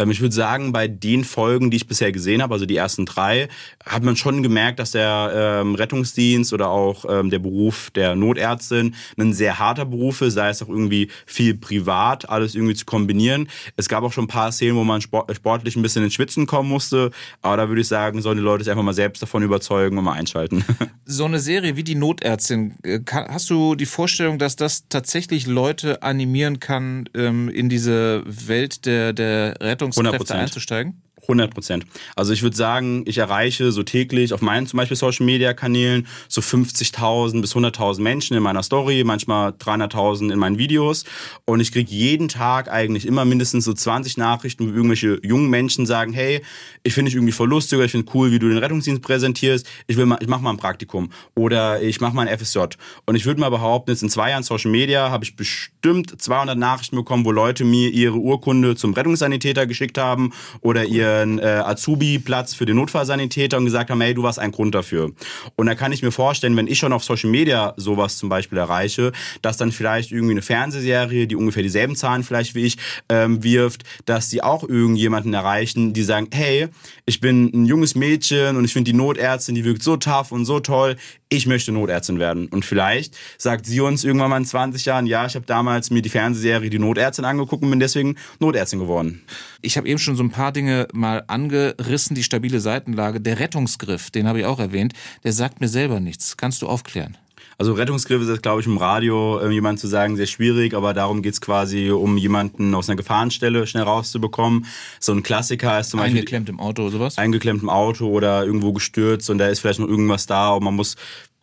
Ähm, 0.00 0.10
ich 0.10 0.20
würde 0.20 0.34
sagen, 0.34 0.72
bei 0.72 0.88
den 0.88 1.22
Folgen, 1.22 1.70
die 1.70 1.76
ich 1.76 1.86
bisher 1.86 2.10
gesehen 2.10 2.42
habe, 2.42 2.54
also 2.54 2.66
die 2.66 2.76
ersten 2.76 3.06
drei, 3.06 3.48
hat 3.84 4.02
man 4.02 4.16
schon 4.16 4.42
gemerkt, 4.42 4.80
dass 4.80 4.90
der 4.90 5.60
ähm, 5.62 5.76
Rettungsdienst 5.76 6.52
oder 6.52 6.68
auch 6.68 7.04
ähm, 7.08 7.30
der 7.30 7.38
Beruf 7.38 7.92
der 7.92 8.16
Notärztin 8.16 8.96
ein 9.16 9.32
sehr 9.32 9.60
harter 9.60 9.84
Beruf 9.84 10.20
ist, 10.20 10.34
sei 10.34 10.48
es 10.48 10.62
auch 10.62 10.68
irgendwie 10.68 11.10
viel 11.26 11.54
privat, 11.54 12.28
alles 12.28 12.56
irgendwie 12.56 12.74
zu 12.74 12.86
kombinieren. 12.86 13.48
Es 13.76 13.88
gab 13.88 14.02
auch 14.02 14.12
schon 14.12 14.24
ein 14.24 14.28
paar 14.28 14.50
Szenen, 14.50 14.76
wo 14.76 14.82
man 14.82 15.00
sportlich 15.00 15.76
ein 15.76 15.82
bisschen 15.82 16.02
ins 16.02 16.14
Schwitzen 16.14 16.46
kommen 16.46 16.68
musste, 16.68 17.12
aber 17.40 17.56
da 17.56 17.68
würde 17.68 17.82
ich 17.82 17.88
sagen, 17.88 18.20
sollen 18.20 18.38
die 18.38 18.42
Leute 18.42 18.64
sich 18.64 18.72
einfach 18.72 18.82
mal 18.82 18.94
selbst 18.94 19.22
davon 19.22 19.44
überzeugen 19.44 19.96
und 19.96 20.04
mal 20.04 20.14
einschalten. 20.14 20.64
So 21.06 21.26
eine 21.26 21.38
Serie 21.38 21.76
wie 21.76 21.84
die 21.84 21.96
Notärztin, 21.96 22.76
äh, 22.82 23.00
hast 23.12 23.50
du 23.50 23.74
die 23.74 23.84
Vorstellung, 23.84 24.38
dass 24.38 24.56
das 24.56 24.88
tatsächlich 24.88 25.46
Leute 25.46 26.02
animieren 26.02 26.60
kann, 26.60 27.10
ähm, 27.14 27.50
in 27.50 27.68
diese 27.68 28.22
Welt 28.24 28.86
der, 28.86 29.12
der 29.12 29.54
Rettung 29.60 29.83
Rettungskräfte 29.86 30.34
einzusteigen? 30.34 31.02
100 31.24 31.52
Prozent. 31.52 31.84
Also 32.16 32.32
ich 32.32 32.42
würde 32.42 32.56
sagen, 32.56 33.04
ich 33.06 33.18
erreiche 33.18 33.72
so 33.72 33.82
täglich 33.82 34.32
auf 34.32 34.40
meinen 34.40 34.66
zum 34.66 34.78
Beispiel 34.78 34.96
Social 34.96 35.26
Media 35.26 35.52
Kanälen 35.52 36.06
so 36.28 36.40
50.000 36.40 37.40
bis 37.40 37.54
100.000 37.54 38.00
Menschen 38.00 38.36
in 38.36 38.42
meiner 38.42 38.62
Story, 38.62 39.02
manchmal 39.04 39.50
300.000 39.50 40.32
in 40.32 40.38
meinen 40.38 40.58
Videos. 40.58 41.04
Und 41.44 41.60
ich 41.60 41.72
kriege 41.72 41.90
jeden 41.90 42.28
Tag 42.28 42.70
eigentlich 42.70 43.06
immer 43.06 43.24
mindestens 43.24 43.64
so 43.64 43.72
20 43.72 44.16
Nachrichten, 44.16 44.70
wo 44.70 44.74
irgendwelche 44.74 45.20
jungen 45.22 45.50
Menschen 45.50 45.86
sagen, 45.86 46.12
hey, 46.12 46.42
ich 46.82 46.94
finde 46.94 47.10
dich 47.10 47.16
irgendwie 47.16 47.32
voll 47.32 47.48
lustig, 47.48 47.80
ich 47.80 47.90
finde 47.90 48.10
cool, 48.14 48.30
wie 48.30 48.38
du 48.38 48.48
den 48.48 48.58
Rettungsdienst 48.58 49.02
präsentierst, 49.02 49.66
ich 49.86 49.96
will 49.96 50.06
mal, 50.06 50.18
ich 50.20 50.28
mache 50.28 50.42
mal 50.42 50.50
ein 50.50 50.56
Praktikum. 50.56 51.10
Oder 51.34 51.82
ich 51.82 52.00
mache 52.00 52.14
mal 52.14 52.26
ein 52.26 52.38
FSJ 52.38 52.58
und 53.06 53.16
ich 53.16 53.26
würde 53.26 53.40
mal 53.40 53.50
behaupten, 53.50 53.90
jetzt 53.90 54.02
in 54.02 54.10
zwei 54.10 54.30
Jahren 54.30 54.42
Social 54.42 54.70
Media 54.70 55.10
habe 55.10 55.24
ich 55.24 55.36
bestimmt 55.36 56.20
200 56.20 56.56
Nachrichten 56.56 56.96
bekommen, 56.96 57.24
wo 57.24 57.32
Leute 57.32 57.64
mir 57.64 57.90
ihre 57.90 58.16
Urkunde 58.16 58.76
zum 58.76 58.94
Rettungssanitäter 58.94 59.66
geschickt 59.66 59.98
haben 59.98 60.32
oder 60.60 60.84
ihr 60.84 61.13
einen 61.22 61.38
äh, 61.38 61.62
Azubi-Platz 61.64 62.54
für 62.54 62.66
den 62.66 62.76
Notfallsanitäter 62.76 63.56
und 63.56 63.64
gesagt 63.64 63.90
haben, 63.90 64.00
hey, 64.00 64.14
du 64.14 64.22
warst 64.22 64.38
ein 64.38 64.52
Grund 64.52 64.74
dafür. 64.74 65.12
Und 65.56 65.66
da 65.66 65.74
kann 65.74 65.92
ich 65.92 66.02
mir 66.02 66.12
vorstellen, 66.12 66.56
wenn 66.56 66.66
ich 66.66 66.78
schon 66.78 66.92
auf 66.92 67.04
Social 67.04 67.30
Media 67.30 67.74
sowas 67.76 68.18
zum 68.18 68.28
Beispiel 68.28 68.58
erreiche, 68.58 69.12
dass 69.42 69.56
dann 69.56 69.72
vielleicht 69.72 70.12
irgendwie 70.12 70.32
eine 70.32 70.42
Fernsehserie, 70.42 71.26
die 71.26 71.36
ungefähr 71.36 71.62
dieselben 71.62 71.96
Zahlen 71.96 72.22
vielleicht 72.22 72.54
wie 72.54 72.64
ich 72.64 72.76
ähm, 73.08 73.42
wirft, 73.42 73.84
dass 74.04 74.30
sie 74.30 74.42
auch 74.42 74.62
irgendjemanden 74.68 75.34
erreichen, 75.34 75.92
die 75.92 76.02
sagen, 76.02 76.28
hey, 76.32 76.68
ich 77.06 77.20
bin 77.20 77.50
ein 77.54 77.66
junges 77.66 77.94
Mädchen 77.94 78.56
und 78.56 78.64
ich 78.64 78.72
finde 78.72 78.90
die 78.90 78.96
Notärztin, 78.96 79.54
die 79.54 79.64
wirkt 79.64 79.82
so 79.82 79.96
tough 79.96 80.32
und 80.32 80.44
so 80.44 80.60
toll, 80.60 80.96
ich 81.28 81.46
möchte 81.46 81.72
Notärztin 81.72 82.18
werden. 82.18 82.46
Und 82.48 82.64
vielleicht 82.64 83.16
sagt 83.38 83.66
sie 83.66 83.80
uns 83.80 84.04
irgendwann 84.04 84.30
mal 84.30 84.36
in 84.36 84.44
20 84.44 84.84
Jahren, 84.84 85.06
ja, 85.06 85.26
ich 85.26 85.34
habe 85.34 85.46
damals 85.46 85.90
mir 85.90 86.02
die 86.02 86.08
Fernsehserie 86.08 86.70
Die 86.70 86.78
Notärztin 86.78 87.24
angeguckt 87.24 87.62
und 87.62 87.70
bin 87.70 87.80
deswegen 87.80 88.16
Notärztin 88.38 88.78
geworden. 88.78 89.22
Ich 89.60 89.76
habe 89.76 89.88
eben 89.88 89.98
schon 89.98 90.16
so 90.16 90.22
ein 90.22 90.30
paar 90.30 90.52
Dinge 90.52 90.86
mal 90.92 91.03
angerissen, 91.04 92.14
die 92.14 92.22
stabile 92.22 92.60
Seitenlage. 92.60 93.20
Der 93.20 93.38
Rettungsgriff, 93.38 94.10
den 94.10 94.26
habe 94.26 94.40
ich 94.40 94.46
auch 94.46 94.58
erwähnt, 94.58 94.92
der 95.22 95.32
sagt 95.32 95.60
mir 95.60 95.68
selber 95.68 96.00
nichts. 96.00 96.36
Kannst 96.36 96.62
du 96.62 96.68
aufklären? 96.68 97.16
Also 97.56 97.72
Rettungsgriff 97.72 98.22
ist, 98.22 98.42
glaube 98.42 98.60
ich, 98.60 98.66
im 98.66 98.78
Radio 98.78 99.38
äh, 99.38 99.50
jemand 99.50 99.78
zu 99.78 99.86
sagen, 99.86 100.16
sehr 100.16 100.26
schwierig, 100.26 100.74
aber 100.74 100.92
darum 100.92 101.22
geht's 101.22 101.40
quasi, 101.40 101.90
um 101.90 102.16
jemanden 102.16 102.74
aus 102.74 102.88
einer 102.88 102.96
Gefahrenstelle 102.96 103.66
schnell 103.66 103.84
rauszubekommen. 103.84 104.66
So 104.98 105.12
ein 105.12 105.22
Klassiker 105.22 105.78
ist 105.78 105.90
zum 105.90 106.00
Beispiel... 106.00 106.18
Eingeklemmt 106.18 106.48
im 106.48 106.58
Auto 106.58 106.82
oder 106.82 106.90
sowas? 106.90 107.18
Eingeklemmt 107.18 107.62
im 107.62 107.70
Auto 107.70 108.08
oder 108.08 108.44
irgendwo 108.44 108.72
gestürzt 108.72 109.30
und 109.30 109.38
da 109.38 109.48
ist 109.48 109.60
vielleicht 109.60 109.78
noch 109.78 109.88
irgendwas 109.88 110.26
da 110.26 110.50
und 110.50 110.64
man 110.64 110.74
muss 110.74 110.96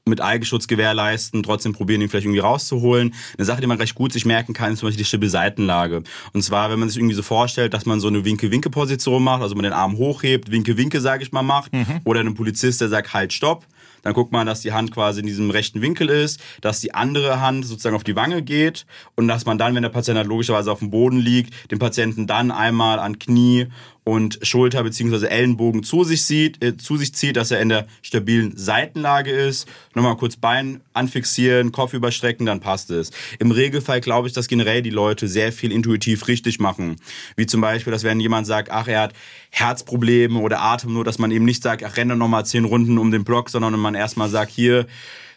mit 0.06 0.20
Eigenschutz 0.20 0.68
gewährleisten, 0.68 1.44
trotzdem 1.44 1.74
probieren, 1.74 2.02
ihn 2.02 2.10
vielleicht 2.10 2.26
irgendwie 2.26 2.40
rauszuholen. 2.40 3.14
Eine 3.38 3.46
Sache, 3.46 3.62
die 3.62 3.68
man 3.68 3.78
recht 3.78 3.94
gut 3.94 4.12
sich 4.12 4.26
merken 4.26 4.54
kann, 4.54 4.74
ist 4.74 4.80
zum 4.80 4.88
Beispiel 4.88 5.04
die 5.04 5.08
stabile 5.08 5.30
Seitenlage. 5.30 6.04
Und 6.34 6.42
zwar, 6.42 6.72
wenn 6.72 6.80
man 6.80 6.90
sich 6.90 6.98
irgendwie 6.98 7.16
so 7.16 7.22
vorstellt, 7.22 7.74
dass 7.74 7.86
man 7.86 8.00
so 8.00 8.08
eine 8.08 8.26
Winke-Winke-Position 8.26 9.24
macht, 9.24 9.44
also 9.44 9.54
man 9.54 9.64
den 9.64 9.74
Arm 9.74 9.98
hochhebt, 9.98 10.52
Winke-Winke, 10.52 11.02
sage 11.02 11.24
ich 11.24 11.32
mal, 11.32 11.44
macht, 11.44 11.74
mhm. 11.74 12.02
oder 12.04 12.22
ein 12.22 12.34
Polizist, 12.34 12.82
der 12.82 12.90
sagt, 12.90 13.14
halt, 13.14 13.32
stopp, 13.32 13.66
dann 14.02 14.14
guckt 14.14 14.32
man, 14.32 14.48
dass 14.48 14.62
die 14.62 14.74
Hand 14.74 14.92
quasi 14.92 15.20
in 15.20 15.28
diesem 15.28 15.52
rechten 15.52 15.82
Winkel 15.82 16.10
ist, 16.10 16.42
dass 16.62 16.80
die 16.80 16.94
andere 16.94 17.40
Hand 17.40 17.66
sozusagen 17.66 17.96
auf 17.96 18.04
die 18.04 18.16
Wange 18.16 18.42
geht 18.42 18.86
und 19.16 19.28
dass 19.28 19.46
man 19.46 19.58
dann, 19.58 19.76
wenn 19.76 19.84
der 19.84 19.90
Patient 19.90 20.18
halt 20.18 20.28
logischerweise 20.28 20.72
auf 20.72 20.80
dem 20.80 20.90
Boden 20.90 21.20
liegt, 21.20 21.72
den 21.72 21.80
Patienten 21.80 22.28
dann 22.28 22.52
einmal 22.52 23.00
an 23.00 23.20
Knie 23.20 23.68
und 24.04 24.40
Schulter 24.42 24.84
bzw. 24.84 25.28
Ellenbogen 25.28 25.84
zu 25.84 26.04
sich, 26.04 26.24
sieht, 26.24 26.64
äh, 26.64 26.76
zu 26.76 26.98
sich 26.98 27.14
zieht, 27.14 27.38
dass 27.38 27.52
er 27.52 27.62
in 27.62 27.70
der 27.70 27.88
stabilen 28.02 28.58
Seitenlage 28.58 29.32
ist. 29.32 29.68
Nochmal 29.94 30.18
kurz 30.18 30.36
Bein 30.36 30.82
anfixieren, 30.94 31.72
Kopf 31.72 31.94
überstrecken, 31.94 32.46
dann 32.46 32.60
passt 32.60 32.90
es. 32.90 33.12
Im 33.40 33.52
Regelfall 33.52 34.02
glaube 34.02 34.28
ich, 34.28 34.34
dass 34.34 34.48
generell 34.48 34.82
die 34.82 34.90
Leute 34.90 35.28
sehr 35.28 35.52
viel 35.52 35.72
intuitiv 35.72 36.28
richtig 36.28 36.60
machen. 36.60 36.96
Wie 37.36 37.46
zum 37.46 37.62
Beispiel, 37.62 37.92
dass 37.92 38.04
wenn 38.04 38.20
jemand 38.20 38.48
sagt, 38.48 38.72
ach, 38.72 38.88
er 38.88 39.02
hat 39.02 39.14
Herzprobleme 39.52 40.40
oder 40.40 40.62
Atemnot, 40.62 41.06
dass 41.06 41.20
man 41.20 41.32
eben 41.32 41.46
nicht 41.46 41.62
sagt, 41.62 41.84
ach, 41.84 41.98
renne 41.98 42.16
nochmal 42.16 42.46
zehn 42.46 42.66
Runden 42.66 42.98
um 42.98 43.12
den 43.12 43.24
Block, 43.24 43.50
sondern 43.50 43.80
man 43.80 43.96
erstmal 43.96 44.30
sagt, 44.30 44.52
hier, 44.52 44.88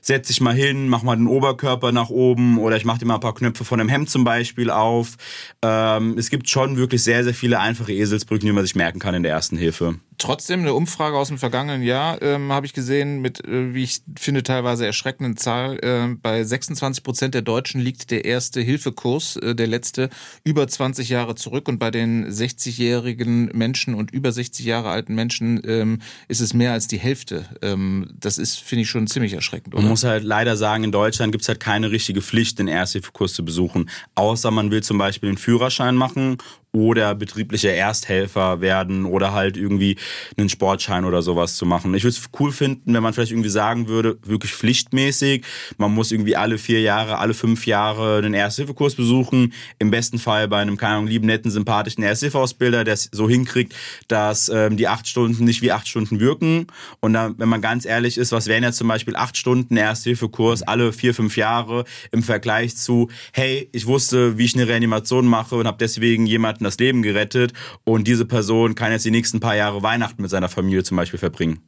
setz 0.04 0.28
dich 0.28 0.40
mal 0.42 0.54
hin, 0.54 0.88
mach 0.88 1.02
mal 1.02 1.16
den 1.16 1.26
Oberkörper 1.26 1.90
nach 1.90 2.10
oben 2.10 2.58
oder 2.58 2.76
ich 2.76 2.84
mach 2.84 2.98
dir 2.98 3.06
mal 3.06 3.14
ein 3.14 3.20
paar 3.20 3.34
Knöpfe 3.34 3.64
von 3.64 3.80
einem 3.80 3.88
Hemd 3.88 4.10
zum 4.10 4.22
Beispiel 4.22 4.70
auf. 4.70 5.16
Ähm, 5.62 6.16
es 6.18 6.28
gibt 6.28 6.48
schon 6.50 6.76
wirklich 6.76 7.02
sehr, 7.02 7.24
sehr 7.24 7.34
viele 7.34 7.58
einfache 7.58 7.92
Eselsbrücken, 7.92 8.46
die 8.46 8.52
man 8.52 8.64
sich 8.64 8.74
merken 8.74 8.98
kann 8.98 9.14
in 9.14 9.22
der 9.22 9.32
ersten 9.32 9.56
Hilfe. 9.56 9.96
Trotzdem 10.18 10.60
eine 10.60 10.74
Umfrage 10.74 11.16
aus 11.16 11.28
dem 11.28 11.38
vergangenen 11.38 11.82
Jahr 11.82 12.22
ähm, 12.22 12.52
habe 12.52 12.66
ich 12.66 12.72
gesehen 12.72 13.20
mit, 13.20 13.44
äh, 13.44 13.74
wie 13.74 13.82
ich 13.82 14.02
finde, 14.16 14.42
teilweise 14.42 14.86
erschreckenden 14.86 15.36
Zahl. 15.36 15.78
Äh, 15.82 16.14
bei 16.20 16.44
26 16.44 17.02
Prozent 17.02 17.34
der 17.34 17.42
Deutschen 17.42 17.80
liegt 17.80 18.10
der 18.10 18.24
erste 18.24 18.60
Hilfekurs, 18.60 19.36
äh, 19.36 19.54
der 19.54 19.66
letzte, 19.66 20.10
über 20.44 20.68
20 20.68 21.08
Jahre 21.08 21.34
zurück. 21.34 21.66
Und 21.66 21.78
bei 21.78 21.90
den 21.90 22.28
60-jährigen 22.28 23.50
Menschen 23.54 23.94
und 23.94 24.12
über 24.12 24.30
60 24.30 24.64
Jahre 24.64 24.90
alten 24.90 25.14
Menschen 25.14 25.60
ähm, 25.66 25.98
ist 26.28 26.40
es 26.40 26.54
mehr 26.54 26.72
als 26.72 26.86
die 26.86 26.98
Hälfte. 26.98 27.46
Ähm, 27.60 28.10
das 28.18 28.38
ist, 28.38 28.60
finde 28.60 28.82
ich, 28.82 28.90
schon 28.90 29.06
ziemlich 29.08 29.32
erschreckend. 29.32 29.74
Oder? 29.74 29.88
Muss 29.94 30.02
halt 30.02 30.24
leider 30.24 30.56
sagen, 30.56 30.82
in 30.82 30.90
Deutschland 30.90 31.30
gibt 31.30 31.42
es 31.42 31.48
halt 31.48 31.60
keine 31.60 31.92
richtige 31.92 32.20
Pflicht, 32.20 32.58
den 32.58 32.66
Ersthilfekurs 32.66 33.32
zu 33.32 33.44
besuchen. 33.44 33.88
Außer 34.16 34.50
man 34.50 34.72
will 34.72 34.82
zum 34.82 34.98
Beispiel 34.98 35.30
den 35.30 35.38
Führerschein 35.38 35.94
machen 35.94 36.38
oder 36.74 37.14
betrieblicher 37.14 37.72
Ersthelfer 37.72 38.60
werden 38.60 39.06
oder 39.06 39.32
halt 39.32 39.56
irgendwie 39.56 39.96
einen 40.36 40.48
Sportschein 40.48 41.04
oder 41.04 41.22
sowas 41.22 41.56
zu 41.56 41.64
machen. 41.64 41.94
Ich 41.94 42.02
würde 42.02 42.16
es 42.16 42.22
cool 42.40 42.50
finden, 42.52 42.92
wenn 42.92 43.02
man 43.02 43.14
vielleicht 43.14 43.30
irgendwie 43.30 43.48
sagen 43.48 43.86
würde, 43.88 44.18
wirklich 44.24 44.52
pflichtmäßig, 44.52 45.44
man 45.78 45.94
muss 45.94 46.10
irgendwie 46.10 46.36
alle 46.36 46.58
vier 46.58 46.80
Jahre, 46.80 47.18
alle 47.18 47.32
fünf 47.32 47.66
Jahre 47.66 48.18
einen 48.18 48.34
Ersthilfekurs 48.34 48.96
besuchen. 48.96 49.52
Im 49.78 49.90
besten 49.90 50.18
Fall 50.18 50.48
bei 50.48 50.58
einem, 50.58 50.76
keine 50.76 50.94
Ahnung, 50.96 51.06
lieben, 51.06 51.26
netten, 51.26 51.50
sympathischen 51.50 52.02
Ersthilfeausbilder, 52.02 52.82
der 52.82 52.94
es 52.94 53.08
so 53.12 53.28
hinkriegt, 53.28 53.74
dass 54.08 54.48
ähm, 54.48 54.76
die 54.76 54.88
acht 54.88 55.06
Stunden 55.06 55.44
nicht 55.44 55.62
wie 55.62 55.70
acht 55.70 55.86
Stunden 55.86 56.18
wirken. 56.18 56.66
Und 56.98 57.12
dann, 57.12 57.38
wenn 57.38 57.48
man 57.48 57.60
ganz 57.60 57.86
ehrlich 57.86 58.18
ist, 58.18 58.32
was 58.32 58.48
wären 58.48 58.64
jetzt 58.64 58.78
zum 58.78 58.88
Beispiel 58.88 59.14
acht 59.14 59.36
Stunden 59.36 59.76
Ersthilfekurs 59.76 60.62
alle 60.62 60.92
vier, 60.92 61.14
fünf 61.14 61.36
Jahre 61.36 61.84
im 62.10 62.24
Vergleich 62.24 62.76
zu, 62.76 63.08
hey, 63.32 63.68
ich 63.70 63.86
wusste, 63.86 64.38
wie 64.38 64.44
ich 64.44 64.56
eine 64.56 64.66
Reanimation 64.66 65.26
mache 65.26 65.54
und 65.54 65.68
habe 65.68 65.76
deswegen 65.78 66.26
jemanden 66.26 66.63
Leuten 66.64 66.74
das 66.74 66.78
Leben 66.78 67.02
gerettet 67.02 67.52
und 67.84 68.06
diese 68.06 68.24
Person 68.24 68.74
kann 68.74 68.92
jetzt 68.92 69.04
die 69.04 69.10
nächsten 69.10 69.40
paar 69.40 69.56
Jahre 69.56 69.82
Weihnachten 69.82 70.22
mit 70.22 70.30
seiner 70.30 70.48
Familie 70.48 70.82
zum 70.82 70.96
Beispiel 70.96 71.18
verbringen. 71.18 71.60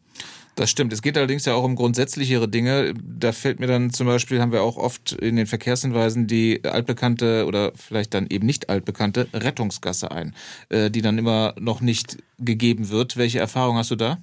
Das 0.56 0.70
stimmt. 0.70 0.90
Es 0.94 1.02
geht 1.02 1.18
allerdings 1.18 1.44
ja 1.44 1.52
auch 1.52 1.64
um 1.64 1.76
grundsätzlichere 1.76 2.48
Dinge. 2.48 2.94
Da 3.02 3.32
fällt 3.32 3.60
mir 3.60 3.66
dann 3.66 3.90
zum 3.90 4.06
Beispiel, 4.06 4.40
haben 4.40 4.52
wir 4.52 4.62
auch 4.62 4.78
oft 4.78 5.12
in 5.12 5.36
den 5.36 5.46
Verkehrshinweisen 5.46 6.26
die 6.26 6.64
altbekannte 6.64 7.44
oder 7.44 7.72
vielleicht 7.74 8.14
dann 8.14 8.26
eben 8.30 8.46
nicht 8.46 8.70
altbekannte 8.70 9.28
Rettungsgasse 9.34 10.10
ein, 10.10 10.34
äh, 10.70 10.90
die 10.90 11.02
dann 11.02 11.18
immer 11.18 11.54
noch 11.60 11.82
nicht 11.82 12.16
gegeben 12.38 12.88
wird. 12.88 13.18
Welche 13.18 13.38
Erfahrung 13.38 13.76
hast 13.76 13.90
du 13.90 13.96
da? 13.96 14.16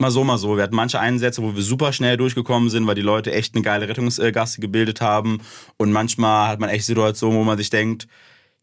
mal 0.00 0.10
so, 0.10 0.24
mal 0.24 0.38
so. 0.38 0.56
Wir 0.56 0.62
hatten 0.62 0.76
manche 0.76 1.00
Einsätze, 1.00 1.42
wo 1.42 1.54
wir 1.54 1.62
super 1.62 1.92
schnell 1.92 2.16
durchgekommen 2.16 2.70
sind, 2.70 2.86
weil 2.86 2.94
die 2.94 3.02
Leute 3.02 3.32
echt 3.32 3.54
eine 3.54 3.62
geile 3.62 3.88
Rettungsgasse 3.88 4.60
gebildet 4.60 5.00
haben. 5.00 5.40
Und 5.76 5.92
manchmal 5.92 6.48
hat 6.48 6.60
man 6.60 6.70
echt 6.70 6.86
Situationen, 6.86 7.38
wo 7.38 7.44
man 7.44 7.58
sich 7.58 7.70
denkt, 7.70 8.06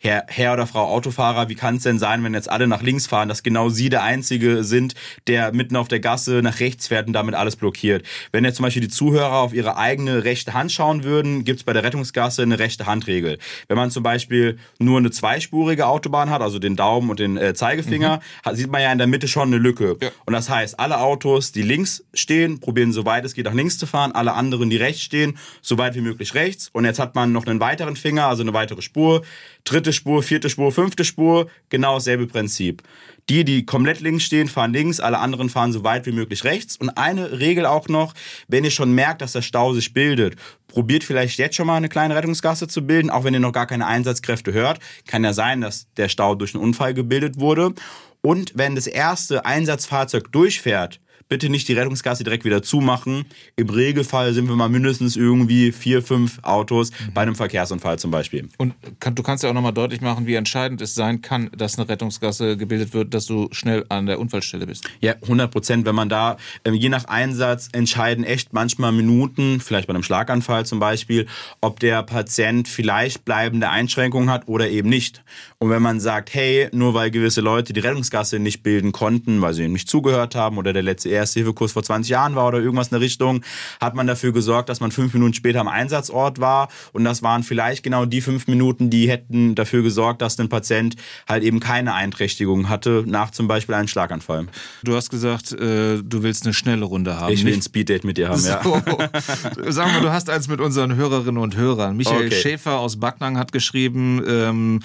Herr, 0.06 0.26
Herr 0.28 0.54
oder 0.54 0.68
Frau 0.68 0.86
Autofahrer, 0.86 1.50
wie 1.50 1.56
kann 1.56 1.78
es 1.78 1.84
denn 1.84 1.98
sein, 1.98 2.24
wenn 2.24 2.36
jetzt 2.36 2.48
alle 2.48 2.68
nach 2.68 2.84
links 2.84 3.08
fahren, 3.08 3.28
dass 3.28 3.41
genau 3.41 3.70
Sie 3.70 3.89
der 3.89 4.04
Einzige 4.04 4.63
sind, 4.63 4.94
der 5.26 5.52
mitten 5.52 5.76
auf 5.76 5.88
der 5.88 6.00
Gasse 6.00 6.41
nach 6.44 6.60
rechts 6.60 6.89
fährt 6.89 7.08
und 7.08 7.13
damit 7.13 7.34
alles 7.34 7.56
blockiert? 7.56 8.06
Wenn 8.32 8.46
jetzt 8.46 8.58
zum 8.58 8.65
Beispiel 8.65 8.84
die 8.84 8.89
Zuhörer 8.89 9.38
auf 9.38 9.52
ihre 9.52 9.78
eigene 9.78 10.24
rechte 10.24 10.54
Hand 10.54 10.72
schauen 10.72 11.04
würden, 11.04 11.44
gibt 11.44 11.62
es 11.62 11.63
bei 11.63 11.74
der 11.74 11.82
Rettungsgasse 11.82 12.44
eine 12.44 12.60
rechte 12.60 12.86
Handregel. 12.86 13.39
Wenn 13.68 13.78
man 13.78 13.89
zum 13.89 14.04
Beispiel 14.04 14.60
nur 14.78 15.00
eine 15.00 15.10
zweispurige 15.10 15.88
Autobahn 15.88 16.30
hat, 16.30 16.44
also 16.44 16.60
den 16.60 16.76
Daumen 16.76 17.10
und 17.10 17.18
den 17.18 17.36
äh, 17.38 17.56
Zeigefinger, 17.56 18.22
mhm. 18.46 18.56
sieht 18.56 18.72
man 18.72 18.84
ja 18.84 18.91
in 18.91 19.00
der 19.00 19.08
Mitte 19.08 19.28
schon 19.28 19.48
eine 19.48 19.58
Lücke. 19.58 19.98
Ja. 20.00 20.10
Und 20.28 20.34
das 20.34 20.52
heißt, 20.52 20.80
alle 20.80 21.00
Autos, 21.00 21.52
die 21.52 21.63
links 21.63 22.06
stehen, 22.13 22.60
probieren 22.60 22.94
soweit 22.94 23.26
es 23.26 23.34
geht 23.34 23.46
nach 23.46 23.56
links 23.56 23.80
zu 23.80 23.88
fahren, 23.88 24.12
alle 24.12 24.34
anderen, 24.34 24.70
die 24.70 24.78
rechts 24.78 25.02
stehen, 25.02 25.39
so 25.63 25.80
weit 25.80 25.96
wie 25.96 26.02
möglich 26.02 26.36
rechts. 26.36 26.70
Und 26.74 26.86
jetzt 26.86 27.00
hat 27.00 27.15
man 27.15 27.32
noch 27.32 27.48
einen 27.48 27.60
weiteren 27.60 27.96
Finger, 27.96 28.28
also 28.28 28.44
eine 28.44 28.54
weitere 28.54 28.84
Spur, 28.84 29.24
dritte 29.65 29.91
Spur, 29.91 30.23
vierte 30.23 30.49
Spur, 30.49 30.71
fünfte 30.71 31.04
Spur, 31.04 31.49
genau 31.69 31.95
dasselbe 31.95 32.28
Prinzip. 32.28 32.84
Die, 33.28 33.43
die 33.43 33.65
komplett 33.65 34.01
links 34.01 34.23
stehen, 34.23 34.47
fahren 34.47 34.71
links, 34.71 34.99
alle 34.99 35.17
anderen 35.17 35.49
fahren 35.49 35.73
so 35.73 35.84
weit 35.84 36.06
wie 36.06 36.12
möglich 36.12 36.43
rechts. 36.43 36.78
Und 36.78 36.91
eine 36.91 37.39
Regel 37.39 37.65
auch 37.65 37.88
noch, 37.88 38.13
wenn 38.47 38.63
ihr 38.63 38.71
schon 38.71 38.93
merkt, 38.93 39.21
dass 39.21 39.32
der 39.32 39.41
Stau 39.41 39.73
sich 39.73 39.93
bildet, 39.93 40.36
probiert 40.67 41.04
vielleicht 41.04 41.39
jetzt 41.39 41.56
schon 41.56 41.65
mal 41.65 41.75
eine 41.75 41.89
kleine 41.89 42.15
Rettungsgasse 42.15 42.67
zu 42.67 42.86
bilden, 42.86 43.10
auch 43.10 43.23
wenn 43.23 43.34
ihr 43.34 43.39
noch 43.39 43.51
gar 43.51 43.65
keine 43.65 43.88
Einsatzkräfte 43.88 44.54
hört. 44.54 44.80
Kann 45.08 45.23
ja 45.23 45.34
sein, 45.34 45.62
dass 45.62 45.91
der 45.95 46.08
Stau 46.08 46.36
durch 46.36 46.54
einen 46.54 46.63
Unfall 46.63 46.93
gebildet 46.93 47.39
wurde. 47.39 47.73
Und 48.21 48.54
wenn 48.56 48.75
das 48.75 48.88
erste 48.88 49.45
Einsatzfahrzeug 49.45 50.32
durchfährt, 50.32 50.99
bitte 51.28 51.50
nicht 51.50 51.68
die 51.68 51.74
Rettungsgasse 51.74 52.24
direkt 52.24 52.46
wieder 52.46 52.62
zumachen. 52.62 53.26
Im 53.56 53.70
Regelfall 53.70 54.34
sind 54.34 54.48
wir 54.48 54.56
mal 54.56 54.70
mindestens 54.70 55.16
irgendwie 55.16 55.72
vier, 55.72 56.02
fünf 56.04 56.40
Autos 56.44 56.91
mhm. 56.91 57.14
bei 57.14 57.22
einem 57.22 57.36
Verkehrsunfall 57.36 57.97
zum 57.99 58.12
Beispiel. 58.12 58.47
Und 58.58 58.76
kann, 58.99 59.16
du 59.16 59.24
kannst 59.24 59.43
ja 59.43 59.49
auch 59.49 59.54
nochmal 59.54 59.74
deutlich 59.74 60.02
machen, 60.02 60.28
wie 60.28 60.36
entscheidend 60.36 60.82
es 60.82 60.93
sein 60.93 61.22
kann, 61.22 61.49
dass 61.56 61.80
eine 61.80 61.89
Rettungsgasse 61.89 62.58
gebildet 62.58 62.93
wird, 62.93 63.14
dass 63.14 63.26
du 63.26 63.47
schnell 63.52 63.86
an 63.89 64.06
der 64.06 64.20
Unfallstelle 64.20 64.68
bist. 64.68 64.88
Ja, 65.02 65.16
100 65.22 65.52
Prozent. 65.52 65.86
Wenn 65.86 65.95
man 65.95 66.10
da, 66.10 66.38
ähm, 66.64 66.76
je 66.76 66.89
nach 66.89 67.06
Einsatz, 67.06 67.70
entscheiden 67.72 68.24
echt 68.24 68.54
manchmal 68.54 68.91
Minuten, 68.91 69.60
vielleicht 69.60 69.88
bei 69.88 69.93
einem 69.93 70.04
Schlaganfall 70.04 70.66
zum 70.66 70.80
Beispiel, 70.80 71.26
ob 71.62 71.80
der 71.80 72.04
Patient 72.04 72.68
vielleicht 72.68 73.26
bleibende 73.26 73.70
Einschränkungen 73.70 74.30
hat 74.30 74.47
oder 74.47 74.70
eben 74.70 74.89
nicht. 74.89 75.24
Und 75.58 75.70
wenn 75.70 75.82
man 75.82 75.99
sagt, 75.99 76.34
hey, 76.34 76.70
nur 76.72 76.93
weil 76.93 77.10
gewisse 77.10 77.41
Leute 77.41 77.74
die 77.74 77.80
Rettungsgasse 77.80 78.39
nicht 78.39 78.62
bilden 78.62 78.91
konnten, 78.91 79.41
weil 79.41 79.54
sie 79.54 79.64
ihm 79.64 79.74
nicht 79.74 79.89
zugehört 79.89 80.36
haben 80.36 80.58
oder 80.58 80.74
der 80.74 80.84
letzte 80.84 81.14
Ersthilfekurs 81.16 81.72
vor 81.72 81.84
20 81.84 82.09
Jahren 82.09 82.36
war 82.36 82.47
oder 82.47 82.59
irgendwas 82.59 82.88
in 82.88 82.91
der 82.91 83.01
Richtung, 83.01 83.41
hat 83.80 83.95
man 83.95 84.07
dafür 84.07 84.32
gesorgt, 84.32 84.70
dass 84.70 84.80
man 84.80 84.91
fünf 84.91 85.13
Minuten 85.13 85.34
später 85.34 85.61
am 85.61 85.68
Einsatzort 85.68 86.39
war. 86.39 86.70
Und 86.93 87.03
das 87.03 87.24
waren 87.24 87.43
vielleicht 87.43 87.84
genau 87.84 88.05
die 88.05 88.22
fünf 88.22 88.47
Minuten, 88.47 88.89
die 88.89 89.09
hätten 89.09 89.55
dafür 89.55 89.84
gesorgt, 89.84 90.22
dass 90.22 90.39
ein 90.39 90.49
Patient 90.49 90.95
halt 91.28 91.43
eben 91.43 91.59
keine 91.59 91.93
Einträchtigung 91.93 92.70
hatte, 92.70 93.03
nach 93.05 93.32
zum 93.32 93.47
Beispiel 93.47 93.76
einem 93.76 93.88
Schlaganfall. 93.88 94.47
Du 94.84 94.95
hast 94.95 95.09
gesagt, 95.09 95.51
äh, 95.51 96.01
du 96.01 96.24
willst 96.24 96.45
eine 96.45 96.53
schnelle 96.53 96.86
Runde 96.86 97.20
haben. 97.20 97.34
Ich 97.34 97.45
will 97.45 97.53
ein 97.53 97.61
Speeddate 97.61 98.05
mit 98.05 98.18
dir 98.18 98.30
haben, 98.30 98.39
so. 98.39 98.49
ja. 98.49 98.61
Sagen 99.72 99.93
wir, 99.93 100.01
du 100.01 100.11
hast 100.11 100.30
eins 100.30 100.47
mit 100.47 100.59
unseren 100.59 100.95
Hörerinnen 100.95 101.41
und 101.41 101.55
Hörern. 101.55 101.97
Michael 101.97 102.28
okay. 102.28 102.36
Schäfer 102.36 102.80
aus 102.80 102.99
Backnang 102.99 103.38
hat 103.38 103.51
geschrieben, 103.51 104.22
ähm, 104.28 104.80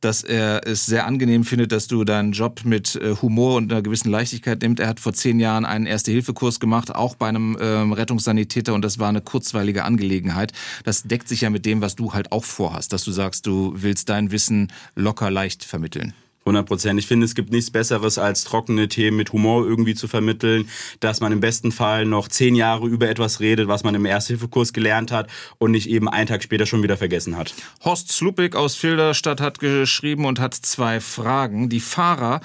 dass 0.00 0.22
er 0.22 0.66
es 0.66 0.86
sehr 0.86 1.06
angenehm 1.06 1.44
findet, 1.44 1.72
dass 1.72 1.88
du 1.88 2.04
deinen 2.04 2.32
Job 2.32 2.60
mit 2.64 2.96
äh, 2.96 3.16
Humor 3.22 3.56
und 3.56 3.72
einer 3.72 3.82
gewissen 3.82 4.10
Leichtigkeit 4.10 4.62
nimmst. 4.62 4.80
Er 4.80 4.88
hat 4.88 5.00
vor 5.00 5.12
zehn 5.12 5.40
Jahren 5.40 5.64
einen 5.76 5.86
Erste-Hilfe-Kurs 5.86 6.60
gemacht, 6.60 6.94
auch 6.94 7.14
bei 7.14 7.28
einem 7.28 7.56
ähm, 7.60 7.92
Rettungssanitäter 7.92 8.74
und 8.74 8.82
das 8.82 8.98
war 8.98 9.08
eine 9.08 9.20
kurzweilige 9.20 9.84
Angelegenheit. 9.84 10.52
Das 10.84 11.04
deckt 11.04 11.28
sich 11.28 11.42
ja 11.42 11.50
mit 11.50 11.64
dem, 11.66 11.80
was 11.80 11.94
du 11.94 12.12
halt 12.12 12.32
auch 12.32 12.44
vorhast, 12.44 12.92
dass 12.92 13.04
du 13.04 13.12
sagst, 13.12 13.46
du 13.46 13.72
willst 13.76 14.08
dein 14.08 14.30
Wissen 14.30 14.72
locker 14.94 15.30
leicht 15.30 15.64
vermitteln. 15.64 16.14
100 16.46 16.64
Prozent. 16.64 17.00
Ich 17.00 17.08
finde, 17.08 17.26
es 17.26 17.34
gibt 17.34 17.50
nichts 17.50 17.72
Besseres, 17.72 18.18
als 18.18 18.44
trockene 18.44 18.86
Themen 18.86 19.16
mit 19.16 19.32
Humor 19.32 19.66
irgendwie 19.66 19.94
zu 19.94 20.06
vermitteln, 20.06 20.68
dass 21.00 21.20
man 21.20 21.32
im 21.32 21.40
besten 21.40 21.72
Fall 21.72 22.06
noch 22.06 22.28
zehn 22.28 22.54
Jahre 22.54 22.86
über 22.86 23.08
etwas 23.08 23.40
redet, 23.40 23.66
was 23.66 23.82
man 23.82 23.96
im 23.96 24.04
Ersthilfekurs 24.04 24.72
gelernt 24.72 25.10
hat 25.10 25.28
und 25.58 25.72
nicht 25.72 25.88
eben 25.88 26.08
einen 26.08 26.28
Tag 26.28 26.44
später 26.44 26.64
schon 26.64 26.84
wieder 26.84 26.96
vergessen 26.96 27.36
hat. 27.36 27.52
Horst 27.84 28.12
Slupik 28.12 28.54
aus 28.54 28.76
Filderstadt 28.76 29.40
hat 29.40 29.58
geschrieben 29.58 30.24
und 30.24 30.38
hat 30.38 30.54
zwei 30.54 31.00
Fragen. 31.00 31.68
Die 31.68 31.80
Fahrer 31.80 32.40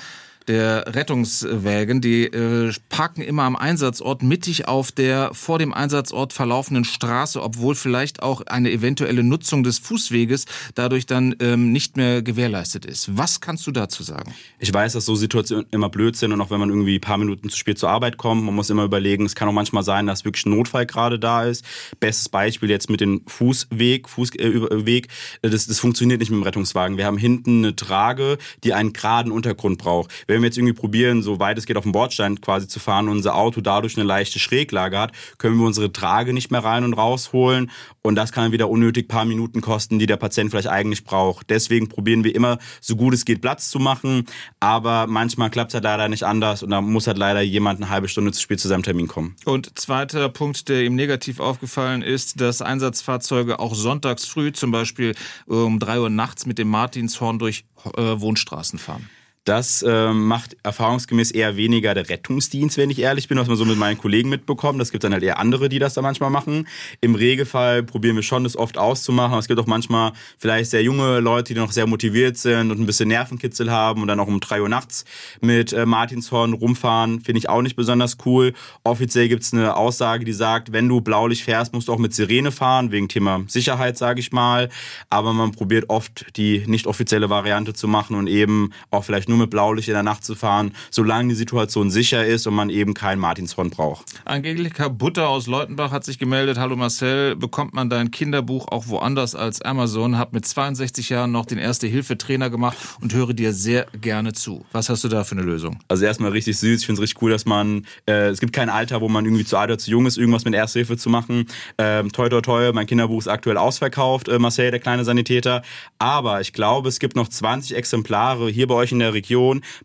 der 0.48 0.86
Rettungswägen, 0.88 2.02
die 2.02 2.26
äh, 2.26 2.74
parken 2.90 3.22
immer 3.22 3.44
am 3.44 3.56
Einsatzort 3.56 4.24
mittig 4.24 4.68
auf 4.68 4.92
der 4.92 5.34
vor 5.34 5.60
dem 5.60 5.74
Einsatzort 5.74 6.34
verlaufenden 6.34 6.84
Straße, 6.84 7.42
obwohl 7.42 7.76
vielleicht 7.76 8.22
auch 8.24 8.42
eine 8.48 8.72
eventuelle 8.72 9.24
Nutzung 9.24 9.64
des 9.64 9.80
Fußweges 9.80 10.46
dadurch 10.76 11.06
dann 11.06 11.36
ähm, 11.40 11.72
nicht 11.72 11.98
mehr 11.98 12.22
gewährleistet 12.22 12.86
ist. 12.86 13.18
Was 13.18 13.42
kannst 13.42 13.68
du 13.68 13.72
dazu 13.72 14.04
sagen? 14.04 14.34
Ich 14.60 14.74
weiß, 14.74 14.94
dass 14.94 15.06
so 15.06 15.16
Situationen 15.16 15.66
immer 15.72 15.90
blöd 15.90 16.16
sind 16.16 16.32
und 16.32 16.42
auch 16.42 16.50
wenn 16.50 16.60
man 16.60 16.70
irgendwie 16.70 16.96
ein 16.96 17.02
paar 17.02 17.18
Minuten 17.18 17.50
zu 17.50 17.58
spät 17.58 17.78
zur 17.78 17.90
Arbeit 17.90 18.18
kommt, 18.18 18.44
man 18.44 18.56
muss 18.56 18.70
immer 18.70 18.84
überlegen, 18.84 19.26
es 19.26 19.36
kann 19.36 19.48
auch 19.48 19.54
manchmal 19.54 19.84
sein, 19.84 20.08
dass 20.08 20.26
wirklich 20.26 20.46
ein 20.46 20.52
Notfall 20.52 20.86
gerade 20.86 21.20
da 21.20 21.46
ist. 21.46 21.64
Bestes 22.00 22.30
Beispiel 22.30 22.70
jetzt 22.70 22.90
mit 22.90 23.02
dem 23.02 23.22
Fußweg, 23.28 24.10
Fußweg, 24.10 25.08
äh, 25.42 25.50
das, 25.50 25.68
das 25.68 25.80
funktioniert 25.80 26.20
nicht 26.20 26.32
mit 26.32 26.40
dem 26.40 26.44
Rettungswagen. 26.44 26.98
Wir 26.98 27.06
haben 27.06 27.18
hinten 27.18 27.64
eine 27.64 27.76
Trage, 27.76 28.38
die 28.64 28.74
einen 28.74 28.94
geraden 28.94 29.32
Untergrund 29.32 29.78
braucht 29.78 30.12
wenn 30.32 30.42
wir 30.42 30.48
jetzt 30.48 30.58
irgendwie 30.58 30.74
probieren, 30.74 31.22
so 31.22 31.40
weit 31.40 31.58
es 31.58 31.66
geht 31.66 31.76
auf 31.76 31.84
dem 31.84 31.92
Bordstein 31.92 32.40
quasi 32.40 32.66
zu 32.66 32.80
fahren 32.80 33.10
und 33.10 33.18
unser 33.18 33.36
Auto 33.36 33.60
dadurch 33.60 33.98
eine 33.98 34.06
leichte 34.06 34.40
Schräglage 34.40 34.98
hat, 34.98 35.12
können 35.38 35.60
wir 35.60 35.66
unsere 35.66 35.92
Trage 35.92 36.32
nicht 36.32 36.52
mehr 36.52 36.64
rein 36.64 36.86
und 36.86 36.94
rausholen 36.94 37.70
und 38.02 38.16
das 38.16 38.32
kann 38.32 38.54
wieder 38.54 38.70
unnötig 38.70 39.10
paar 39.10 39.26
Minuten 39.26 39.60
kosten, 39.60 40.00
die 40.00 40.06
der 40.06 40.16
Patient 40.16 40.50
vielleicht 40.50 40.70
eigentlich 40.70 41.04
braucht. 41.04 41.50
Deswegen 41.50 41.90
probieren 41.90 42.24
wir 42.24 42.34
immer, 42.34 42.60
so 42.80 42.96
gut 42.96 43.14
es 43.14 43.26
geht, 43.26 43.42
Platz 43.42 43.70
zu 43.70 43.80
machen, 43.80 44.26
aber 44.62 45.06
manchmal 45.06 45.50
klappt 45.50 45.72
es 45.72 45.74
halt 45.74 45.84
leider 45.84 46.08
nicht 46.08 46.24
anders 46.24 46.64
und 46.64 46.70
da 46.70 46.80
muss 46.80 47.08
halt 47.08 47.18
leider 47.18 47.42
jemand 47.42 47.82
eine 47.82 47.90
halbe 47.90 48.08
Stunde 48.08 48.32
zu 48.32 48.42
spät 48.42 48.62
zu 48.62 48.70
seinem 48.70 48.84
Termin 48.84 49.10
kommen. 49.10 49.36
Und 49.44 49.78
zweiter 49.78 50.30
Punkt, 50.30 50.70
der 50.70 50.86
ihm 50.86 50.96
negativ 50.96 51.42
aufgefallen 51.42 52.02
ist, 52.02 52.40
dass 52.40 52.62
Einsatzfahrzeuge 52.62 53.60
auch 53.60 53.76
sonntags 53.76 54.26
früh, 54.26 54.54
zum 54.54 54.72
Beispiel 54.72 55.14
um 55.46 55.80
drei 55.80 56.00
Uhr 56.00 56.10
nachts 56.10 56.46
mit 56.46 56.58
dem 56.58 56.70
Martinshorn 56.70 57.38
durch 57.38 57.66
äh, 57.98 58.02
Wohnstraßen 58.02 58.80
fahren. 58.80 59.10
Das 59.44 59.82
äh, 59.82 60.14
macht 60.14 60.56
erfahrungsgemäß 60.62 61.32
eher 61.32 61.58
weniger 61.58 61.96
der 61.96 62.08
Rettungsdienst, 62.08 62.78
wenn 62.78 62.92
ich 62.92 63.00
ehrlich 63.00 63.28
bin, 63.28 63.40
was 63.40 63.48
man 63.48 63.58
so 63.58 63.66
mit 63.66 63.76
meinen 63.76 63.98
Kollegen 63.98 64.30
mitbekommt. 64.30 64.80
Das 64.80 64.92
gibt 64.92 65.04
dann 65.04 65.14
halt 65.14 65.24
eher 65.24 65.40
andere, 65.40 65.68
die 65.68 65.80
das 65.80 65.96
da 65.96 66.04
manchmal 66.04 66.30
machen. 66.30 66.68
Im 67.02 67.16
Regelfall 67.16 67.82
probieren 67.82 68.16
wir 68.16 68.22
schon, 68.22 68.44
das 68.44 68.56
oft 68.56 68.78
auszumachen. 68.78 69.32
Aber 69.32 69.40
es 69.40 69.48
gibt 69.48 69.60
auch 69.60 69.66
manchmal 69.66 70.12
vielleicht 70.38 70.70
sehr 70.70 70.84
junge 70.84 71.22
Leute, 71.22 71.56
die 71.56 71.60
noch 71.60 71.72
sehr 71.72 71.88
motiviert 71.88 72.38
sind 72.38 72.70
und 72.70 72.80
ein 72.80 72.86
bisschen 72.86 73.08
Nervenkitzel 73.08 73.72
haben 73.72 74.04
und 74.04 74.10
dann 74.10 74.20
auch 74.20 74.28
um 74.28 74.40
drei 74.40 74.62
Uhr 74.62 74.70
nachts 74.70 75.06
mit 75.42 75.74
äh, 75.74 75.88
Martinshorn 75.88 76.54
rumfahren. 76.54 77.22
Finde 77.22 77.40
ich 77.40 77.50
auch 77.50 77.64
nicht 77.64 77.76
besonders 77.76 78.18
cool. 78.28 78.54
Offiziell 78.84 79.28
gibt's 79.28 79.54
eine 79.54 79.76
Aussage, 79.76 80.24
die 80.24 80.34
sagt, 80.34 80.72
wenn 80.72 80.88
du 80.88 81.02
Blaulicht 81.02 81.44
fährst, 81.44 81.74
musst 81.74 81.88
du 81.88 81.94
auch 81.94 81.98
mit 81.98 82.14
Sirene 82.14 82.52
fahren, 82.52 82.92
wegen 82.92 83.10
Thema 83.10 83.44
Sicherheit, 83.48 83.98
sage 83.98 84.20
ich 84.20 84.32
mal. 84.32 84.70
Aber 85.10 85.34
man 85.34 85.52
probiert 85.52 85.90
oft 85.90 86.38
die 86.38 86.64
nicht 86.68 86.86
offizielle 86.86 87.32
Variante 87.32 87.74
zu 87.74 87.88
machen 87.88 88.16
und 88.16 88.28
eben 88.28 88.72
auch 88.92 89.04
vielleicht 89.04 89.31
nur 89.32 89.40
mit 89.40 89.50
Blaulicht 89.50 89.88
in 89.88 89.94
der 89.94 90.04
Nacht 90.04 90.24
zu 90.24 90.36
fahren, 90.36 90.74
solange 90.92 91.30
die 91.30 91.36
Situation 91.36 91.90
sicher 91.90 92.26
ist 92.26 92.46
und 92.48 92.54
man 92.54 92.70
eben 92.70 92.94
kein 92.94 93.18
Martinshorn 93.18 93.70
braucht. 93.70 94.06
Angelika 94.26 94.88
Butter 94.90 95.30
aus 95.30 95.48
Leutenbach 95.48 95.92
hat 95.92 96.04
sich 96.04 96.20
gemeldet. 96.20 96.58
Hallo 96.58 96.76
Marcel, 96.76 97.36
bekommt 97.36 97.74
man 97.74 97.90
dein 97.90 98.12
Kinderbuch 98.12 98.68
auch 98.68 98.88
woanders 98.88 99.36
als 99.36 99.62
Amazon? 99.62 100.18
Hab 100.18 100.34
mit 100.34 100.46
62 100.46 101.10
Jahren 101.10 101.32
noch 101.32 101.46
den 101.46 101.58
Erste-Hilfe-Trainer 101.58 102.50
gemacht 102.50 102.78
und 103.02 103.14
höre 103.14 103.34
dir 103.34 103.54
sehr 103.54 103.88
gerne 104.00 104.34
zu. 104.34 104.66
Was 104.72 104.90
hast 104.90 105.04
du 105.04 105.08
da 105.08 105.24
für 105.24 105.36
eine 105.36 105.44
Lösung? 105.44 105.80
Also 105.88 106.06
erstmal 106.06 106.32
richtig 106.32 106.58
süß. 106.58 106.82
Ich 106.82 106.86
finde 106.86 107.00
es 107.00 107.04
richtig 107.04 107.22
cool, 107.22 107.32
dass 107.32 107.46
man, 107.46 107.86
äh, 108.08 108.28
es 108.30 108.40
gibt 108.40 108.54
kein 108.54 108.70
Alter, 108.70 109.02
wo 109.02 109.10
man 109.10 109.26
irgendwie 109.26 109.46
zu 109.46 109.58
alt 109.58 109.70
oder 109.70 109.78
zu 109.78 109.90
jung 109.90 110.06
ist, 110.06 110.18
irgendwas 110.18 110.46
mit 110.46 110.54
Erste 110.54 110.80
Hilfe 110.80 110.98
zu 110.98 111.10
machen. 111.10 111.46
Ähm, 111.78 112.12
toi, 112.12 112.30
toi, 112.30 112.42
toi, 112.42 112.72
mein 112.74 112.86
Kinderbuch 112.86 113.20
ist 113.20 113.28
aktuell 113.28 113.58
ausverkauft, 113.58 114.28
äh, 114.28 114.38
Marcel, 114.40 114.72
der 114.72 114.80
kleine 114.80 115.06
Sanitäter. 115.06 115.62
Aber 116.00 116.42
ich 116.42 116.54
glaube, 116.54 116.90
es 116.90 117.00
gibt 117.00 117.16
noch 117.16 117.30
20 117.30 117.76
Exemplare 117.76 118.50
hier 118.50 118.68
bei 118.68 118.76
euch 118.76 118.92
in 118.92 119.00
der 119.00 119.14
Region 119.14 119.21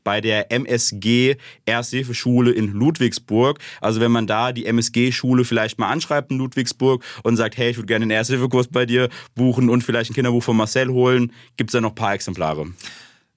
bei 0.05 0.20
der 0.20 0.53
MSG 0.53 1.37
Ersthilfeschule 1.64 2.53
in 2.53 2.72
Ludwigsburg. 2.72 3.59
Also 3.80 4.01
wenn 4.01 4.12
man 4.12 4.26
da 4.26 4.53
die 4.53 4.66
MSG-Schule 4.66 5.45
vielleicht 5.45 5.78
mal 5.78 5.91
anschreibt 5.91 6.30
in 6.30 6.39
Ludwigsburg 6.39 7.05
und 7.22 7.37
sagt, 7.37 7.57
hey, 7.57 7.70
ich 7.70 7.76
würde 7.76 7.87
gerne 7.87 8.05
einen 8.05 8.11
Ersthilfekurs 8.11 8.68
bei 8.68 8.87
dir 8.87 9.09
buchen 9.34 9.68
und 9.68 9.82
vielleicht 9.82 10.11
ein 10.11 10.14
Kinderbuch 10.14 10.43
von 10.43 10.57
Marcel 10.57 10.89
holen, 10.89 11.32
gibt 11.57 11.70
es 11.70 11.72
da 11.72 11.80
noch 11.80 11.91
ein 11.91 11.95
paar 11.95 12.14
Exemplare. 12.14 12.66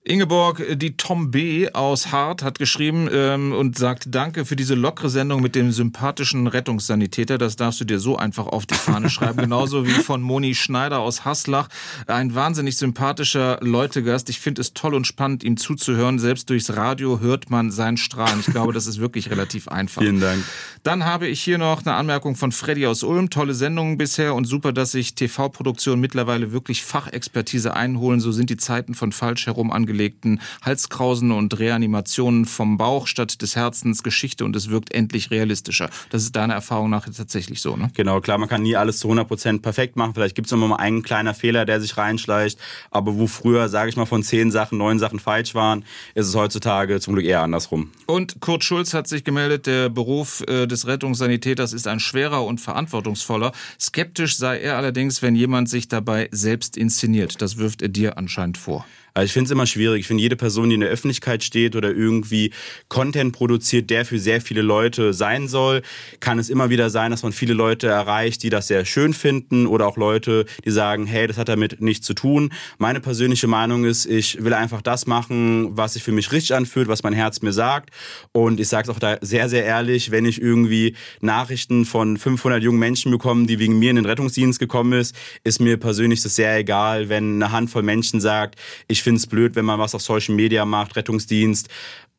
Ingeborg, 0.05 0.63
die 0.79 0.95
Tom 0.95 1.29
B. 1.29 1.69
aus 1.73 2.13
Hart 2.13 2.41
hat 2.41 2.57
geschrieben 2.57 3.09
ähm, 3.11 3.51
und 3.51 3.77
sagt 3.77 4.05
Danke 4.07 4.45
für 4.45 4.55
diese 4.55 4.73
lockere 4.73 5.09
Sendung 5.09 5.41
mit 5.41 5.55
dem 5.55 5.73
sympathischen 5.73 6.47
Rettungssanitäter. 6.47 7.37
Das 7.37 7.57
darfst 7.57 7.81
du 7.81 7.85
dir 7.85 7.99
so 7.99 8.15
einfach 8.15 8.47
auf 8.47 8.65
die 8.65 8.75
Fahne 8.75 9.09
schreiben. 9.09 9.39
Genauso 9.39 9.85
wie 9.85 9.91
von 9.91 10.21
Moni 10.21 10.55
Schneider 10.55 10.99
aus 10.99 11.25
Haslach. 11.25 11.67
Ein 12.07 12.33
wahnsinnig 12.33 12.77
sympathischer 12.77 13.59
Leutegast. 13.61 14.29
Ich 14.29 14.39
finde 14.39 14.61
es 14.61 14.73
toll 14.73 14.93
und 14.93 15.05
spannend, 15.05 15.43
ihm 15.43 15.57
zuzuhören. 15.57 16.17
Selbst 16.17 16.49
durchs 16.49 16.77
Radio 16.77 17.19
hört 17.19 17.49
man 17.49 17.69
seinen 17.69 17.97
Strahlen. 17.97 18.39
Ich 18.39 18.45
glaube, 18.45 18.71
das 18.71 18.87
ist 18.87 19.01
wirklich 19.01 19.29
relativ 19.29 19.67
einfach. 19.67 20.01
Vielen 20.01 20.21
Dank. 20.21 20.45
Dann 20.81 21.03
habe 21.03 21.27
ich 21.27 21.41
hier 21.41 21.57
noch 21.57 21.85
eine 21.85 21.95
Anmerkung 21.95 22.37
von 22.37 22.53
Freddy 22.53 22.87
aus 22.87 23.03
Ulm. 23.03 23.29
Tolle 23.29 23.53
Sendungen 23.53 23.97
bisher 23.97 24.33
und 24.33 24.45
super, 24.45 24.71
dass 24.71 24.93
sich 24.93 25.15
TV-Produktionen 25.15 25.99
mittlerweile 25.99 26.53
wirklich 26.53 26.85
Fachexpertise 26.85 27.75
einholen. 27.75 28.21
So 28.21 28.31
sind 28.31 28.49
die 28.49 28.57
Zeiten 28.57 28.95
von 28.95 29.11
falsch 29.11 29.45
herum 29.45 29.71
angekommen 29.71 29.88
angelegten 29.89 30.39
Halskrausen 30.61 31.31
und 31.31 31.57
Reanimationen 31.57 32.45
vom 32.45 32.77
Bauch 32.77 33.07
statt 33.07 33.41
des 33.41 33.55
Herzens 33.55 34.03
Geschichte 34.03 34.45
und 34.45 34.55
es 34.55 34.69
wirkt 34.69 34.93
endlich 34.93 35.31
realistischer. 35.31 35.89
Das 36.11 36.21
ist 36.21 36.35
deiner 36.35 36.53
Erfahrung 36.53 36.91
nach 36.91 37.05
tatsächlich 37.09 37.61
so, 37.61 37.75
ne? 37.75 37.89
Genau, 37.95 38.21
klar, 38.21 38.37
man 38.37 38.47
kann 38.47 38.61
nie 38.61 38.75
alles 38.75 38.99
zu 38.99 39.09
100% 39.09 39.61
perfekt 39.61 39.95
machen. 39.95 40.13
Vielleicht 40.13 40.35
gibt 40.35 40.45
es 40.45 40.51
immer 40.51 40.67
mal 40.67 40.75
einen 40.75 41.01
kleiner 41.01 41.33
Fehler, 41.33 41.65
der 41.65 41.81
sich 41.81 41.97
reinschleicht. 41.97 42.59
Aber 42.91 43.17
wo 43.17 43.25
früher, 43.25 43.67
sage 43.67 43.89
ich 43.89 43.97
mal, 43.97 44.05
von 44.05 44.21
zehn 44.21 44.51
Sachen 44.51 44.77
neun 44.77 44.99
Sachen 44.99 45.19
falsch 45.19 45.55
waren, 45.55 45.83
ist 46.13 46.27
es 46.27 46.35
heutzutage 46.35 46.99
zum 46.99 47.15
Glück 47.15 47.25
eher 47.25 47.41
andersrum. 47.41 47.91
Und 48.05 48.39
Kurt 48.41 48.63
Schulz 48.63 48.93
hat 48.93 49.07
sich 49.07 49.23
gemeldet, 49.23 49.65
der 49.65 49.89
Beruf 49.89 50.43
äh, 50.47 50.67
des 50.67 50.85
Rettungssanitäters 50.85 51.73
ist 51.73 51.87
ein 51.87 51.99
schwerer 51.99 52.45
und 52.45 52.61
verantwortungsvoller. 52.61 53.53
Skeptisch 53.79 54.37
sei 54.37 54.59
er 54.59 54.77
allerdings, 54.77 55.23
wenn 55.23 55.35
jemand 55.35 55.67
sich 55.67 55.87
dabei 55.87 56.29
selbst 56.31 56.77
inszeniert. 56.77 57.41
Das 57.41 57.57
wirft 57.57 57.81
er 57.81 57.89
dir 57.89 58.17
anscheinend 58.17 58.57
vor. 58.57 58.85
Also 59.13 59.25
ich 59.25 59.33
finde 59.33 59.45
es 59.45 59.51
immer 59.51 59.65
schwierig. 59.65 60.01
Ich 60.01 60.07
finde, 60.07 60.23
jede 60.23 60.35
Person, 60.35 60.69
die 60.69 60.75
in 60.75 60.81
der 60.81 60.89
Öffentlichkeit 60.89 61.43
steht 61.43 61.75
oder 61.75 61.89
irgendwie 61.89 62.51
Content 62.87 63.33
produziert, 63.33 63.89
der 63.89 64.05
für 64.05 64.19
sehr 64.19 64.41
viele 64.41 64.61
Leute 64.61 65.13
sein 65.13 65.47
soll, 65.47 65.81
kann 66.19 66.39
es 66.39 66.49
immer 66.49 66.69
wieder 66.69 66.89
sein, 66.89 67.11
dass 67.11 67.23
man 67.23 67.31
viele 67.31 67.53
Leute 67.53 67.87
erreicht, 67.87 68.43
die 68.43 68.49
das 68.49 68.67
sehr 68.67 68.85
schön 68.85 69.13
finden 69.13 69.67
oder 69.67 69.87
auch 69.87 69.97
Leute, 69.97 70.45
die 70.65 70.71
sagen, 70.71 71.05
hey, 71.05 71.27
das 71.27 71.37
hat 71.37 71.49
damit 71.49 71.81
nichts 71.81 72.05
zu 72.05 72.13
tun. 72.13 72.51
Meine 72.77 72.99
persönliche 72.99 73.47
Meinung 73.47 73.85
ist, 73.85 74.05
ich 74.05 74.43
will 74.43 74.53
einfach 74.53 74.81
das 74.81 75.07
machen, 75.07 75.77
was 75.77 75.93
sich 75.93 76.03
für 76.03 76.11
mich 76.11 76.31
richtig 76.31 76.55
anfühlt, 76.55 76.87
was 76.87 77.03
mein 77.03 77.13
Herz 77.13 77.41
mir 77.41 77.53
sagt. 77.53 77.91
Und 78.31 78.59
ich 78.59 78.67
sage 78.67 78.89
es 78.89 78.95
auch 78.95 78.99
da 78.99 79.17
sehr, 79.21 79.49
sehr 79.49 79.65
ehrlich, 79.65 80.11
wenn 80.11 80.25
ich 80.25 80.41
irgendwie 80.41 80.95
Nachrichten 81.21 81.85
von 81.85 82.17
500 82.17 82.61
jungen 82.61 82.79
Menschen 82.79 83.11
bekomme, 83.11 83.45
die 83.47 83.59
wegen 83.59 83.79
mir 83.79 83.89
in 83.89 83.97
den 83.97 84.05
Rettungsdienst 84.05 84.59
gekommen 84.59 84.93
ist, 84.93 85.15
ist 85.43 85.59
mir 85.59 85.77
persönlich 85.77 86.21
das 86.21 86.35
sehr 86.35 86.57
egal, 86.57 87.09
wenn 87.09 87.35
eine 87.35 87.51
Handvoll 87.51 87.83
Menschen 87.83 88.21
sagt, 88.21 88.59
ich 88.87 88.98
finde 89.03 89.17
es 89.19 89.27
blöd, 89.27 89.55
wenn 89.55 89.65
man 89.65 89.79
was 89.79 89.95
auf 89.95 90.01
Social 90.01 90.35
Media 90.35 90.65
macht, 90.65 90.95
Rettungsdienst, 90.95 91.69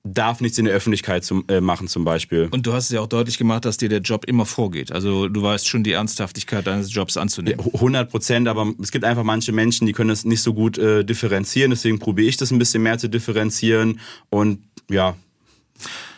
darf 0.02 0.40
nichts 0.40 0.56
in 0.58 0.64
der 0.64 0.74
Öffentlichkeit 0.74 1.24
zum, 1.24 1.44
äh, 1.48 1.60
machen 1.60 1.86
zum 1.86 2.04
Beispiel. 2.04 2.48
Und 2.50 2.66
du 2.66 2.72
hast 2.72 2.84
es 2.84 2.90
ja 2.90 3.00
auch 3.00 3.06
deutlich 3.06 3.36
gemacht, 3.36 3.64
dass 3.64 3.76
dir 3.76 3.88
der 3.88 4.00
Job 4.00 4.24
immer 4.24 4.46
vorgeht. 4.46 4.92
Also 4.92 5.28
du 5.28 5.42
weißt 5.42 5.68
schon 5.68 5.84
die 5.84 5.92
Ernsthaftigkeit 5.92 6.66
deines 6.66 6.92
Jobs 6.94 7.16
anzunehmen. 7.16 7.60
100 7.60 8.10
Prozent, 8.10 8.48
aber 8.48 8.72
es 8.80 8.92
gibt 8.92 9.04
einfach 9.04 9.24
manche 9.24 9.52
Menschen, 9.52 9.86
die 9.86 9.92
können 9.92 10.08
das 10.08 10.24
nicht 10.24 10.42
so 10.42 10.54
gut 10.54 10.78
äh, 10.78 11.04
differenzieren. 11.04 11.70
Deswegen 11.70 11.98
probiere 11.98 12.28
ich 12.28 12.38
das 12.38 12.50
ein 12.50 12.58
bisschen 12.58 12.82
mehr 12.82 12.98
zu 12.98 13.08
differenzieren. 13.08 14.00
Und 14.30 14.60
ja, 14.88 15.16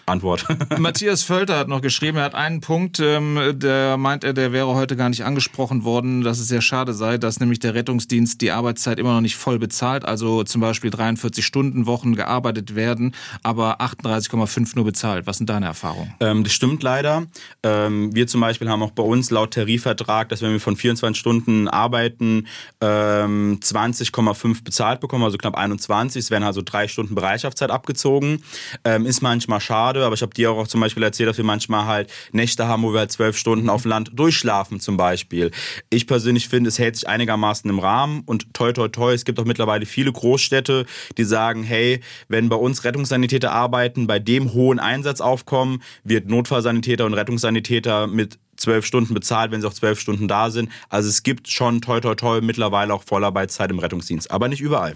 Antwort. 0.06 0.46
Matthias 0.78 1.22
Völter 1.22 1.58
hat 1.58 1.68
noch 1.68 1.80
geschrieben, 1.80 2.18
er 2.18 2.24
hat 2.24 2.34
einen 2.34 2.60
Punkt, 2.60 3.00
ähm, 3.00 3.38
der 3.54 3.96
meint 3.96 4.24
er, 4.24 4.32
der 4.32 4.52
wäre 4.52 4.74
heute 4.74 4.96
gar 4.96 5.08
nicht 5.08 5.24
angesprochen 5.24 5.84
worden, 5.84 6.22
dass 6.22 6.38
es 6.38 6.48
sehr 6.48 6.60
schade 6.60 6.92
sei, 6.92 7.18
dass 7.18 7.40
nämlich 7.40 7.60
der 7.60 7.74
Rettungsdienst 7.74 8.40
die 8.40 8.50
Arbeitszeit 8.50 8.98
immer 8.98 9.14
noch 9.14 9.20
nicht 9.20 9.36
voll 9.36 9.58
bezahlt, 9.58 10.04
also 10.04 10.44
zum 10.44 10.60
Beispiel 10.60 10.90
43 10.90 11.44
Stunden 11.44 11.86
Wochen 11.86 12.14
gearbeitet 12.14 12.74
werden, 12.74 13.14
aber 13.42 13.80
38,5 13.80 14.72
nur 14.74 14.84
bezahlt. 14.84 15.26
Was 15.26 15.38
sind 15.38 15.48
deine 15.50 15.66
Erfahrungen? 15.66 16.14
Ähm, 16.20 16.44
das 16.44 16.52
stimmt 16.52 16.82
leider. 16.82 17.26
Ähm, 17.62 18.14
wir 18.14 18.26
zum 18.26 18.40
Beispiel 18.40 18.68
haben 18.68 18.82
auch 18.82 18.90
bei 18.90 19.02
uns 19.02 19.30
laut 19.30 19.54
Tarifvertrag, 19.54 20.28
dass 20.28 20.42
wenn 20.42 20.52
wir 20.52 20.60
von 20.60 20.76
24 20.76 21.18
Stunden 21.18 21.68
arbeiten, 21.68 22.46
ähm, 22.80 23.58
20,5 23.60 24.64
bezahlt 24.64 25.00
bekommen, 25.00 25.24
also 25.24 25.38
knapp 25.38 25.56
21. 25.56 26.20
Es 26.24 26.30
werden 26.30 26.44
also 26.44 26.62
drei 26.64 26.88
Stunden 26.88 27.14
Bereitschaftszeit 27.14 27.70
abgezogen. 27.70 28.42
Ähm, 28.84 29.06
ist 29.06 29.22
manchmal 29.22 29.60
schade 29.60 30.01
aber 30.04 30.14
ich 30.14 30.22
habe 30.22 30.34
dir 30.34 30.50
auch 30.50 30.66
zum 30.66 30.80
Beispiel 30.80 31.02
erzählt, 31.02 31.28
dass 31.28 31.36
wir 31.36 31.44
manchmal 31.44 31.86
halt 31.86 32.12
Nächte 32.32 32.66
haben, 32.66 32.82
wo 32.82 32.92
wir 32.92 33.00
halt 33.00 33.12
zwölf 33.12 33.36
Stunden 33.36 33.68
auf 33.68 33.84
Land 33.84 34.10
durchschlafen 34.14 34.80
zum 34.80 34.96
Beispiel. 34.96 35.50
Ich 35.90 36.06
persönlich 36.06 36.48
finde, 36.48 36.68
es 36.68 36.78
hält 36.78 36.96
sich 36.96 37.08
einigermaßen 37.08 37.68
im 37.68 37.78
Rahmen 37.78 38.22
und 38.26 38.52
toi 38.54 38.72
toi 38.72 38.88
toi, 38.88 39.12
es 39.12 39.24
gibt 39.24 39.38
auch 39.40 39.44
mittlerweile 39.44 39.86
viele 39.86 40.12
Großstädte, 40.12 40.86
die 41.16 41.24
sagen, 41.24 41.62
hey, 41.62 42.00
wenn 42.28 42.48
bei 42.48 42.56
uns 42.56 42.84
Rettungssanitäter 42.84 43.52
arbeiten, 43.52 44.06
bei 44.06 44.18
dem 44.18 44.52
hohen 44.52 44.78
Einsatzaufkommen 44.78 45.82
wird 46.04 46.28
Notfallsanitäter 46.28 47.06
und 47.06 47.14
Rettungssanitäter 47.14 48.06
mit 48.06 48.38
zwölf 48.56 48.86
Stunden 48.86 49.14
bezahlt, 49.14 49.50
wenn 49.50 49.60
sie 49.60 49.66
auch 49.66 49.74
zwölf 49.74 50.00
Stunden 50.00 50.28
da 50.28 50.50
sind. 50.50 50.70
Also 50.88 51.08
es 51.08 51.22
gibt 51.22 51.48
schon 51.48 51.80
toi 51.80 52.00
toi 52.00 52.14
toi 52.14 52.40
mittlerweile 52.40 52.94
auch 52.94 53.02
Vollarbeitszeit 53.04 53.70
im 53.70 53.78
Rettungsdienst, 53.78 54.30
aber 54.30 54.48
nicht 54.48 54.60
überall. 54.60 54.94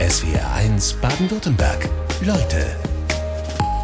SWR 0.00 0.52
1 0.54 0.94
Baden-Württemberg. 0.94 1.88
Leute 2.20 2.76